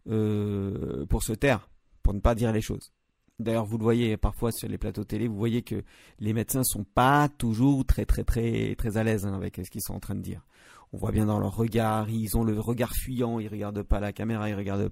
euh, 0.09 1.05
pour 1.05 1.23
se 1.23 1.31
taire, 1.31 1.69
pour 2.03 2.13
ne 2.13 2.19
pas 2.19 2.35
dire 2.35 2.51
les 2.51 2.59
choses. 2.59 2.91
D'ailleurs, 3.39 3.63
vous 3.63 3.77
le 3.77 3.83
voyez 3.83 4.17
parfois 4.17 4.51
sur 4.51 4.67
les 4.67 4.77
plateaux 4.77 5.05
télé, 5.05 5.29
vous 5.29 5.37
voyez 5.37 5.61
que 5.61 5.83
les 6.19 6.33
médecins 6.33 6.65
sont 6.65 6.83
pas 6.83 7.29
toujours 7.29 7.85
très 7.85 8.05
très 8.05 8.25
très 8.25 8.75
très 8.75 8.97
à 8.97 9.05
l'aise 9.05 9.25
hein, 9.25 9.33
avec 9.33 9.55
ce 9.55 9.71
qu'ils 9.71 9.81
sont 9.81 9.93
en 9.93 10.01
train 10.01 10.15
de 10.15 10.21
dire. 10.21 10.45
On 10.91 10.97
voit 10.97 11.13
bien 11.13 11.27
dans 11.27 11.39
leur 11.39 11.55
regard, 11.55 12.09
ils 12.09 12.35
ont 12.35 12.43
le 12.43 12.59
regard 12.59 12.91
fuyant, 12.91 13.39
ils 13.39 13.47
regardent 13.47 13.83
pas 13.83 14.01
la 14.01 14.11
caméra, 14.11 14.49
ils 14.49 14.55
regardent 14.55 14.91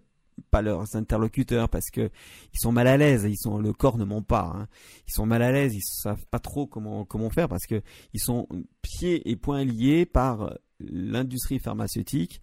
pas 0.51 0.61
leurs 0.61 0.95
interlocuteurs 0.95 1.69
parce 1.69 1.89
que 1.89 2.09
ils 2.53 2.59
sont 2.59 2.71
mal 2.71 2.87
à 2.87 2.97
l'aise, 2.97 3.25
ils 3.27 3.37
sont 3.37 3.59
le 3.59 3.73
corps 3.73 3.97
ne 3.97 4.05
ment 4.05 4.21
pas, 4.21 4.53
hein. 4.55 4.67
ils 5.07 5.13
sont 5.13 5.25
mal 5.25 5.41
à 5.41 5.51
l'aise, 5.51 5.75
ils 5.75 5.81
savent 5.81 6.25
pas 6.31 6.39
trop 6.39 6.67
comment 6.67 7.05
comment 7.05 7.29
faire 7.29 7.49
parce 7.49 7.65
que 7.65 7.81
ils 8.13 8.19
sont 8.19 8.47
pieds 8.81 9.29
et 9.29 9.35
poings 9.35 9.63
liés 9.63 10.05
par 10.05 10.57
l'industrie 10.79 11.59
pharmaceutique 11.59 12.41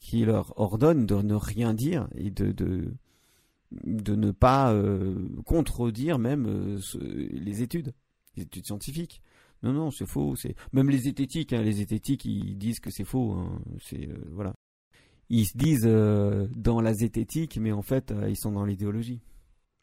qui 0.00 0.24
leur 0.24 0.58
ordonne 0.58 1.06
de 1.06 1.14
ne 1.16 1.34
rien 1.34 1.74
dire 1.74 2.08
et 2.16 2.30
de 2.30 2.52
de, 2.52 2.94
de 3.84 4.14
ne 4.14 4.30
pas 4.30 4.72
euh, 4.72 5.28
contredire 5.44 6.18
même 6.18 6.46
euh, 6.46 6.78
les 7.00 7.62
études, 7.62 7.92
les 8.36 8.44
études 8.44 8.66
scientifiques. 8.66 9.22
Non, 9.62 9.72
non, 9.72 9.90
c'est 9.90 10.06
faux. 10.06 10.36
C'est 10.36 10.54
même 10.72 10.90
les 10.90 10.98
zététiques. 10.98 11.52
Hein, 11.52 11.62
les 11.62 11.72
zététiques, 11.72 12.24
ils 12.26 12.56
disent 12.58 12.80
que 12.80 12.90
c'est 12.90 13.04
faux. 13.04 13.32
Hein. 13.32 13.60
c'est 13.80 14.08
euh, 14.08 14.18
voilà 14.32 14.54
ils 15.34 15.46
se 15.46 15.56
disent 15.56 15.86
euh, 15.86 16.46
dans 16.54 16.80
la 16.80 16.94
zététique, 16.94 17.58
mais 17.60 17.72
en 17.72 17.82
fait, 17.82 18.12
euh, 18.12 18.28
ils 18.28 18.36
sont 18.36 18.52
dans 18.52 18.64
l'idéologie. 18.64 19.20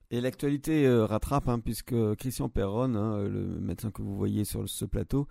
Et 0.10 0.22
l'actualité 0.22 0.86
euh, 0.86 1.06
rattrape, 1.06 1.49
hein, 1.49 1.60
puisque 1.60 1.95
Christian 2.16 2.47
Perron, 2.47 2.95
hein, 2.95 3.24
le 3.24 3.60
médecin 3.60 3.91
que 3.91 4.02
vous 4.02 4.16
voyez 4.16 4.45
sur 4.45 4.68
ce 4.70 4.86
plateau, 4.86 5.28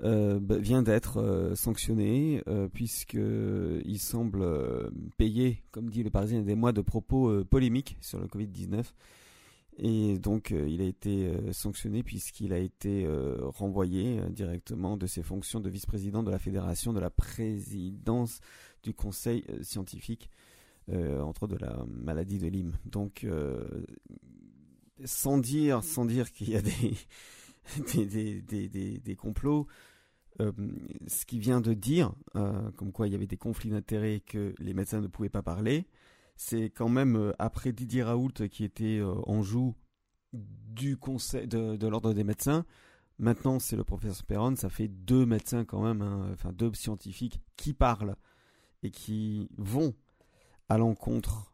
bah, 0.00 0.58
vient 0.58 0.82
d'être 0.82 1.52
sanctionné, 1.54 2.42
puisqu'il 2.72 3.98
semble 4.00 4.44
payer, 5.16 5.62
comme 5.70 5.90
dit 5.90 6.02
le 6.02 6.10
Parisien, 6.10 6.42
des 6.42 6.56
mois 6.56 6.72
de 6.72 6.80
propos 6.80 7.44
polémiques 7.44 7.96
sur 8.00 8.18
le 8.18 8.26
Covid-19. 8.26 8.82
Et 9.78 10.18
donc, 10.18 10.50
il 10.50 10.80
a 10.80 10.86
été 10.86 11.30
sanctionné 11.52 12.02
puisqu'il 12.02 12.52
a 12.52 12.58
été 12.58 13.06
renvoyé 13.42 14.18
directement 14.30 14.96
de 14.96 15.06
ses 15.06 15.22
fonctions 15.22 15.60
de 15.60 15.70
vice-président 15.70 16.24
de 16.24 16.32
la 16.32 16.40
Fédération 16.40 16.92
de 16.92 16.98
la 16.98 17.10
présidence 17.10 18.40
du 18.82 18.94
conseil 18.94 19.44
euh, 19.48 19.62
scientifique 19.62 20.30
euh, 20.90 21.20
entre 21.20 21.46
de 21.46 21.56
la 21.56 21.84
maladie 21.88 22.38
de 22.38 22.48
Lyme. 22.48 22.72
Donc, 22.84 23.24
euh, 23.24 23.84
sans 25.04 25.38
dire, 25.38 25.84
sans 25.84 26.04
dire 26.04 26.32
qu'il 26.32 26.50
y 26.50 26.56
a 26.56 26.62
des, 26.62 26.96
des, 28.04 28.42
des, 28.42 28.98
des, 28.98 29.16
complots, 29.16 29.66
ce 30.38 31.24
qu'il 31.26 31.40
vient 31.40 31.60
de 31.60 31.74
dire, 31.74 32.12
comme 32.76 32.92
quoi 32.92 33.06
il 33.06 33.12
y 33.12 33.14
avait 33.14 33.26
des 33.26 33.36
conflits 33.36 33.70
d'intérêts 33.70 34.20
que 34.20 34.54
les 34.58 34.74
médecins 34.74 35.00
ne 35.00 35.06
pouvaient 35.06 35.28
pas 35.28 35.42
parler, 35.42 35.86
c'est 36.36 36.70
quand 36.70 36.88
même 36.88 37.32
après 37.38 37.72
Didier 37.72 38.02
Raoult 38.02 38.48
qui 38.50 38.64
était 38.64 39.00
en 39.02 39.42
joue 39.42 39.74
du 40.32 40.96
conseil 40.96 41.46
de, 41.46 41.86
l'ordre 41.86 42.14
des 42.14 42.24
médecins. 42.24 42.64
Maintenant, 43.18 43.58
c'est 43.58 43.76
le 43.76 43.84
professeur 43.84 44.24
Perron. 44.24 44.56
Ça 44.56 44.68
fait 44.68 44.88
deux 44.88 45.26
médecins 45.26 45.64
quand 45.64 45.82
même, 45.82 46.02
hein, 46.02 46.30
enfin 46.32 46.52
deux 46.52 46.72
scientifiques 46.74 47.40
qui 47.56 47.74
parlent 47.74 48.16
et 48.82 48.90
qui 48.90 49.48
vont 49.56 49.94
à 50.68 50.78
l'encontre 50.78 51.52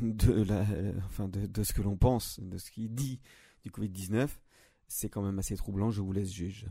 de, 0.00 0.42
la, 0.42 0.64
enfin 1.06 1.28
de, 1.28 1.62
ce 1.62 1.72
que 1.72 1.82
l'on 1.82 1.96
pense, 1.96 2.40
de 2.40 2.58
ce 2.58 2.70
qu'il 2.70 2.94
dit 2.94 3.20
du 3.62 3.70
Covid-19. 3.70 4.28
C'est 4.88 5.08
quand 5.08 5.22
même 5.22 5.38
assez 5.38 5.56
troublant. 5.56 5.90
Je 5.90 6.02
vous 6.02 6.12
laisse 6.12 6.32
juge. 6.32 6.66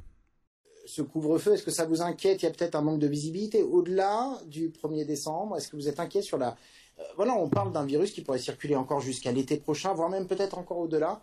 Ce 0.86 1.02
couvre-feu, 1.02 1.54
est-ce 1.54 1.64
que 1.64 1.72
ça 1.72 1.86
vous 1.86 2.02
inquiète? 2.02 2.42
Il 2.42 2.46
y 2.46 2.50
a 2.50 2.52
peut-être 2.52 2.76
un 2.76 2.82
manque 2.82 3.00
de 3.00 3.08
visibilité 3.08 3.64
au-delà 3.64 4.38
du 4.48 4.70
1er 4.70 5.06
décembre. 5.06 5.58
Est-ce 5.58 5.70
que 5.70 5.78
vous 5.78 5.88
êtes 5.88 6.00
inquiet 6.00 6.22
sur 6.22 6.38
la 6.38 6.58
euh, 7.00 7.04
voilà, 7.16 7.34
on 7.34 7.50
parle 7.50 7.72
d'un 7.72 7.86
virus 7.86 8.12
qui 8.12 8.22
pourrait 8.22 8.40
circuler 8.40 8.76
encore 8.76 9.00
jusqu'à 9.00 9.32
l'été 9.32 9.58
prochain, 9.58 9.94
voire 9.94 10.10
même 10.10 10.28
peut-être 10.28 10.58
encore 10.58 10.78
au-delà? 10.78 11.22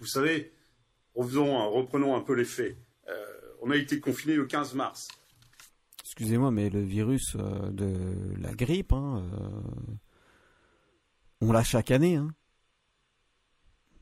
Vous 0.00 0.06
savez, 0.06 0.52
revenons, 1.14 1.70
reprenons 1.70 2.14
un 2.16 2.20
peu 2.20 2.34
les 2.34 2.44
faits. 2.44 2.76
Euh, 3.08 3.24
on 3.62 3.70
a 3.70 3.76
été 3.76 4.00
confiné 4.00 4.34
le 4.34 4.46
15 4.46 4.74
mars. 4.74 5.08
Excusez-moi, 6.16 6.50
mais 6.50 6.70
le 6.70 6.80
virus 6.80 7.36
euh, 7.36 7.70
de 7.70 8.34
la 8.40 8.54
grippe, 8.54 8.94
hein, 8.94 9.22
on 11.42 11.52
l'a 11.52 11.62
chaque 11.62 11.90
année. 11.90 12.16
Hein. 12.16 12.34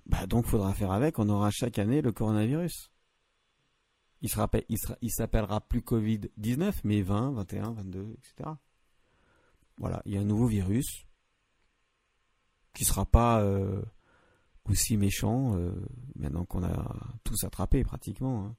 Bah 0.07 0.27
donc, 0.27 0.47
faudra 0.47 0.73
faire 0.75 0.93
avec. 0.93 1.19
On 1.19 1.29
aura 1.29 1.51
chaque 1.51 1.79
année 1.79 2.03
le 2.03 2.13
coronavirus. 2.13 2.93
Il, 4.23 4.31
il 5.01 5.11
s'appellera 5.11 5.61
plus 5.61 5.81
Covid-19, 5.81 6.81
mais 6.85 7.03
20, 7.03 7.33
21, 7.33 7.73
22, 7.73 8.17
etc. 8.19 8.51
Voilà, 9.79 10.01
il 10.05 10.15
y 10.15 10.17
a 10.17 10.21
un 10.21 10.25
nouveau 10.25 10.47
virus 10.47 11.07
qui 12.75 12.85
sera 12.85 13.05
pas 13.05 13.41
euh, 13.43 13.83
aussi 14.67 14.97
méchant 14.97 15.57
euh, 15.57 15.73
maintenant 16.17 16.45
qu'on 16.45 16.63
a 16.65 16.95
tous 17.25 17.45
attrapé 17.45 17.83
pratiquement. 17.85 18.47
Hein. 18.47 18.57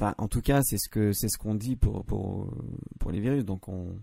En 0.00 0.28
tout 0.28 0.42
cas, 0.42 0.60
c'est 0.62 0.78
ce 0.78 0.88
que 0.88 1.12
c'est 1.12 1.28
ce 1.28 1.38
qu'on 1.38 1.54
dit 1.54 1.76
pour 1.76 2.04
pour 2.04 2.52
pour 2.98 3.10
les 3.10 3.20
virus. 3.20 3.44
Donc, 3.44 3.68
on 3.68 4.00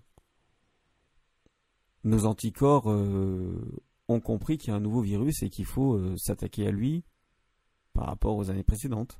nos 2.03 2.25
anticorps 2.25 2.89
euh, 2.89 3.83
ont 4.07 4.19
compris 4.19 4.57
qu'il 4.57 4.69
y 4.69 4.73
a 4.73 4.75
un 4.75 4.79
nouveau 4.79 5.01
virus 5.01 5.43
et 5.43 5.49
qu'il 5.49 5.65
faut 5.65 6.17
s'attaquer 6.17 6.67
à 6.67 6.71
lui 6.71 7.03
par 7.93 8.05
rapport 8.05 8.35
aux 8.37 8.49
années 8.49 8.63
précédentes. 8.63 9.19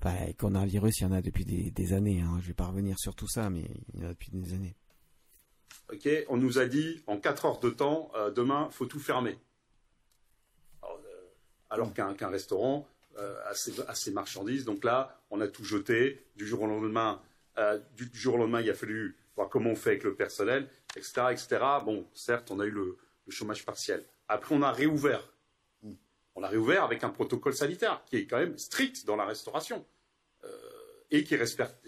Enfin, 0.00 0.32
qu'on 0.38 0.54
a 0.54 0.60
un 0.60 0.66
virus, 0.66 1.00
il 1.00 1.04
y 1.04 1.06
en 1.06 1.12
a 1.12 1.22
depuis 1.22 1.44
des, 1.44 1.92
années. 1.92 2.20
Hein. 2.20 2.38
Je 2.40 2.48
vais 2.48 2.54
pas 2.54 2.66
revenir 2.66 2.98
sur 2.98 3.14
tout 3.14 3.28
ça, 3.28 3.50
mais 3.50 3.68
il 3.94 4.00
y 4.00 4.04
en 4.04 4.06
a 4.06 4.10
depuis 4.10 4.30
des 4.30 4.54
années. 4.54 4.76
Ok, 5.92 6.08
on 6.28 6.36
nous 6.36 6.58
a 6.58 6.66
dit 6.66 7.02
en 7.06 7.18
4 7.18 7.44
heures 7.46 7.60
de 7.60 7.70
temps, 7.70 8.10
euh, 8.14 8.30
demain, 8.30 8.68
faut 8.70 8.86
tout 8.86 9.00
fermer. 9.00 9.38
Alors, 11.70 11.88
euh, 11.88 12.14
qu'un 12.14 12.28
restaurant 12.28 12.86
euh, 13.16 13.36
a, 13.46 13.94
ses, 13.94 14.10
marchandises, 14.10 14.64
donc 14.64 14.84
là, 14.84 15.20
on 15.30 15.40
a 15.40 15.48
tout 15.48 15.64
jeté. 15.64 16.26
Du 16.36 16.46
jour 16.46 16.62
au 16.62 16.66
lendemain, 16.66 17.20
du, 17.96 18.08
jour 18.12 18.34
au 18.34 18.38
lendemain, 18.38 18.60
il 18.60 18.70
a 18.70 18.74
fallu 18.74 19.16
voir 19.34 19.48
comment 19.48 19.70
on 19.70 19.76
fait 19.76 19.90
avec 19.90 20.04
le 20.04 20.14
personnel, 20.14 20.68
etc., 20.96 21.22
etc. 21.30 21.58
Bon, 21.84 22.06
certes, 22.14 22.50
on 22.50 22.60
a 22.60 22.66
eu 22.66 22.70
le 22.70 22.96
chômage 23.28 23.64
partiel. 23.64 24.04
Après, 24.28 24.54
on 24.54 24.62
a 24.62 24.70
réouvert 24.70 25.28
on 26.38 26.44
a 26.44 26.48
réouvert 26.48 26.84
avec 26.84 27.02
un 27.02 27.08
protocole 27.08 27.52
sanitaire 27.52 28.00
qui 28.06 28.16
est 28.16 28.26
quand 28.26 28.38
même 28.38 28.56
strict 28.58 29.04
dans 29.04 29.16
la 29.16 29.24
restauration 29.24 29.84
euh, 30.44 30.48
et 31.10 31.24
qui 31.24 31.34
est 31.34 31.44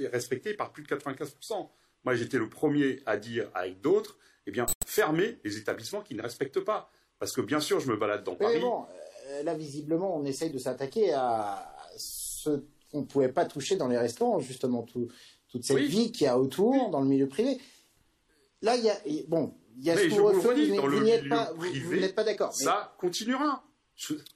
respecté 0.09 0.55
par 0.55 0.73
plus 0.73 0.83
de 0.83 0.89
95%. 0.89 1.71
Moi, 2.03 2.15
j'étais 2.17 2.39
le 2.39 2.49
premier 2.49 3.01
à 3.07 3.17
dire 3.17 3.49
avec 3.55 3.81
d'autres, 3.81 4.19
eh 4.47 4.51
bien, 4.51 4.67
fermez 4.85 5.39
les 5.45 5.57
établissements 5.57 6.01
qui 6.01 6.17
ne 6.17 6.23
respectent 6.23 6.61
pas. 6.61 6.91
Parce 7.21 7.33
que 7.33 7.41
bien 7.43 7.61
sûr, 7.61 7.79
je 7.79 7.89
me 7.93 7.97
balade 7.97 8.25
dans 8.25 8.35
Paris. 8.35 8.59
Bon, 8.59 8.83
euh, 8.83 8.87
là, 9.45 9.55
visiblement, 9.55 10.17
on 10.17 10.25
essaye 10.25 10.51
de 10.51 10.59
s'attaquer 10.59 11.13
à 11.13 11.77
ce 11.97 12.63
qu'on 12.91 13.01
ne 13.01 13.07
pouvait 13.07 13.33
pas 13.33 13.45
toucher 13.45 13.77
dans 13.77 13.89
les 13.89 13.99
restaurants, 13.99 14.41
justement, 14.41 14.83
toute 14.83 15.65
cette 15.65 15.79
vie 15.79 16.13
qu'il 16.13 16.25
y 16.25 16.29
a 16.29 16.39
autour, 16.39 16.91
dans 16.91 17.01
le 17.01 17.09
milieu 17.09 17.29
privé. 17.29 17.59
Là, 18.63 18.77
il 18.77 18.85
y 18.85 18.91
a, 18.91 18.97
bon, 19.29 19.55
il 19.79 19.85
y 19.85 19.91
a 19.91 19.97
ce 19.97 20.09
couvre-feu, 20.09 20.55
vous, 20.91 21.05
n'êtes 21.05 21.29
pas, 21.29 22.23
pas 22.23 22.25
d'accord. 22.25 22.53
Ça 22.53 22.95
continuera. 22.99 23.65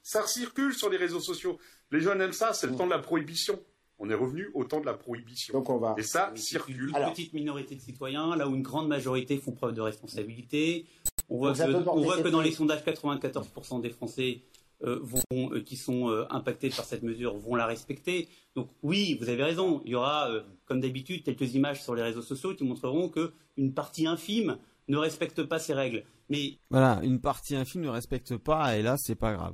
Ça 0.03 0.25
circule 0.27 0.73
sur 0.73 0.89
les 0.89 0.97
réseaux 0.97 1.19
sociaux. 1.19 1.57
Les 1.91 2.01
jeunes 2.01 2.21
aiment 2.21 2.33
ça, 2.33 2.53
c'est 2.53 2.67
le 2.67 2.75
temps 2.75 2.85
de 2.85 2.91
la 2.91 2.99
prohibition. 2.99 3.59
On 3.97 4.09
est 4.09 4.15
revenu 4.15 4.49
au 4.53 4.65
temps 4.65 4.81
de 4.81 4.85
la 4.85 4.93
prohibition. 4.93 5.53
Donc 5.53 5.69
on 5.69 5.77
va. 5.77 5.95
Et 5.97 6.03
ça 6.03 6.31
circule. 6.35 6.89
Une 6.89 7.11
petite 7.11 7.33
minorité 7.33 7.75
de 7.75 7.81
citoyens, 7.81 8.35
là 8.35 8.47
où 8.47 8.55
une 8.55 8.61
grande 8.61 8.87
majorité 8.87 9.37
font 9.37 9.53
preuve 9.53 9.73
de 9.73 9.81
responsabilité. 9.81 10.85
On 11.29 11.37
voit, 11.37 11.53
que, 11.53 12.29
dans 12.29 12.41
les 12.41 12.51
sondages, 12.51 12.83
94% 12.83 13.81
des 13.81 13.89
Français 13.89 14.41
euh, 14.41 14.54
vont, 14.81 15.53
euh, 15.53 15.61
qui 15.61 15.77
sont 15.77 16.09
euh, 16.09 16.25
impactés 16.29 16.69
par 16.69 16.85
cette 16.85 17.03
mesure 17.03 17.37
vont 17.37 17.55
la 17.55 17.65
respecter. 17.65 18.27
Donc 18.55 18.69
oui, 18.83 19.17
vous 19.19 19.29
avez 19.29 19.43
raison. 19.43 19.81
Il 19.85 19.91
y 19.91 19.95
aura, 19.95 20.29
comme 20.65 20.79
d'habitude, 20.79 21.23
quelques 21.23 21.55
images 21.55 21.83
sur 21.83 21.95
les 21.95 22.03
réseaux 22.03 22.21
sociaux 22.21 22.55
qui 22.55 22.63
montreront 22.63 23.09
qu'une 23.09 23.73
partie 23.73 24.07
infime 24.07 24.57
ne 24.87 24.97
respecte 24.97 25.43
pas 25.43 25.59
ces 25.59 25.73
règles. 25.73 26.03
Mais 26.29 26.57
voilà, 26.69 26.99
une 27.03 27.19
partie 27.19 27.55
infime 27.55 27.81
ne 27.81 27.89
respecte 27.89 28.37
pas, 28.37 28.77
et 28.77 28.81
là, 28.81 28.95
c'est 28.97 29.15
pas 29.15 29.33
grave. 29.33 29.53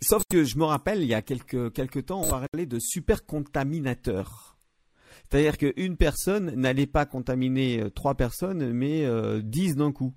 Sauf 0.00 0.24
que 0.28 0.44
je 0.44 0.58
me 0.58 0.64
rappelle, 0.64 1.00
il 1.00 1.08
y 1.08 1.14
a 1.14 1.22
quelques, 1.22 1.72
quelques 1.72 2.06
temps, 2.06 2.22
on 2.22 2.28
parlait 2.28 2.66
de 2.66 2.78
super 2.78 3.24
contaminateur. 3.24 4.56
C'est-à-dire 5.30 5.56
qu'une 5.56 5.96
personne 5.96 6.54
n'allait 6.56 6.86
pas 6.86 7.06
contaminer 7.06 7.80
euh, 7.80 7.90
trois 7.90 8.14
personnes, 8.14 8.72
mais 8.72 9.04
euh, 9.04 9.40
dix 9.42 9.76
d'un 9.76 9.92
coup. 9.92 10.14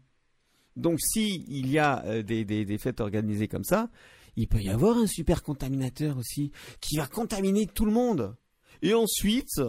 Donc, 0.75 0.99
si 1.01 1.45
il 1.47 1.69
y 1.69 1.79
a 1.79 2.03
euh, 2.05 2.23
des, 2.23 2.45
des, 2.45 2.65
des 2.65 2.77
fêtes 2.77 3.01
organisées 3.01 3.47
comme 3.47 3.63
ça, 3.63 3.89
il 4.35 4.47
peut 4.47 4.61
y 4.61 4.69
avoir 4.69 4.97
un 4.97 5.07
super 5.07 5.43
contaminateur 5.43 6.17
aussi 6.17 6.51
qui 6.81 6.97
va 6.97 7.07
contaminer 7.07 7.67
tout 7.67 7.85
le 7.85 7.91
monde. 7.91 8.35
Et 8.81 8.93
ensuite, 8.93 9.61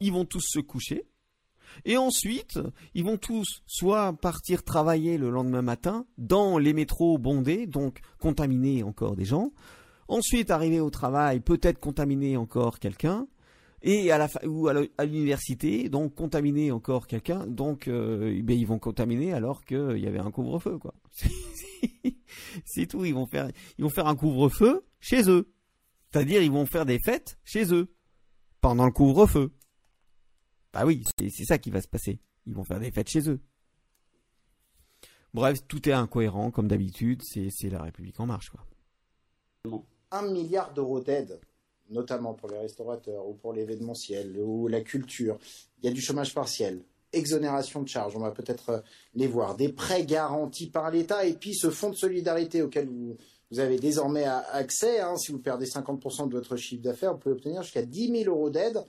ils 0.00 0.12
vont 0.12 0.24
tous 0.24 0.44
se 0.44 0.58
coucher 0.58 1.06
et 1.84 1.96
ensuite, 1.96 2.58
ils 2.94 3.04
vont 3.04 3.16
tous 3.16 3.62
soit 3.66 4.12
partir 4.14 4.62
travailler 4.62 5.18
le 5.18 5.30
lendemain 5.30 5.62
matin 5.62 6.06
dans 6.16 6.58
les 6.58 6.72
métros 6.72 7.18
bondés, 7.18 7.66
donc 7.66 8.00
contaminer 8.18 8.82
encore 8.82 9.16
des 9.16 9.24
gens. 9.24 9.52
Ensuite, 10.08 10.50
arriver 10.50 10.80
au 10.80 10.90
travail, 10.90 11.40
peut-être 11.40 11.78
contaminer 11.78 12.36
encore 12.36 12.78
quelqu'un. 12.78 13.26
Et 13.82 14.10
à 14.10 14.18
la 14.18 14.28
ou 14.44 14.68
à 14.68 15.04
l'université, 15.04 15.88
donc 15.88 16.14
contaminer 16.14 16.72
encore 16.72 17.06
quelqu'un. 17.06 17.46
Donc, 17.46 17.86
euh, 17.86 18.40
ben, 18.42 18.58
ils 18.58 18.66
vont 18.66 18.78
contaminer 18.78 19.32
alors 19.32 19.64
qu'il 19.64 19.98
y 19.98 20.06
avait 20.06 20.18
un 20.18 20.30
couvre-feu, 20.32 20.78
quoi. 20.78 20.94
C'est 22.64 22.86
tout. 22.86 23.04
Ils 23.04 23.14
vont 23.14 23.26
faire, 23.26 23.50
ils 23.78 23.84
vont 23.84 23.90
faire 23.90 24.08
un 24.08 24.16
couvre-feu 24.16 24.84
chez 24.98 25.30
eux. 25.30 25.52
C'est-à-dire, 26.10 26.42
ils 26.42 26.50
vont 26.50 26.66
faire 26.66 26.86
des 26.86 26.98
fêtes 26.98 27.38
chez 27.44 27.72
eux 27.72 27.94
pendant 28.60 28.86
le 28.86 28.92
couvre-feu. 28.92 29.52
Ah 30.72 30.86
oui, 30.86 31.04
c'est 31.18 31.44
ça 31.44 31.58
qui 31.58 31.70
va 31.70 31.80
se 31.80 31.88
passer. 31.88 32.20
Ils 32.46 32.54
vont 32.54 32.64
faire 32.64 32.80
des 32.80 32.90
fêtes 32.90 33.08
chez 33.08 33.28
eux. 33.28 33.40
Bref, 35.34 35.58
tout 35.68 35.88
est 35.88 35.92
incohérent, 35.92 36.50
comme 36.50 36.68
d'habitude, 36.68 37.22
c'est 37.22 37.70
la 37.70 37.82
République 37.82 38.18
en 38.18 38.26
marche. 38.26 38.50
Quoi. 38.50 39.82
Un 40.10 40.30
milliard 40.30 40.72
d'euros 40.72 41.00
d'aide, 41.00 41.40
notamment 41.90 42.34
pour 42.34 42.48
les 42.48 42.58
restaurateurs 42.58 43.26
ou 43.26 43.34
pour 43.34 43.52
l'événementiel 43.52 44.38
ou 44.38 44.68
la 44.68 44.80
culture. 44.80 45.38
Il 45.82 45.86
y 45.86 45.88
a 45.88 45.92
du 45.92 46.00
chômage 46.00 46.34
partiel, 46.34 46.82
exonération 47.12 47.82
de 47.82 47.88
charges, 47.88 48.16
on 48.16 48.20
va 48.20 48.30
peut-être 48.30 48.70
euh, 48.70 48.80
les 49.14 49.26
voir, 49.26 49.56
des 49.56 49.70
prêts 49.70 50.04
garantis 50.04 50.68
par 50.68 50.90
l'État 50.90 51.24
et 51.24 51.34
puis 51.34 51.54
ce 51.54 51.70
fonds 51.70 51.90
de 51.90 51.96
solidarité 51.96 52.62
auquel 52.62 52.88
vous, 52.88 53.16
avez 53.58 53.78
désormais 53.78 54.24
accès. 54.24 55.00
Hein. 55.00 55.16
si 55.16 55.32
vous 55.32 55.38
perdez 55.38 55.64
50% 55.64 56.28
de 56.28 56.34
votre 56.34 56.56
chiffre 56.56 56.82
d'affaires, 56.82 57.14
vous 57.14 57.18
pouvez 57.18 57.34
obtenir 57.34 57.62
jusqu'à 57.62 57.82
10 57.82 58.24
000 58.24 58.34
euros 58.34 58.50
d'aide. 58.50 58.84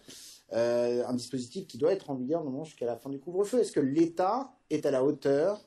Euh, 0.52 1.06
un 1.06 1.14
dispositif 1.14 1.68
qui 1.68 1.78
doit 1.78 1.92
être 1.92 2.10
en 2.10 2.16
vigueur 2.16 2.42
normalement 2.44 2.66
jusqu'à 2.66 2.88
la 2.88 2.98
fin 2.98 3.10
du 3.10 3.20
couvre-feu. 3.20 3.60
Est-ce 3.60 3.72
que 3.72 3.80
l'État 3.80 4.52
est 4.70 4.86
à 4.86 4.92
la 4.92 5.04
hauteur 5.04 5.64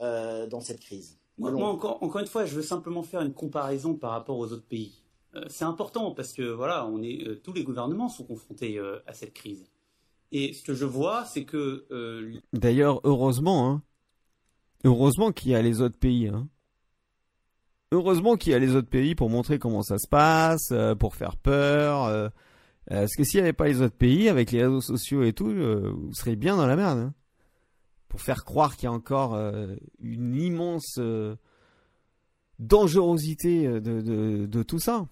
euh, 0.00 0.46
dans 0.46 0.60
cette 0.60 0.80
crise? 0.80 1.18
Moi, 1.36 1.52
encore, 1.52 2.02
encore, 2.02 2.20
une 2.20 2.26
fois, 2.26 2.44
je 2.44 2.54
veux 2.54 2.62
simplement 2.62 3.02
faire 3.02 3.20
une 3.20 3.32
comparaison 3.32 3.94
par 3.94 4.10
rapport 4.10 4.38
aux 4.38 4.50
autres 4.52 4.66
pays. 4.66 5.04
Euh, 5.38 5.44
c'est 5.48 5.64
important 5.64 6.12
parce 6.12 6.32
que 6.32 6.42
voilà, 6.42 6.86
on 6.86 7.02
est, 7.02 7.42
tous 7.42 7.52
les 7.52 7.64
gouvernements 7.64 8.08
sont 8.08 8.24
confrontés 8.24 8.78
à 9.06 9.12
cette 9.12 9.34
crise. 9.34 9.66
Et 10.30 10.52
ce 10.52 10.62
que 10.62 10.74
je 10.74 10.84
vois, 10.84 11.24
c'est 11.24 11.44
que. 11.44 11.86
D'ailleurs, 12.52 13.00
heureusement, 13.04 13.70
hein. 13.70 13.82
heureusement 14.84 15.32
qu'il 15.32 15.52
y 15.52 15.54
a 15.54 15.62
les 15.62 15.80
autres 15.80 15.98
pays. 15.98 16.28
Hein. 16.28 16.48
Heureusement 17.90 18.36
qu'il 18.36 18.52
y 18.52 18.54
a 18.54 18.58
les 18.58 18.74
autres 18.74 18.90
pays 18.90 19.14
pour 19.14 19.30
montrer 19.30 19.58
comment 19.58 19.82
ça 19.82 19.98
se 19.98 20.06
passe, 20.06 20.74
pour 20.98 21.14
faire 21.14 21.36
peur 21.36 22.28
euh, 22.90 23.00
parce 23.00 23.14
que 23.14 23.24
s'il 23.24 23.38
n'y 23.38 23.42
avait 23.42 23.52
pas 23.52 23.68
les 23.68 23.82
autres 23.82 23.96
pays, 23.96 24.28
avec 24.28 24.50
les 24.50 24.62
réseaux 24.62 24.80
sociaux 24.80 25.22
et 25.22 25.32
tout, 25.32 25.48
euh, 25.48 25.92
vous 25.94 26.14
seriez 26.14 26.36
bien 26.36 26.56
dans 26.56 26.66
la 26.66 26.76
merde. 26.76 26.98
Hein. 26.98 27.14
pour 28.08 28.22
faire 28.22 28.44
croire 28.44 28.76
qu'il 28.76 28.84
y 28.84 28.86
a 28.86 28.92
encore 28.92 29.34
euh, 29.34 29.76
une 30.00 30.34
immense 30.34 30.98
dangerosité 32.58 33.80
de, 33.80 34.62
tout 34.62 34.78
ça. 34.78 35.06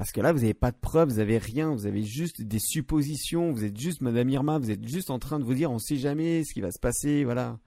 Parce 0.00 0.12
que 0.12 0.22
là, 0.22 0.32
vous 0.32 0.38
n'avez 0.38 0.54
pas 0.54 0.70
de 0.70 0.78
preuves, 0.78 1.10
vous 1.10 1.16
n'avez 1.16 1.36
rien, 1.36 1.74
vous 1.74 1.84
avez 1.84 2.02
juste 2.02 2.40
des 2.40 2.58
suppositions, 2.58 3.52
vous 3.52 3.64
êtes 3.64 3.78
juste, 3.78 4.00
Madame 4.00 4.30
Irma, 4.30 4.58
vous 4.58 4.70
êtes 4.70 4.88
juste 4.88 5.10
en 5.10 5.18
train 5.18 5.38
de 5.38 5.44
vous 5.44 5.52
dire, 5.52 5.70
on 5.70 5.74
ne 5.74 5.78
sait 5.78 5.98
jamais 5.98 6.42
ce 6.42 6.54
qui 6.54 6.62
va 6.62 6.70
se 6.70 6.78
passer, 6.78 7.22
voilà. 7.22 7.58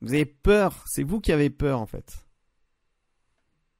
Vous 0.00 0.14
avez 0.14 0.26
peur, 0.26 0.84
c'est 0.86 1.02
vous 1.02 1.18
qui 1.20 1.32
avez 1.32 1.50
peur 1.50 1.80
en 1.80 1.86
fait. 1.86 2.24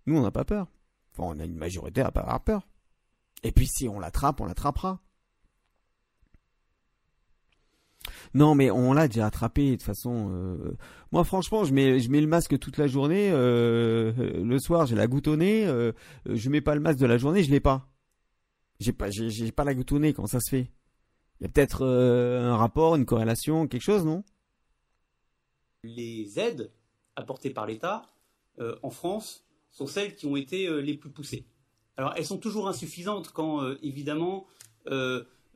Nous, 0.07 0.18
on 0.18 0.22
n'a 0.22 0.32
pas 0.32 0.45
peur. 0.45 0.66
Enfin, 1.12 1.32
on 1.32 1.39
a 1.39 1.45
une 1.45 1.55
majorité 1.55 2.01
à 2.01 2.11
pas 2.11 2.22
avoir 2.22 2.43
peur. 2.43 2.66
Et 3.45 3.53
puis 3.53 3.68
si 3.68 3.89
on 3.89 4.01
l'attrape, 4.01 4.41
on 4.41 4.47
l'attrapera. 4.47 5.01
Non, 8.34 8.54
mais 8.54 8.70
on 8.70 8.92
l'a 8.92 9.08
déjà 9.08 9.26
attrapé 9.26 9.70
de 9.70 9.76
toute 9.76 9.82
façon. 9.82 10.30
Euh, 10.30 10.76
moi, 11.12 11.24
franchement, 11.24 11.64
je 11.64 11.72
mets, 11.72 11.98
le 11.98 12.26
masque 12.26 12.58
toute 12.58 12.76
la 12.76 12.86
journée. 12.86 13.30
Euh, 13.30 14.12
le 14.42 14.58
soir, 14.58 14.86
j'ai 14.86 14.96
la 14.96 15.06
goutte 15.06 15.28
au 15.28 15.36
nez. 15.36 15.66
Euh, 15.66 15.92
je 16.26 16.50
mets 16.50 16.60
pas 16.60 16.74
le 16.74 16.80
masque 16.80 16.98
de 16.98 17.06
la 17.06 17.18
journée, 17.18 17.42
je 17.42 17.50
l'ai 17.50 17.60
pas. 17.60 17.88
J'ai 18.80 18.92
pas, 18.92 19.08
pas 19.56 19.64
la 19.64 19.74
goutte 19.74 19.92
au 19.92 20.26
ça 20.26 20.40
se 20.40 20.50
fait? 20.50 20.70
Il 21.40 21.44
y 21.44 21.46
a 21.46 21.48
peut-être 21.48 21.84
un 21.84 22.56
rapport, 22.56 22.96
une 22.96 23.06
corrélation, 23.06 23.66
quelque 23.66 23.82
chose, 23.82 24.04
non? 24.04 24.24
Les 25.84 26.38
aides 26.38 26.70
apportées 27.16 27.50
par 27.50 27.66
l'État 27.66 28.06
en 28.82 28.90
France 28.90 29.44
sont 29.70 29.86
celles 29.86 30.16
qui 30.16 30.26
ont 30.26 30.36
été 30.36 30.68
les 30.82 30.94
plus 30.94 31.10
poussées. 31.10 31.46
Alors, 31.96 32.12
elles 32.16 32.26
sont 32.26 32.38
toujours 32.38 32.68
insuffisantes 32.68 33.30
quand, 33.32 33.68
évidemment 33.82 34.46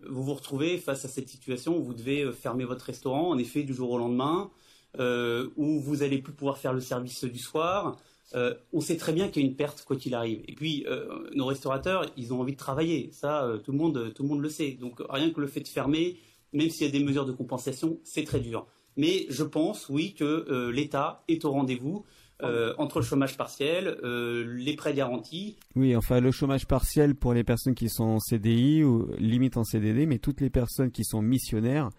vous 0.09 0.23
vous 0.23 0.35
retrouvez 0.35 0.79
face 0.79 1.05
à 1.05 1.09
cette 1.09 1.29
situation 1.29 1.77
où 1.77 1.83
vous 1.83 1.95
devez 1.95 2.23
euh, 2.23 2.33
fermer 2.33 2.65
votre 2.65 2.85
restaurant, 2.85 3.31
en 3.31 3.39
effet, 3.39 3.63
du 3.63 3.75
jour 3.75 3.91
au 3.91 3.99
lendemain, 3.99 4.51
euh, 4.99 5.51
où 5.57 5.81
vous 5.81 5.97
n'allez 5.97 6.19
plus 6.19 6.33
pouvoir 6.33 6.59
faire 6.59 6.73
le 6.73 6.81
service 6.81 7.25
du 7.25 7.39
soir. 7.39 7.97
Euh, 8.35 8.55
on 8.73 8.81
sait 8.81 8.97
très 8.97 9.13
bien 9.13 9.29
qu'il 9.29 9.43
y 9.43 9.45
a 9.45 9.49
une 9.49 9.57
perte 9.57 9.85
quoi 9.85 9.97
qu'il 9.97 10.15
arrive. 10.15 10.43
Et 10.49 10.55
puis 10.55 10.87
nos 11.35 11.47
restaurateurs, 11.47 12.07
ils 12.17 12.33
ont 12.33 12.41
envie 12.41 12.53
de 12.53 12.59
travailler. 12.59 13.11
Ça, 13.13 13.47
tout 13.63 13.73
le 13.73 13.79
monde, 13.79 14.13
tout 14.15 14.23
le 14.23 14.29
monde 14.29 14.41
le 14.41 14.49
sait. 14.49 14.73
Donc 14.73 15.03
rien 15.11 15.31
que 15.31 15.41
le 15.41 15.47
fait 15.47 15.61
de 15.61 15.69
fermer, 15.69 16.19
même 16.53 16.71
s'il 16.71 16.87
y 16.87 16.89
a 16.89 16.93
des 16.93 17.05
mesures 17.05 17.27
de 17.27 17.33
compensation, 17.33 17.99
c'est 18.05 18.25
très 18.25 18.41
dur. 18.41 18.67
Mais 18.97 19.27
je 19.29 19.45
pense, 19.45 19.89
oui, 19.91 20.15
que 20.15 20.71
l'État 20.71 21.25
est 21.29 21.45
au 21.45 21.51
rendez-vous. 21.51 22.05
Euh, 22.43 22.75
entre 22.79 22.99
le 22.99 23.05
chômage 23.05 23.37
partiel, 23.37 23.97
euh, 24.03 24.45
les 24.57 24.75
prêts 24.75 24.95
garantis. 24.95 25.57
Oui, 25.77 25.95
enfin 25.95 26.21
le 26.21 26.33
chômage 26.33 26.67
partiel 26.67 27.15
pour 27.15 27.35
les 27.35 27.45
personnes 27.45 27.75
qui 27.75 27.89
sont 27.89 28.05
en 28.05 28.21
CDI 28.21 28.83
ou 28.83 29.09
limite 29.19 29.57
en 29.57 29.65
CDD, 29.65 30.07
mais 30.07 30.19
toutes 30.19 30.41
les 30.41 30.51
personnes 30.51 30.91
qui 30.91 31.05
sont 31.05 31.23
missionnaires, 31.23 31.91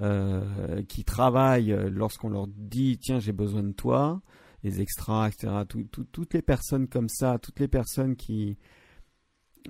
euh, 0.00 0.82
qui 0.88 1.04
travaillent 1.04 1.76
lorsqu'on 1.90 2.28
leur 2.28 2.46
dit 2.46 2.98
tiens 2.98 3.18
j'ai 3.18 3.32
besoin 3.32 3.64
de 3.64 3.72
toi, 3.72 4.20
les 4.62 4.80
extras, 4.80 5.28
etc. 5.28 5.48
toutes 5.66 6.34
les 6.34 6.42
personnes 6.42 6.86
comme 6.86 7.08
ça, 7.08 7.38
toutes 7.38 7.58
les 7.58 7.68
personnes 7.68 8.14
qui 8.16 8.56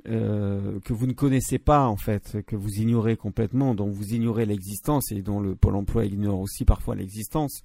que 0.05 0.93
vous 0.93 1.07
ne 1.07 1.13
connaissez 1.13 1.59
pas 1.59 1.87
en 1.87 1.97
fait, 1.97 2.39
que 2.47 2.57
vous 2.57 2.75
ignorez 2.79 3.17
complètement, 3.17 3.75
dont 3.75 3.91
vous 3.91 4.15
ignorez 4.15 4.47
l'existence 4.47 5.11
et 5.13 5.21
dont 5.21 5.41
le 5.41 5.57
Pôle 5.57 5.77
Emploi 5.77 6.05
ignore 6.05 6.41
aussi 6.41 6.65
parfois 6.65 6.95
l'existence. 6.95 7.63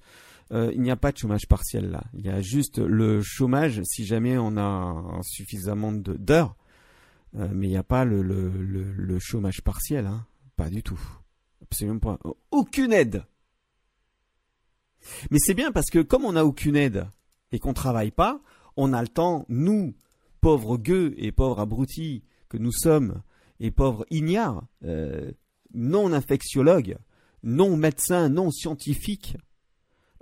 Euh, 0.52 0.70
il 0.74 0.80
n'y 0.80 0.90
a 0.90 0.96
pas 0.96 1.12
de 1.12 1.18
chômage 1.18 1.46
partiel 1.46 1.90
là. 1.90 2.04
Il 2.14 2.24
y 2.24 2.30
a 2.30 2.40
juste 2.40 2.78
le 2.78 3.20
chômage 3.22 3.82
si 3.84 4.06
jamais 4.06 4.38
on 4.38 4.56
a 4.56 5.20
suffisamment 5.22 5.92
d'heures. 5.92 6.56
Euh, 7.36 7.48
mais 7.52 7.66
il 7.66 7.70
n'y 7.70 7.76
a 7.76 7.82
pas 7.82 8.04
le, 8.04 9.18
chômage 9.18 9.62
partiel. 9.62 10.06
Hein. 10.06 10.26
Pas 10.56 10.70
du 10.70 10.82
tout. 10.82 11.00
Absolument 11.62 11.98
pas. 11.98 12.18
Aucune 12.50 12.92
aide. 12.92 13.24
Mais 15.30 15.38
c'est 15.38 15.54
bien 15.54 15.72
parce 15.72 15.90
que 15.90 16.00
comme 16.00 16.24
on 16.24 16.32
n'a 16.32 16.44
aucune 16.44 16.76
aide 16.76 17.06
et 17.52 17.58
qu'on 17.58 17.74
travaille 17.74 18.10
pas, 18.10 18.40
on 18.76 18.92
a 18.92 19.02
le 19.02 19.08
temps, 19.08 19.44
nous, 19.48 19.94
pauvres 20.40 20.76
gueux 20.76 21.14
et 21.16 21.32
pauvres 21.32 21.60
abrutis 21.60 22.24
que 22.48 22.56
nous 22.56 22.72
sommes, 22.72 23.22
et 23.60 23.70
pauvres 23.70 24.06
ignares, 24.10 24.64
euh, 24.84 25.32
non 25.74 26.12
infectiologues, 26.12 26.98
non 27.42 27.76
médecins, 27.76 28.28
non 28.28 28.50
scientifiques, 28.50 29.36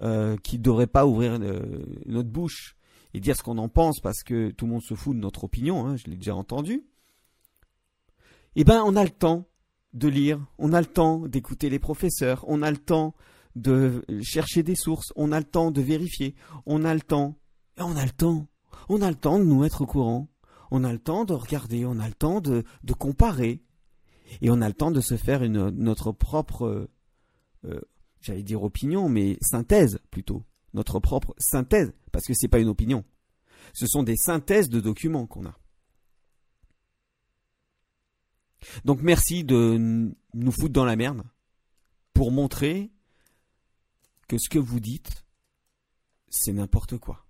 euh, 0.03 0.37
qui 0.39 0.59
ne 0.59 0.63
devrait 0.63 0.87
pas 0.87 1.07
ouvrir 1.07 1.39
euh, 1.41 1.85
notre 2.07 2.29
bouche 2.29 2.77
et 3.13 3.21
dire 3.21 3.37
ce 3.37 3.43
qu'on 3.43 3.59
en 3.59 3.69
pense 3.69 4.01
parce 4.01 4.23
que 4.23 4.51
tout 4.51 4.67
le 4.67 4.73
monde 4.73 4.83
se 4.83 4.95
fout 4.95 5.17
de 5.17 5.21
notre 5.21 5.45
opinion, 5.45 5.87
hein, 5.87 5.97
je 5.97 6.07
l'ai 6.07 6.17
déjà 6.17 6.35
entendu, 6.35 6.85
eh 8.57 8.65
ben 8.65 8.83
on 8.85 8.97
a 8.97 9.05
le 9.05 9.11
temps 9.11 9.47
de 9.93 10.09
lire, 10.09 10.45
on 10.59 10.73
a 10.73 10.81
le 10.81 10.87
temps 10.87 11.21
d'écouter 11.29 11.71
les 11.71 11.79
professeurs, 11.79 12.45
on 12.49 12.63
a 12.63 12.71
le 12.71 12.77
temps 12.77 13.15
de 13.55 14.05
chercher 14.23 14.65
des 14.65 14.75
sources, 14.75 15.13
on 15.15 15.31
a 15.31 15.39
le 15.39 15.45
temps 15.45 15.71
de 15.71 15.81
vérifier, 15.81 16.35
on 16.67 16.85
a 16.85 16.93
le 16.93 17.01
temps, 17.01 17.39
on 17.79 17.97
a 17.97 18.05
le 18.05 18.11
temps, 18.11 18.49
on 18.89 19.01
a 19.01 19.09
le 19.09 19.17
temps 19.17 19.39
de 19.39 19.45
nous 19.45 19.61
mettre 19.61 19.83
au 19.83 19.87
courant, 19.87 20.29
on 20.73 20.83
a 20.83 20.93
le 20.93 20.99
temps 20.99 21.25
de 21.25 21.35
regarder, 21.35 21.85
on 21.87 22.01
a 22.01 22.09
le 22.09 22.15
temps 22.15 22.41
de, 22.41 22.65
de 22.83 22.93
comparer, 22.93 23.63
et 24.41 24.51
on 24.51 24.61
a 24.61 24.67
le 24.67 24.75
temps 24.75 24.91
de 24.91 25.01
se 25.01 25.17
faire 25.17 25.45
une, 25.45 25.71
notre 25.71 26.11
propre 26.11 26.89
euh, 27.65 27.81
j'allais 28.25 28.43
dire 28.43 28.63
opinion, 28.63 29.09
mais 29.09 29.37
synthèse 29.43 30.01
plutôt. 30.11 30.43
Notre 30.73 30.99
propre 30.99 31.35
synthèse, 31.39 31.93
parce 32.11 32.27
que 32.27 32.33
ce 32.35 32.45
n'est 32.45 32.49
pas 32.49 32.59
une 32.59 32.69
opinion. 32.69 33.05
Ce 33.75 33.87
sont 33.87 34.03
des 34.03 34.17
synthèses 34.17 34.69
de 34.69 34.81
documents 34.81 35.27
qu'on 35.27 35.47
a. 35.47 35.59
Donc 38.85 39.03
merci 39.03 39.45
de 39.45 40.11
nous 40.33 40.53
foutre 40.53 40.73
dans 40.73 40.87
la 40.87 40.97
merde 40.97 41.23
pour 42.15 42.33
montrer 42.33 42.91
que 44.27 44.39
ce 44.39 44.49
que 44.49 44.59
vous 44.59 44.81
dites, 44.81 45.27
c'est 46.31 46.53
n'importe 46.53 46.97
quoi. 46.97 47.27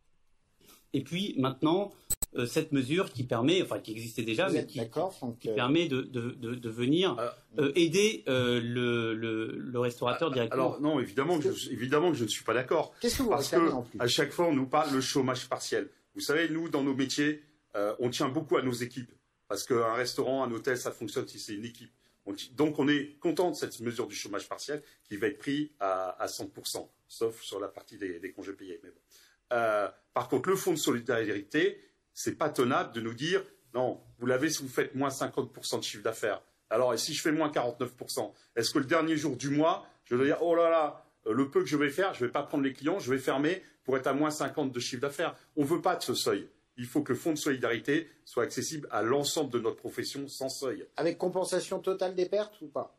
Et 0.93 1.03
puis 1.03 1.35
maintenant, 1.39 1.91
euh, 2.35 2.47
cette 2.47 2.73
mesure 2.73 3.13
qui 3.13 3.25
permet, 3.25 3.63
enfin 3.63 3.79
qui 3.79 3.93
existait 3.93 4.23
déjà, 4.23 4.49
mais 4.49 4.67
qui, 4.67 4.81
euh, 4.81 5.55
permet 5.55 5.87
de, 5.89 6.03
de, 6.03 6.69
venir 6.69 7.17
ah. 7.19 7.37
euh, 7.59 7.73
aider 7.75 8.25
le, 8.27 9.15
le, 9.15 9.79
restaurateur 9.79 10.29
ah, 10.31 10.35
directement. 10.35 10.63
Alors 10.63 10.81
non, 10.81 11.01
évidemment 11.01 11.39
que, 11.39 11.53
je, 11.53 11.71
évidemment 11.71 12.11
que 12.11 12.17
je 12.17 12.25
ne 12.25 12.29
suis 12.29 12.45
pas 12.45 12.55
d'accord. 12.55 12.95
Qu'est-ce 13.01 13.19
que 13.19 13.23
vous 13.23 13.31
Parce 13.31 13.49
que 13.49 13.57
à 13.99 14.07
chaque 14.07 14.33
fois, 14.33 14.47
on 14.47 14.55
nous 14.55 14.67
parle 14.67 14.93
le 14.93 15.01
chômage 15.01 15.49
partiel. 15.49 15.89
Vous 16.15 16.21
savez, 16.21 16.49
nous, 16.49 16.69
dans 16.69 16.83
nos 16.83 16.95
métiers, 16.95 17.43
on 17.99 18.11
tient 18.11 18.29
beaucoup 18.29 18.57
à 18.57 18.63
nos 18.63 18.73
équipes. 18.73 19.13
Parce 19.49 19.65
qu'un 19.65 19.95
restaurant, 19.95 20.43
un 20.43 20.51
hôtel, 20.53 20.77
ça 20.79 20.91
fonctionne 20.91 21.29
si 21.29 21.39
c'est 21.39 21.55
une 21.55 21.65
équipe. 21.65 21.93
donc 22.53 22.79
on 22.79 22.89
est 22.89 23.19
content 23.21 23.51
de 23.51 23.57
cette 23.57 23.79
mesure 23.81 24.07
du 24.07 24.15
chômage 24.15 24.49
partiel 24.49 24.83
qui 25.05 25.17
va 25.17 25.27
être 25.27 25.39
pris 25.39 25.73
à, 25.79 26.11
à 26.23 26.27
100%, 26.27 26.89
sauf 27.07 27.43
sur 27.43 27.61
la 27.61 27.69
partie 27.69 27.99
des, 27.99 28.19
des 28.19 28.33
congés 28.33 28.55
payés. 28.55 28.81
Mais 28.83 28.91
bon. 28.91 29.01
Euh, 29.53 29.89
par 30.13 30.29
contre, 30.29 30.49
le 30.49 30.57
fonds 30.57 30.73
de 30.73 30.79
solidarité, 30.79 31.81
c'est 32.15 32.37
pas 32.37 32.49
tenable 32.49 32.93
de 32.93 33.01
nous 33.01 33.15
dire 33.15 33.43
non, 33.75 34.01
vous 34.19 34.27
l'avez 34.27 34.51
si 34.51 34.63
vous 34.63 34.69
faites 34.69 34.95
moins 34.95 35.09
50% 35.09 35.79
de 35.79 35.85
chiffre 35.85 36.03
d'affaires. 36.03 36.41
Alors, 36.71 36.95
et 36.95 36.99
si 36.99 37.13
je 37.13 37.21
fais 37.21 37.33
moins 37.33 37.51
49%, 37.51 38.33
est-ce 38.57 38.71
que 38.71 38.79
le 38.79 38.85
dernier 38.85 39.17
jour 39.17 39.37
du 39.37 39.51
mois, 39.51 39.87
je 40.05 40.15
vais 40.15 40.27
dire 40.27 40.39
oh 40.41 40.55
là 40.55 40.71
là, 40.71 41.05
euh, 41.27 41.33
le 41.33 41.51
peu 41.51 41.61
que 41.61 41.67
je 41.67 41.77
vais 41.77 41.91
faire, 41.91 42.15
je 42.15 42.23
ne 42.23 42.29
vais 42.29 42.33
pas 42.33 42.43
prendre 42.43 42.65
les 42.65 42.73
clients, 42.73 42.99
je 42.99 43.13
vais 43.13 43.19
fermer 43.19 43.63
pour 43.83 43.97
être 43.97 44.07
à 44.07 44.13
moins 44.13 44.31
50 44.31 44.73
de 44.73 44.81
chiffre 44.81 45.03
d'affaires. 45.03 45.35
On 45.57 45.63
ne 45.63 45.67
veut 45.67 45.83
pas 45.83 45.97
de 45.97 46.03
ce 46.03 46.15
seuil. 46.15 46.49
Il 46.77 46.87
faut 46.87 47.03
que 47.03 47.13
le 47.13 47.19
fonds 47.19 47.33
de 47.33 47.39
solidarité 47.39 48.09
soit 48.25 48.45
accessible 48.45 48.89
à 48.91 49.03
l'ensemble 49.03 49.51
de 49.51 49.59
notre 49.59 49.77
profession 49.77 50.27
sans 50.29 50.49
seuil. 50.49 50.87
Avec 50.97 51.19
compensation 51.19 51.79
totale 51.81 52.15
des 52.15 52.27
pertes 52.27 52.61
ou 52.63 52.69
pas? 52.69 52.97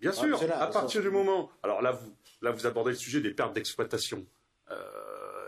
Bien 0.00 0.12
sûr, 0.12 0.40
à 0.52 0.66
partir 0.68 1.02
du 1.02 1.10
moment. 1.10 1.50
Alors 1.62 1.80
là 1.82 1.92
vous, 1.92 2.12
là, 2.42 2.50
vous 2.50 2.66
abordez 2.66 2.90
le 2.90 2.96
sujet 2.96 3.20
des 3.20 3.32
pertes 3.32 3.54
d'exploitation. 3.54 4.26
Euh, 4.70 4.74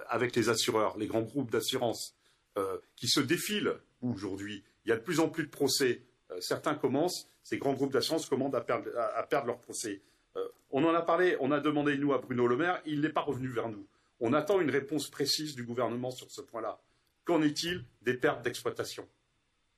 avec 0.08 0.36
les 0.36 0.48
assureurs, 0.48 0.96
les 0.98 1.06
grands 1.06 1.22
groupes 1.22 1.50
d'assurance, 1.50 2.15
euh, 2.58 2.78
qui 2.96 3.06
se 3.06 3.20
défilent 3.20 3.74
aujourd'hui. 4.00 4.64
Il 4.84 4.88
y 4.88 4.92
a 4.92 4.96
de 4.96 5.02
plus 5.02 5.20
en 5.20 5.28
plus 5.28 5.44
de 5.44 5.50
procès. 5.50 6.00
Euh, 6.30 6.40
certains 6.40 6.74
commencent, 6.74 7.28
ces 7.42 7.58
grands 7.58 7.74
groupes 7.74 7.92
d'assurance 7.92 8.26
commandent 8.26 8.54
à 8.54 8.62
perdre, 8.62 8.88
à, 9.14 9.22
perdre 9.24 9.48
leur 9.48 9.58
procès. 9.58 10.00
Euh, 10.36 10.48
on 10.70 10.82
en 10.84 10.94
a 10.94 11.02
parlé, 11.02 11.36
on 11.40 11.52
a 11.52 11.60
demandé, 11.60 11.98
nous, 11.98 12.14
à 12.14 12.18
Bruno 12.18 12.46
Le 12.46 12.56
Maire, 12.56 12.80
il 12.86 13.02
n'est 13.02 13.10
pas 13.10 13.20
revenu 13.20 13.48
vers 13.48 13.68
nous. 13.68 13.86
On 14.20 14.32
attend 14.32 14.58
une 14.60 14.70
réponse 14.70 15.10
précise 15.10 15.54
du 15.54 15.64
gouvernement 15.64 16.10
sur 16.10 16.30
ce 16.30 16.40
point-là. 16.40 16.80
Qu'en 17.26 17.42
est-il 17.42 17.84
des 18.00 18.14
pertes 18.14 18.42
d'exploitation? 18.42 19.06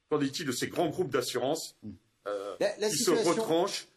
Qu'en 0.09 0.20
est-il 0.20 0.47
de 0.47 0.53
ces 0.53 0.68
grands 0.68 0.89
groupes 0.89 1.11
d'assurance 1.11 1.76
mmh. 1.83 1.91
qui 2.91 2.99
se 2.99 3.11
retranchent 3.11 3.89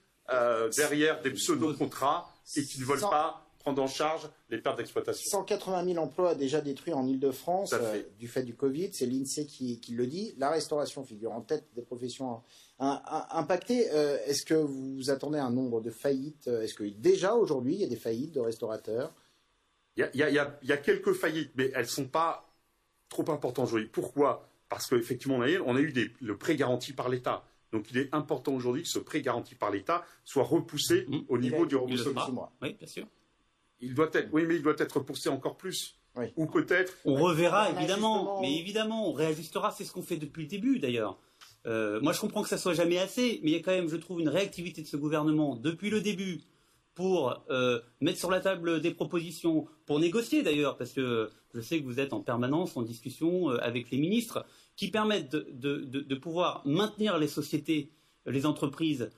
derrière 0.76 1.22
des 1.22 1.32
pseudo-contrats 1.32 2.34
et 2.56 2.64
qui 2.64 2.80
ne 2.80 2.86
veulent 2.86 3.00
pas 3.00 3.46
prendre 3.62 3.82
en 3.82 3.88
charge 3.88 4.30
les 4.50 4.58
pertes 4.58 4.78
d'exploitation. 4.78 5.30
180 5.30 5.86
000 5.94 5.98
emplois 6.04 6.36
déjà 6.36 6.62
détruits 6.62 6.94
en 6.94 7.08
Ile-de-France 7.08 7.74
euh, 7.74 8.02
du 8.20 8.28
fait 8.28 8.44
du 8.44 8.54
Covid, 8.54 8.90
c'est 8.94 9.06
l'INSEE 9.06 9.46
qui, 9.46 9.80
le 9.92 10.08
dit. 10.08 10.34
La 10.38 10.50
restauration 10.50 11.04
figure 11.04 11.32
en 11.32 11.42
tête 11.42 11.66
des 11.76 11.82
professions 11.82 12.42
impactées. 12.80 13.90
Euh, 13.92 14.18
est-ce 14.26 14.46
que 14.46 14.54
vous 14.54 15.10
attendez 15.10 15.40
un 15.40 15.52
nombre 15.52 15.82
de 15.82 15.92
faillites 15.92 16.48
Est-ce 16.48 16.74
que 16.74 16.84
déjà 16.84 17.36
aujourd'hui 17.36 17.76
il 17.76 17.82
y 17.82 17.86
a 17.86 17.88
des 17.88 17.96
faillites 17.96 18.34
de 18.34 18.40
restaurateurs? 18.40 19.14
Il 19.98 20.10
y, 20.14 20.24
a, 20.72 20.78
quelques 20.78 21.14
faillites, 21.14 21.52
mais 21.56 21.70
elles 21.76 21.82
ne 21.82 21.88
sont 21.90 22.08
pas 22.08 22.50
trop 23.10 23.30
importantes 23.30 23.68
aujourd'hui. 23.68 23.90
Pourquoi? 23.92 24.48
Parce 24.70 24.88
qu'effectivement, 24.88 25.36
on 25.36 25.42
a, 25.42 25.60
on 25.66 25.76
a 25.76 25.80
eu 25.80 25.94
le 26.22 26.38
prêt 26.38 26.56
garanti 26.56 26.94
par 26.94 27.10
l'État. 27.10 27.44
Donc 27.72 27.90
il 27.92 27.98
est 27.98 28.14
important 28.14 28.54
aujourd'hui 28.54 28.84
que 28.84 28.90
ce 28.90 29.00
prêt 29.00 29.22
garanti 29.22 29.56
par 29.56 29.72
l'État 29.72 30.06
soit 30.24 30.44
repoussé 30.44 31.06
mmh. 31.08 31.20
au 31.30 31.38
niveau 31.38 31.66
du 31.66 31.76
remboursement. 31.76 32.52
Oui, 32.62 32.74
bien 32.74 32.88
sûr 32.88 33.08
il 33.82 33.94
doit 33.94 34.10
être, 34.14 34.30
oui, 34.32 34.46
mais 34.48 34.56
il 34.56 34.62
doit 34.62 34.76
être 34.78 34.98
repoussé 34.98 35.30
encore 35.30 35.58
plus. 35.58 35.98
Ou 36.36 36.46
peut-être. 36.46 36.94
On 37.06 37.16
reverra, 37.16 37.70
évidemment. 37.72 38.42
Mais 38.42 38.58
évidemment, 38.58 39.10
on 39.10 39.14
réajustera. 39.14 39.72
C'est 39.72 39.86
ce 39.86 39.92
qu'on 39.92 40.02
fait 40.02 40.18
depuis 40.18 40.44
le 40.44 40.50
début, 40.50 40.80
d'ailleurs. 40.80 41.18
Euh, 41.68 42.02
moi, 42.02 42.12
je 42.12 42.20
comprends 42.20 42.44
que 42.44 42.50
ça 42.50 42.58
soit 42.58 42.74
jamais 42.74 42.98
assez, 42.98 43.40
mais 43.44 43.52
il 43.52 43.54
y 43.54 43.56
a 43.56 43.62
quand 43.62 43.72
même, 43.72 43.88
je 43.88 43.96
trouve, 43.96 44.20
une 44.20 44.30
réactivité 44.30 44.82
de 44.82 44.88
ce 44.88 44.98
gouvernement 44.98 45.56
depuis 45.56 45.90
le 45.90 46.02
début 46.02 46.42
pour 46.96 47.46
euh, 47.50 47.80
mettre 48.02 48.20
sur 48.20 48.30
la 48.30 48.42
table 48.42 48.82
des 48.82 48.92
propositions, 48.92 49.68
pour 49.86 50.00
négocier 50.00 50.44
d'ailleurs, 50.44 50.78
parce 50.78 50.92
que 50.92 51.30
je 51.54 51.62
sais 51.62 51.80
que 51.80 51.86
vous 51.86 52.00
êtes 52.00 52.14
en 52.14 52.20
permanence 52.20 52.76
en 52.76 52.82
discussion 52.82 53.50
euh, 53.50 53.58
avec 53.62 53.92
les 53.92 53.98
ministres, 53.98 54.46
qui 54.76 54.90
permettent 54.90 55.32
de, 55.32 56.16
pouvoir 56.16 56.64
maintenir 56.66 57.18
les 57.18 57.28
sociétés, 57.28 57.92
les 58.26 58.46
entreprises 58.46 59.10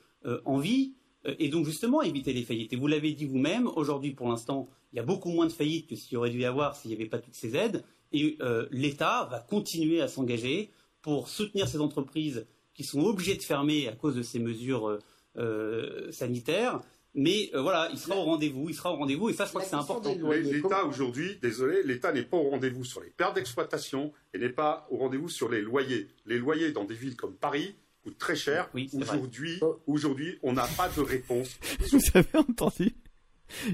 en 0.45 0.57
vie, 0.57 0.93
et 1.25 1.49
donc 1.49 1.65
justement 1.65 2.01
éviter 2.01 2.33
les 2.33 2.43
faillites. 2.43 2.73
Et 2.73 2.75
vous 2.75 2.87
l'avez 2.87 3.13
dit 3.13 3.25
vous-même, 3.25 3.67
aujourd'hui 3.67 4.11
pour 4.11 4.27
l'instant, 4.27 4.67
il 4.91 4.97
y 4.97 4.99
a 4.99 5.03
beaucoup 5.03 5.29
moins 5.29 5.45
de 5.45 5.51
faillites 5.51 5.89
que 5.89 5.95
s'il 5.95 6.17
aurait 6.17 6.29
dû 6.29 6.39
y 6.39 6.45
avoir 6.45 6.75
s'il 6.75 6.89
n'y 6.89 6.95
avait 6.95 7.05
pas 7.05 7.19
toutes 7.19 7.35
ces 7.35 7.55
aides, 7.55 7.83
et 8.11 8.37
l'État 8.71 9.27
va 9.31 9.39
continuer 9.39 10.01
à 10.01 10.07
s'engager 10.07 10.71
pour 11.01 11.29
soutenir 11.29 11.67
ces 11.67 11.79
entreprises 11.79 12.45
qui 12.73 12.83
sont 12.83 13.01
obligées 13.01 13.35
de 13.35 13.43
fermer 13.43 13.87
à 13.87 13.93
cause 13.93 14.15
de 14.15 14.23
ces 14.23 14.39
mesures 14.39 14.89
euh, 14.89 14.99
euh, 15.37 16.11
sanitaires. 16.11 16.81
Mais 17.15 17.51
euh, 17.53 17.61
voilà, 17.61 17.89
il 17.91 17.99
sera 17.99 18.17
au 18.17 18.23
rendez-vous, 18.23 18.69
il 18.69 18.75
sera 18.75 18.91
au 18.91 18.95
rendez-vous, 18.95 19.29
et 19.29 19.33
ça, 19.33 19.45
je 19.45 19.49
crois 19.49 19.61
que 19.61 19.67
c'est 19.67 19.75
important. 19.75 20.15
L'État 20.31 20.85
aujourd'hui, 20.85 21.37
désolé, 21.41 21.83
l'État 21.83 22.11
n'est 22.11 22.23
pas 22.23 22.37
au 22.37 22.49
rendez-vous 22.49 22.83
sur 22.83 23.01
les 23.01 23.11
pertes 23.11 23.35
d'exploitation 23.35 24.11
et 24.33 24.39
n'est 24.39 24.49
pas 24.49 24.87
au 24.89 24.97
rendez-vous 24.97 25.29
sur 25.29 25.47
les 25.47 25.61
loyers. 25.61 26.07
Les 26.25 26.39
loyers 26.39 26.71
dans 26.71 26.85
des 26.85 26.95
villes 26.95 27.15
comme 27.15 27.35
Paris 27.35 27.75
coûtent 28.03 28.17
très 28.17 28.35
cher. 28.35 28.69
Oui, 28.73 28.89
aujourd'hui, 28.93 29.59
aujourd'hui, 29.87 30.37
on 30.43 30.53
n'a 30.53 30.67
pas 30.77 30.89
de 30.89 31.01
réponse. 31.01 31.57
Vous 31.91 31.99
avez 32.13 32.37
entendu? 32.37 32.93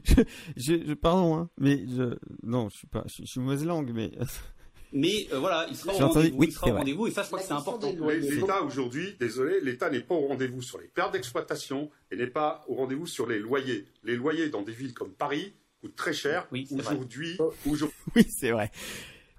Je, 0.03 0.23
je, 0.57 0.93
pardon, 0.93 1.35
hein, 1.35 1.49
mais 1.57 1.85
je, 1.87 2.17
non, 2.43 2.69
je 2.69 2.77
suis 2.77 2.87
pas, 2.87 3.03
je 3.07 3.23
suis 3.25 3.39
mauvaise 3.39 3.65
langue, 3.65 3.91
mais 3.93 4.11
mais 4.93 5.27
euh, 5.31 5.39
voilà, 5.39 5.67
il 5.69 5.75
sera 5.75 5.93
au 5.93 6.07
rendez-vous, 6.09 6.43
il 6.43 6.51
sera 6.51 6.69
au 6.69 6.75
rendez-vous, 6.75 7.07
et 7.07 7.11
ça, 7.11 7.21
je 7.21 7.27
crois 7.27 7.39
que 7.39 7.45
c'est 7.45 7.53
important. 7.53 7.91
L'État 8.09 8.61
aujourd'hui, 8.63 9.15
désolé, 9.19 9.61
l'État 9.61 9.89
n'est 9.89 10.01
pas 10.01 10.15
au 10.15 10.27
rendez-vous 10.27 10.61
sur 10.61 10.79
les 10.79 10.87
pertes 10.87 11.13
d'exploitation 11.13 11.89
et 12.11 12.17
n'est 12.17 12.27
pas 12.27 12.65
au 12.67 12.75
rendez-vous 12.75 13.07
sur 13.07 13.27
les 13.27 13.39
loyers. 13.39 13.85
Les 14.03 14.15
loyers 14.15 14.49
dans 14.49 14.63
des 14.63 14.73
villes 14.73 14.93
comme 14.93 15.11
Paris 15.11 15.53
coûtent 15.81 15.95
très 15.95 16.13
cher. 16.13 16.47
Oui, 16.51 16.67
aujourd'hui, 16.71 17.37
oui, 18.15 18.25
c'est 18.29 18.51
vrai. 18.51 18.71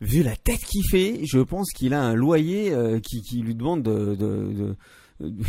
Vu 0.01 0.23
la 0.23 0.37
tête 0.37 0.61
qu'il 0.65 0.85
fait, 0.91 1.21
je 1.27 1.41
pense 1.41 1.71
qu'il 1.73 1.93
a 1.93 2.03
un 2.03 2.15
loyer 2.15 2.73
euh, 2.73 3.01
qui, 3.01 3.23
qui, 3.23 3.43
lui 3.43 3.55
demande 3.55 3.83
de, 3.83 4.15
de, 4.15 4.53
de 4.53 4.77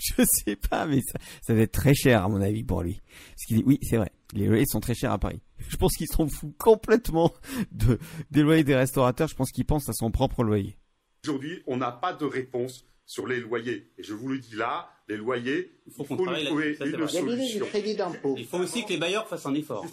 je 0.00 0.24
sais 0.24 0.56
pas, 0.56 0.86
mais 0.86 1.00
ça, 1.00 1.18
ça 1.42 1.54
va 1.54 1.60
être 1.60 1.72
très 1.72 1.94
cher 1.94 2.24
à 2.24 2.28
mon 2.28 2.40
avis 2.40 2.64
pour 2.64 2.82
lui. 2.82 3.00
Parce 3.30 3.44
qu'il 3.46 3.58
dit, 3.58 3.64
oui, 3.64 3.78
c'est 3.82 3.96
vrai, 3.96 4.10
les 4.32 4.46
loyers 4.46 4.66
sont 4.66 4.80
très 4.80 4.94
chers 4.94 5.12
à 5.12 5.18
Paris. 5.18 5.40
Je 5.68 5.76
pense 5.76 5.92
qu'il 5.96 6.08
s'en 6.08 6.28
fout 6.28 6.52
complètement 6.58 7.32
de, 7.72 7.98
des 8.30 8.42
loyers 8.42 8.64
des 8.64 8.74
restaurateurs. 8.74 9.28
Je 9.28 9.34
pense 9.34 9.50
qu'il 9.50 9.64
pense 9.64 9.88
à 9.88 9.92
son 9.92 10.10
propre 10.10 10.42
loyer. 10.42 10.76
Aujourd'hui, 11.24 11.62
on 11.66 11.76
n'a 11.76 11.92
pas 11.92 12.12
de 12.12 12.24
réponse 12.24 12.84
sur 13.06 13.26
les 13.26 13.40
loyers. 13.40 13.90
Et 13.98 14.02
je 14.02 14.14
vous 14.14 14.28
le 14.28 14.38
dis 14.38 14.54
là, 14.54 14.90
les 15.08 15.16
loyers, 15.16 15.72
il 15.86 15.92
faut, 15.92 16.04
faut 16.04 16.16
trouver 16.16 16.40
une 16.40 17.06
solution. 17.08 17.26
Il 18.36 18.46
faut 18.46 18.58
aussi 18.58 18.84
que 18.84 18.90
les 18.90 18.96
bailleurs 18.96 19.28
fassent 19.28 19.46
un 19.46 19.54
effort. 19.54 19.84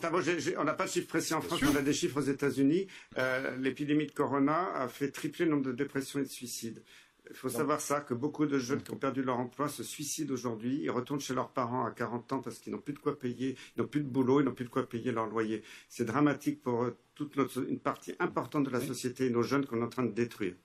on 0.58 0.64
n'a 0.64 0.74
pas 0.74 0.86
de 0.86 0.90
chiffres 0.90 1.08
précis 1.08 1.34
en 1.34 1.42
France, 1.42 1.60
on 1.64 1.76
a 1.76 1.82
des 1.82 1.94
chiffres 1.94 2.18
aux 2.22 2.26
États-Unis. 2.26 2.88
Euh, 3.18 3.58
l'épidémie 3.58 4.06
de 4.06 4.12
Corona 4.12 4.74
a 4.74 4.88
fait 4.88 5.12
tripler 5.12 5.46
le 5.46 5.52
nombre 5.52 5.66
de 5.66 5.74
dépressions 5.74 6.20
et 6.20 6.24
de 6.24 6.30
suicides. 6.30 6.82
Il 7.30 7.36
faut 7.36 7.50
savoir 7.50 7.80
ça, 7.80 8.02
que 8.02 8.14
beaucoup 8.14 8.46
de 8.46 8.58
jeunes 8.58 8.82
qui 8.82 8.92
ont 8.92 8.98
perdu 8.98 9.24
leur 9.24 9.40
emploi 9.40 9.70
se 9.70 9.84
suicident 9.84 10.34
aujourd'hui. 10.34 10.82
Ils 10.84 10.90
retournent 10.90 11.22
chez 11.22 11.34
leurs 11.34 11.50
parents 11.50 11.86
à 11.86 11.92
40 11.92 12.34
ans 12.34 12.40
parce 12.42 12.60
qu'ils 12.60 12.74
n'ont 12.74 12.80
plus 12.80 12.94
de 12.94 13.00
quoi 13.00 13.18
payer, 13.18 13.56
ils 13.76 13.82
n'ont 13.82 13.88
plus 13.88 14.02
de 14.02 14.08
boulot, 14.08 14.42
ils 14.42 14.44
n'ont 14.44 14.54
plus 14.54 14.66
de 14.66 14.70
quoi 14.70 14.88
payer 14.88 15.12
leur 15.12 15.28
loyer. 15.28 15.64
C'est 15.88 16.04
dramatique 16.04 16.62
pour 16.62 16.84
euh, 16.84 16.98
toute 17.16 17.38
notre, 17.38 17.66
une 17.70 17.80
partie 17.80 18.16
importante 18.20 18.66
de 18.66 18.70
la 18.70 18.82
société 18.82 19.28
et 19.28 19.30
nos 19.30 19.44
jeunes 19.44 19.66
qu'on 19.66 19.82
est 19.82 19.86
en 19.86 19.90
train 19.90 20.04
de 20.04 20.12
détruire. 20.12 20.56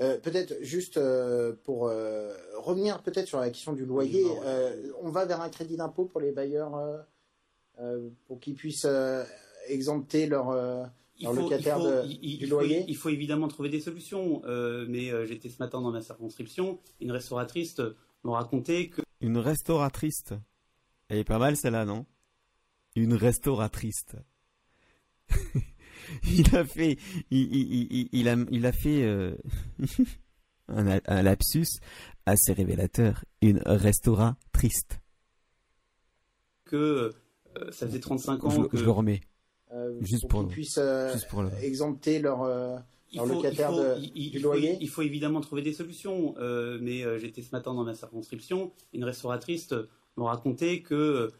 Euh, 0.00 0.18
peut-être 0.18 0.54
juste 0.60 0.98
euh, 0.98 1.54
pour 1.64 1.90
revenir 2.58 3.02
peut-être 3.02 3.26
sur 3.26 3.40
la 3.40 3.50
question 3.50 3.72
du 3.72 3.84
loyer, 3.84 4.24
on 5.00 5.10
va 5.10 5.24
vers 5.24 5.40
un 5.40 5.48
crédit 5.48 5.76
d'impôt 5.76 6.04
pour 6.04 6.20
les 6.20 6.32
bailleurs 6.32 7.04
pour 8.26 8.40
qu'ils 8.40 8.54
puissent 8.54 8.86
exempter 9.68 10.26
leur 10.26 10.90
il 11.18 11.26
faut, 12.46 12.62
il 12.62 12.96
faut, 12.96 13.08
évidemment 13.08 13.48
trouver 13.48 13.68
des 13.68 13.80
solutions, 13.80 14.42
euh, 14.44 14.86
mais 14.88 15.10
euh, 15.10 15.24
j'étais 15.24 15.48
ce 15.48 15.58
matin 15.58 15.80
dans 15.80 15.90
ma 15.90 16.02
circonscription, 16.02 16.78
une 17.00 17.10
restauratrice 17.10 17.80
m'a 18.22 18.32
raconté 18.32 18.90
que... 18.90 19.02
Une 19.20 19.38
restauratrice. 19.38 20.24
Elle 21.08 21.18
est 21.18 21.24
pas 21.24 21.38
mal 21.38 21.56
celle-là, 21.56 21.84
non? 21.84 22.04
Une 22.96 23.14
restauratrice. 23.14 24.04
il 26.30 26.56
a 26.56 26.64
fait, 26.64 26.98
il, 27.30 28.28
a, 28.28 28.36
il 28.50 28.66
a 28.66 28.72
fait 28.72 29.04
euh, 29.04 29.34
un, 30.68 31.22
lapsus 31.22 31.80
assez 32.26 32.52
révélateur. 32.52 33.24
Une 33.42 33.62
restauratrice. 33.64 34.86
Que 36.64 37.12
ça 37.70 37.86
faisait 37.86 38.00
35 38.00 38.44
ans 38.44 38.64
que... 38.64 38.76
Je 38.76 38.84
le 38.84 38.90
remets. 38.90 39.20
Euh, 39.72 39.98
juste 40.00 40.28
pour, 40.28 40.40
qu'ils 40.40 40.48
puissent 40.48 40.78
euh, 40.78 41.12
exempter 41.60 42.20
leur, 42.20 42.42
euh, 42.42 42.76
locataire 43.14 43.72
du 43.98 44.38
loyer 44.38 44.78
Il 44.80 44.88
faut 44.88 45.02
évidemment 45.02 45.40
trouver 45.40 45.62
des 45.62 45.72
solutions, 45.72 46.34
mais 46.80 47.02
j'étais 47.18 47.42
ce 47.42 47.50
matin 47.52 47.74
dans 47.74 47.84
ma 47.84 47.94
circonscription, 47.94 48.72
une 48.92 49.04
restauratrice 49.04 49.72
m'a 50.16 50.30
raconté 50.30 50.82
que 50.82 51.30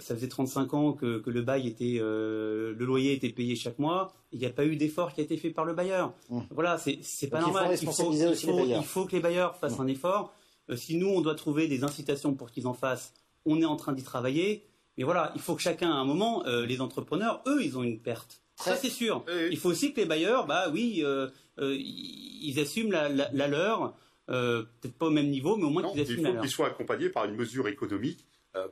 ça 0.00 0.14
faisait 0.14 0.28
35 0.28 0.74
ans 0.74 0.92
que, 0.92 1.22
le 1.26 1.42
bail 1.42 1.68
était, 1.68 1.98
le 2.00 2.74
loyer 2.78 3.12
était 3.12 3.30
payé 3.30 3.54
chaque 3.56 3.78
mois. 3.78 4.12
Il 4.32 4.40
n'y 4.40 4.46
a 4.46 4.50
pas 4.50 4.64
eu 4.64 4.76
d'effort 4.76 5.12
qui 5.12 5.20
a 5.20 5.24
été 5.24 5.36
fait 5.36 5.50
par 5.50 5.64
le 5.64 5.74
bailleur. 5.74 6.12
Mmh. 6.28 6.40
Voilà, 6.50 6.78
c'est 6.78 7.28
pas 7.28 7.40
normal. 7.40 7.76
Il 7.80 7.88
faut, 7.88 8.12
il, 8.12 8.82
faut, 8.82 9.04
que 9.04 9.12
les 9.12 9.20
bailleurs 9.20 9.56
fassent 9.56 9.78
mmh. 9.78 9.82
un 9.82 9.86
effort. 9.86 10.34
si 10.74 10.96
nous, 10.96 11.08
on 11.08 11.20
doit 11.20 11.36
trouver 11.36 11.68
des 11.68 11.84
incitations 11.84 12.34
pour 12.34 12.50
qu'ils 12.50 12.66
en 12.66 12.74
fassent, 12.74 13.14
on 13.44 13.60
est 13.60 13.66
en 13.66 13.76
train 13.76 13.92
d'y 13.92 14.02
travailler. 14.02 14.66
Mais 14.96 15.04
voilà, 15.04 15.32
il 15.34 15.40
faut 15.40 15.54
que 15.54 15.62
chacun, 15.62 15.90
à 15.90 15.94
un 15.94 16.04
moment, 16.04 16.46
euh, 16.46 16.64
les 16.64 16.80
entrepreneurs, 16.80 17.42
eux, 17.46 17.62
ils 17.62 17.76
ont 17.76 17.82
une 17.82 18.00
perte. 18.00 18.42
Ça, 18.56 18.74
c'est 18.76 18.90
sûr. 18.90 19.24
Il 19.50 19.58
faut 19.58 19.68
aussi 19.68 19.92
que 19.92 20.00
les 20.00 20.06
bailleurs, 20.06 20.46
bah 20.46 20.70
oui, 20.72 21.02
euh, 21.04 21.28
euh, 21.58 21.76
ils 21.78 22.58
assument 22.58 22.90
la, 22.90 23.08
leur, 23.48 23.94
peut-être 24.26 24.96
pas 24.96 25.06
au 25.06 25.10
même 25.10 25.28
niveau, 25.28 25.56
mais 25.56 25.64
au 25.64 25.70
moins 25.70 25.82
qu'ils 25.90 26.00
assument 26.00 26.22
la 26.22 26.30
leur. 26.30 26.32
Il 26.32 26.36
faut 26.36 26.42
qu'ils 26.42 26.50
soient 26.50 26.66
accompagnés 26.68 27.10
par 27.10 27.26
une 27.26 27.36
mesure 27.36 27.68
économique 27.68 28.24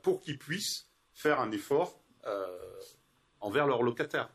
pour 0.03 0.21
qu'ils 0.23 0.39
puissent 0.39 0.87
faire 1.15 1.41
un 1.41 1.51
effort 1.53 1.99
envers 3.41 3.67
leurs 3.67 3.83
locataires. 3.83 4.31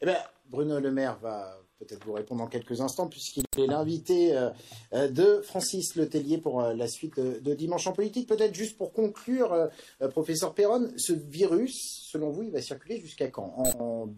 Eh 0.00 0.06
bien, 0.06 0.18
Bruno 0.46 0.78
Le 0.78 0.90
Maire 0.90 1.18
va 1.18 1.58
peut-être 1.78 2.04
vous 2.04 2.12
répondre 2.12 2.42
dans 2.42 2.48
quelques 2.48 2.80
instants, 2.80 3.06
puisqu'il 3.06 3.44
est 3.56 3.66
l'invité 3.66 4.36
euh, 4.36 4.50
euh, 4.92 5.08
de 5.08 5.40
Francis 5.42 5.94
Letellier 5.96 6.38
pour 6.38 6.60
euh, 6.60 6.74
la 6.74 6.88
suite 6.88 7.20
de, 7.20 7.54
Dimanche 7.54 7.86
en 7.86 7.92
politique. 7.92 8.28
Peut-être 8.28 8.54
juste 8.54 8.76
pour 8.76 8.92
conclure, 8.92 9.68
professeur 10.10 10.54
Perron, 10.54 10.92
ce 10.96 11.12
virus, 11.12 12.08
selon 12.10 12.30
vous, 12.30 12.42
il 12.42 12.50
va 12.50 12.60
circuler 12.60 13.00
jusqu'à 13.00 13.28
quand? 13.28 13.52
En 13.56 14.08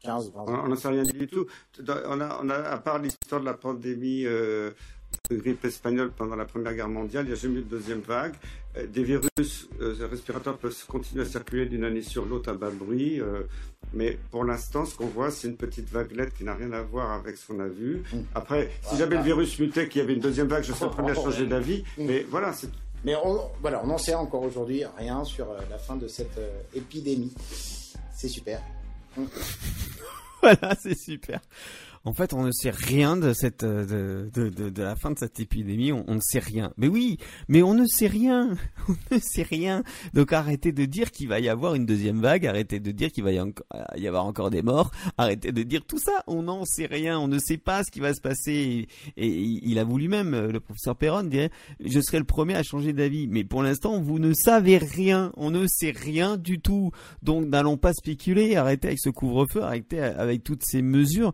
15, 0.00 0.32
20 0.32 0.40
ans 0.40 0.46
On 0.64 0.68
n'en 0.68 0.76
sait 0.76 0.88
rien 0.88 1.02
du 1.02 1.26
tout. 1.26 1.46
On 1.88 2.20
a, 2.20 2.40
on 2.42 2.50
a 2.50 2.54
à 2.54 2.78
part 2.78 2.98
l'histoire 2.98 3.40
de 3.40 3.46
la 3.46 3.54
pandémie 3.54 4.24
de 4.24 4.74
grippe 5.30 5.64
espagnole 5.64 6.12
pendant 6.12 6.36
la 6.36 6.44
Première 6.44 6.74
Guerre 6.74 6.88
mondiale, 6.88 7.24
il 7.24 7.28
n'y 7.28 7.32
a 7.32 7.36
jamais 7.36 7.60
eu 7.60 7.62
de 7.62 7.68
deuxième 7.68 8.00
vague. 8.00 8.34
Euh, 8.76 8.86
des 8.86 9.02
virus 9.02 9.68
euh, 9.80 9.94
respirateurs 10.10 10.56
peuvent 10.56 10.74
continuer 10.86 11.24
à 11.24 11.26
circuler 11.26 11.66
d'une 11.66 11.84
année 11.84 12.02
sur 12.02 12.24
l'autre 12.24 12.50
à 12.50 12.54
bas 12.54 12.70
bruit, 12.70 13.20
euh, 13.20 13.42
mais 13.92 14.18
pour 14.30 14.44
l'instant, 14.44 14.86
ce 14.86 14.96
qu'on 14.96 15.06
voit, 15.06 15.30
c'est 15.30 15.48
une 15.48 15.56
petite 15.56 15.90
vaguelette 15.90 16.34
qui 16.34 16.44
n'a 16.44 16.54
rien 16.54 16.72
à 16.72 16.80
voir 16.80 17.12
avec 17.12 17.36
ce 17.36 17.48
qu'on 17.48 17.60
a 17.60 17.68
vu. 17.68 18.02
Mm. 18.12 18.18
Après, 18.34 18.70
si 18.82 18.96
jamais 18.96 19.16
le 19.16 19.22
virus 19.22 19.58
mutait, 19.58 19.88
qu'il 19.88 20.00
y 20.00 20.04
avait 20.04 20.14
une 20.14 20.20
deuxième 20.20 20.48
vague, 20.48 20.64
je 20.64 20.72
serais 20.72 20.90
prêt 20.90 21.10
à 21.10 21.14
changer 21.14 21.46
d'avis, 21.46 21.84
mm. 21.98 22.04
mais 22.06 22.26
voilà. 22.30 22.52
Mais 23.04 23.14
on, 23.22 23.40
voilà, 23.60 23.82
on 23.84 23.88
n'en 23.88 23.98
sait 23.98 24.14
encore 24.14 24.42
aujourd'hui 24.42 24.84
rien 24.96 25.24
sur 25.24 25.48
la 25.68 25.78
fin 25.78 25.96
de 25.96 26.08
cette 26.08 26.40
épidémie. 26.74 27.32
C'est 28.14 28.28
super. 28.28 28.60
Voilà, 30.42 30.74
c'est 30.74 30.98
super. 30.98 31.38
En 32.04 32.12
fait, 32.12 32.34
on 32.34 32.42
ne 32.42 32.50
sait 32.50 32.70
rien 32.70 33.16
de 33.16 33.32
cette 33.32 33.64
de, 33.64 34.28
de, 34.34 34.48
de, 34.48 34.70
de 34.70 34.82
la 34.82 34.96
fin 34.96 35.12
de 35.12 35.18
cette 35.18 35.38
épidémie. 35.38 35.92
On, 35.92 36.14
ne 36.14 36.20
sait 36.20 36.40
rien. 36.40 36.72
Mais 36.76 36.88
oui, 36.88 37.18
mais 37.46 37.62
on 37.62 37.74
ne 37.74 37.86
sait 37.86 38.08
rien. 38.08 38.50
On 38.88 39.14
ne 39.14 39.20
sait 39.20 39.44
rien. 39.44 39.84
Donc 40.12 40.32
arrêtez 40.32 40.72
de 40.72 40.84
dire 40.84 41.12
qu'il 41.12 41.28
va 41.28 41.38
y 41.38 41.48
avoir 41.48 41.76
une 41.76 41.86
deuxième 41.86 42.20
vague. 42.20 42.46
Arrêtez 42.46 42.80
de 42.80 42.90
dire 42.90 43.12
qu'il 43.12 43.22
va 43.22 43.30
y, 43.32 43.38
avoir 44.06 44.26
encore 44.26 44.50
des 44.50 44.62
morts. 44.62 44.90
Arrêtez 45.16 45.52
de 45.52 45.62
dire 45.62 45.84
tout 45.86 45.98
ça. 45.98 46.24
On 46.26 46.42
n'en 46.42 46.64
sait 46.64 46.86
rien. 46.86 47.18
On 47.20 47.28
ne 47.28 47.38
sait 47.38 47.58
pas 47.58 47.84
ce 47.84 47.92
qui 47.92 48.00
va 48.00 48.12
se 48.12 48.20
passer. 48.20 48.88
Et, 49.16 49.28
il 49.28 49.78
a 49.78 49.84
voulu 49.84 50.08
même, 50.08 50.48
le 50.48 50.58
professeur 50.58 50.96
Perron, 50.96 51.22
dire 51.22 51.48
je 51.78 52.00
serai 52.00 52.18
le 52.18 52.24
premier 52.24 52.56
à 52.56 52.64
changer 52.64 52.92
d'avis. 52.92 53.28
Mais 53.28 53.44
pour 53.44 53.62
l'instant, 53.62 54.00
vous 54.00 54.18
ne 54.18 54.32
savez 54.32 54.78
rien. 54.78 55.32
On 55.36 55.52
ne 55.52 55.66
sait 55.68 55.92
rien 55.92 56.36
du 56.36 56.60
tout. 56.60 56.90
Donc 57.22 57.46
n'allons 57.46 57.76
pas 57.76 57.92
spéculer. 57.92 58.56
Arrêtez 58.56 58.88
avec 58.88 59.00
ce 59.00 59.10
couvre-feu. 59.10 59.62
Arrêtez 59.62 60.00
avec 60.00 60.42
toutes 60.42 60.64
ces 60.64 60.82
mesures 60.82 61.32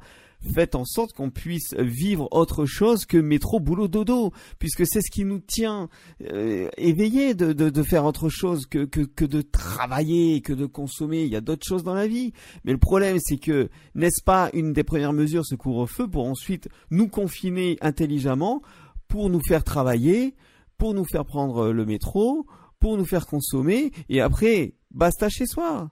faites 0.54 0.74
en 0.74 0.84
sorte 0.84 1.12
qu'on 1.12 1.30
puisse 1.30 1.74
vivre 1.74 2.28
autre 2.30 2.66
chose 2.66 3.06
que 3.06 3.18
métro, 3.18 3.60
boulot, 3.60 3.88
dodo, 3.88 4.32
puisque 4.58 4.86
c'est 4.86 5.00
ce 5.00 5.10
qui 5.10 5.24
nous 5.24 5.40
tient 5.40 5.88
euh, 6.22 6.68
éveillés 6.76 7.34
de, 7.34 7.52
de, 7.52 7.82
faire 7.82 8.04
autre 8.04 8.28
chose 8.28 8.66
que, 8.66 8.84
que, 8.84 9.00
que 9.00 9.24
de 9.24 9.42
travailler, 9.42 10.40
que 10.40 10.52
de 10.52 10.66
consommer. 10.66 11.24
Il 11.24 11.32
y 11.32 11.36
a 11.36 11.40
d'autres 11.40 11.66
choses 11.66 11.82
dans 11.82 11.94
la 11.94 12.06
vie. 12.06 12.32
Mais 12.64 12.72
le 12.72 12.78
problème, 12.78 13.18
c'est 13.20 13.38
que 13.38 13.68
n'est-ce 13.94 14.22
pas 14.22 14.50
une 14.52 14.72
des 14.72 14.84
premières 14.84 15.12
mesures, 15.12 15.44
ce 15.44 15.54
couvre-feu, 15.54 16.08
pour 16.08 16.26
ensuite 16.26 16.68
nous 16.90 17.08
confiner 17.08 17.76
intelligemment, 17.80 18.62
pour 19.08 19.30
nous 19.30 19.40
faire 19.40 19.64
travailler, 19.64 20.34
pour 20.76 20.94
nous 20.94 21.04
faire 21.04 21.24
prendre 21.24 21.72
le 21.72 21.84
métro, 21.84 22.46
pour 22.78 22.96
nous 22.96 23.06
faire 23.06 23.26
consommer, 23.26 23.90
et 24.08 24.20
après, 24.20 24.74
basta 24.90 25.28
chez 25.28 25.46
soi. 25.46 25.90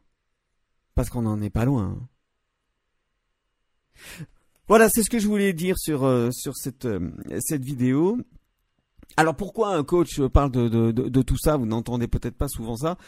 Parce 0.94 1.10
qu'on 1.10 1.22
n'en 1.22 1.40
est 1.42 1.50
pas 1.50 1.64
loin. 1.64 2.08
Voilà, 4.68 4.88
c'est 4.88 5.04
ce 5.04 5.10
que 5.10 5.20
je 5.20 5.28
voulais 5.28 5.52
dire 5.52 5.78
sur, 5.78 6.04
euh, 6.04 6.30
sur 6.32 6.56
cette, 6.56 6.86
euh, 6.86 7.12
cette 7.38 7.62
vidéo. 7.62 8.18
Alors 9.16 9.36
pourquoi 9.36 9.76
un 9.76 9.84
coach 9.84 10.20
parle 10.22 10.50
de, 10.50 10.68
de, 10.68 10.90
de, 10.90 11.22
tout 11.22 11.38
ça? 11.38 11.56
Vous 11.56 11.66
n'entendez 11.66 12.08
peut-être 12.08 12.36
pas 12.36 12.48
souvent 12.48 12.76
ça. 12.76 12.98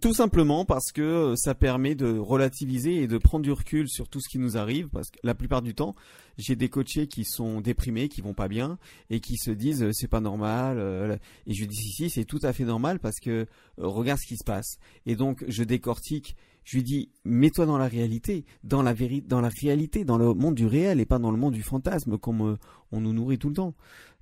Tout, 0.00 0.14
simplement 0.14 0.64
parce 0.64 0.92
que 0.92 1.34
ça 1.36 1.54
permet 1.54 1.94
de 1.94 2.18
relativiser 2.18 3.02
et 3.02 3.06
de 3.08 3.18
prendre 3.18 3.42
du 3.42 3.52
recul 3.52 3.88
sur 3.88 4.08
tout 4.08 4.20
ce 4.20 4.28
qui 4.28 4.38
nous 4.38 4.56
arrive. 4.56 4.88
Parce 4.88 5.10
que 5.10 5.18
la 5.24 5.34
plupart 5.34 5.60
du 5.60 5.74
temps, 5.74 5.94
j'ai 6.38 6.54
des 6.54 6.68
coachés 6.68 7.08
qui 7.08 7.24
sont 7.24 7.60
déprimés, 7.60 8.08
qui 8.08 8.20
vont 8.20 8.34
pas 8.34 8.48
bien 8.48 8.78
et 9.10 9.18
qui 9.18 9.36
se 9.36 9.50
disent 9.50 9.82
euh, 9.82 9.90
c'est 9.92 10.08
pas 10.08 10.20
normal. 10.20 11.18
Et 11.46 11.54
je 11.54 11.64
dis 11.64 11.76
si 11.76 11.90
si, 11.90 12.10
c'est 12.10 12.24
tout 12.24 12.40
à 12.42 12.52
fait 12.52 12.64
normal 12.64 13.00
parce 13.00 13.18
que 13.18 13.46
regarde 13.76 14.20
ce 14.20 14.28
qui 14.28 14.36
se 14.36 14.44
passe. 14.44 14.78
Et 15.04 15.16
donc 15.16 15.44
je 15.48 15.64
décortique 15.64 16.36
je 16.64 16.76
lui 16.76 16.82
dis, 16.82 17.10
mets-toi 17.24 17.66
dans 17.66 17.78
la 17.78 17.86
réalité, 17.86 18.44
dans 18.62 18.82
la 18.82 18.92
vérité, 18.94 19.26
dans 19.28 19.40
la 19.40 19.50
réalité, 19.50 20.04
dans 20.04 20.18
le 20.18 20.32
monde 20.34 20.54
du 20.54 20.66
réel 20.66 21.00
et 21.00 21.04
pas 21.04 21.18
dans 21.18 21.30
le 21.30 21.36
monde 21.36 21.54
du 21.54 21.62
fantasme 21.62 22.18
comme 22.18 22.56
on 22.90 23.00
nous 23.00 23.12
nourrit 23.12 23.38
tout 23.38 23.48
le 23.48 23.54
temps. 23.54 23.74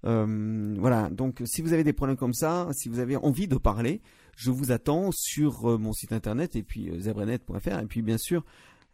Euh, 0.05 0.75
voilà. 0.79 1.11
Donc, 1.11 1.43
si 1.45 1.63
vous 1.63 1.73
avez 1.73 1.85
des 1.85 1.93
problèmes 1.93 2.17
comme 2.17 2.35
ça, 2.35 2.69
si 2.73 2.89
vous 2.89 2.99
avez 2.99 3.17
envie 3.17 3.49
de 3.49 3.57
parler, 3.57 4.01
je 4.37 4.51
vous 4.51 4.73
attends 4.73 5.11
sur 5.13 5.71
euh, 5.71 5.79
mon 5.79 5.93
site 5.93 6.13
internet 6.13 6.57
et 6.57 6.63
puis 6.63 6.91
euh, 6.91 6.99
zebrenet.fr 6.99 7.79
et 7.81 7.87
puis 7.87 8.03
bien 8.03 8.19
sûr, 8.19 8.45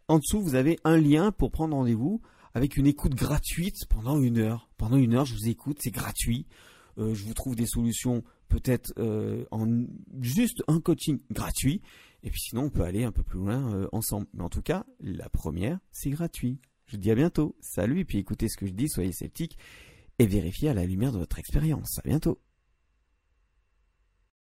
en 0.08 0.18
dessous, 0.18 0.40
vous 0.40 0.54
avez 0.54 0.78
un 0.84 0.96
lien 0.96 1.32
pour 1.32 1.50
prendre 1.50 1.76
rendez-vous 1.76 2.20
avec 2.54 2.76
une 2.76 2.86
écoute 2.86 3.14
gratuite 3.14 3.86
pendant 3.88 4.20
une 4.20 4.38
heure. 4.38 4.68
Pendant 4.76 4.96
une 4.96 5.14
heure, 5.14 5.26
je 5.26 5.34
vous 5.34 5.48
écoute, 5.48 5.78
c'est 5.80 5.90
gratuit. 5.90 6.46
je 6.96 7.24
vous 7.24 7.34
trouve 7.34 7.54
des 7.54 7.66
solutions 7.66 8.24
peut-être 8.48 8.92
en 9.50 9.66
juste 10.20 10.64
un 10.66 10.80
coaching 10.80 11.20
gratuit 11.30 11.82
et 12.22 12.30
puis 12.30 12.40
sinon, 12.40 12.64
on 12.64 12.70
peut 12.70 12.82
aller 12.82 13.04
un 13.04 13.12
peu 13.12 13.22
plus 13.22 13.38
loin 13.38 13.74
euh, 13.74 13.88
ensemble. 13.92 14.26
Mais 14.34 14.42
en 14.42 14.48
tout 14.48 14.62
cas, 14.62 14.84
la 15.00 15.28
première, 15.28 15.78
c'est 15.92 16.10
gratuit. 16.10 16.60
Je 16.86 16.96
dis 16.96 17.10
à 17.10 17.14
bientôt. 17.14 17.56
Salut, 17.60 18.00
et 18.00 18.04
puis 18.04 18.18
écoutez 18.18 18.48
ce 18.48 18.56
que 18.56 18.66
je 18.66 18.72
dis, 18.72 18.88
soyez 18.88 19.12
sceptiques 19.12 19.58
et 20.18 20.26
vérifiez 20.26 20.70
à 20.70 20.74
la 20.74 20.84
lumière 20.84 21.12
de 21.12 21.18
votre 21.18 21.38
expérience. 21.38 21.98
À 21.98 22.08
bientôt. 22.08 22.40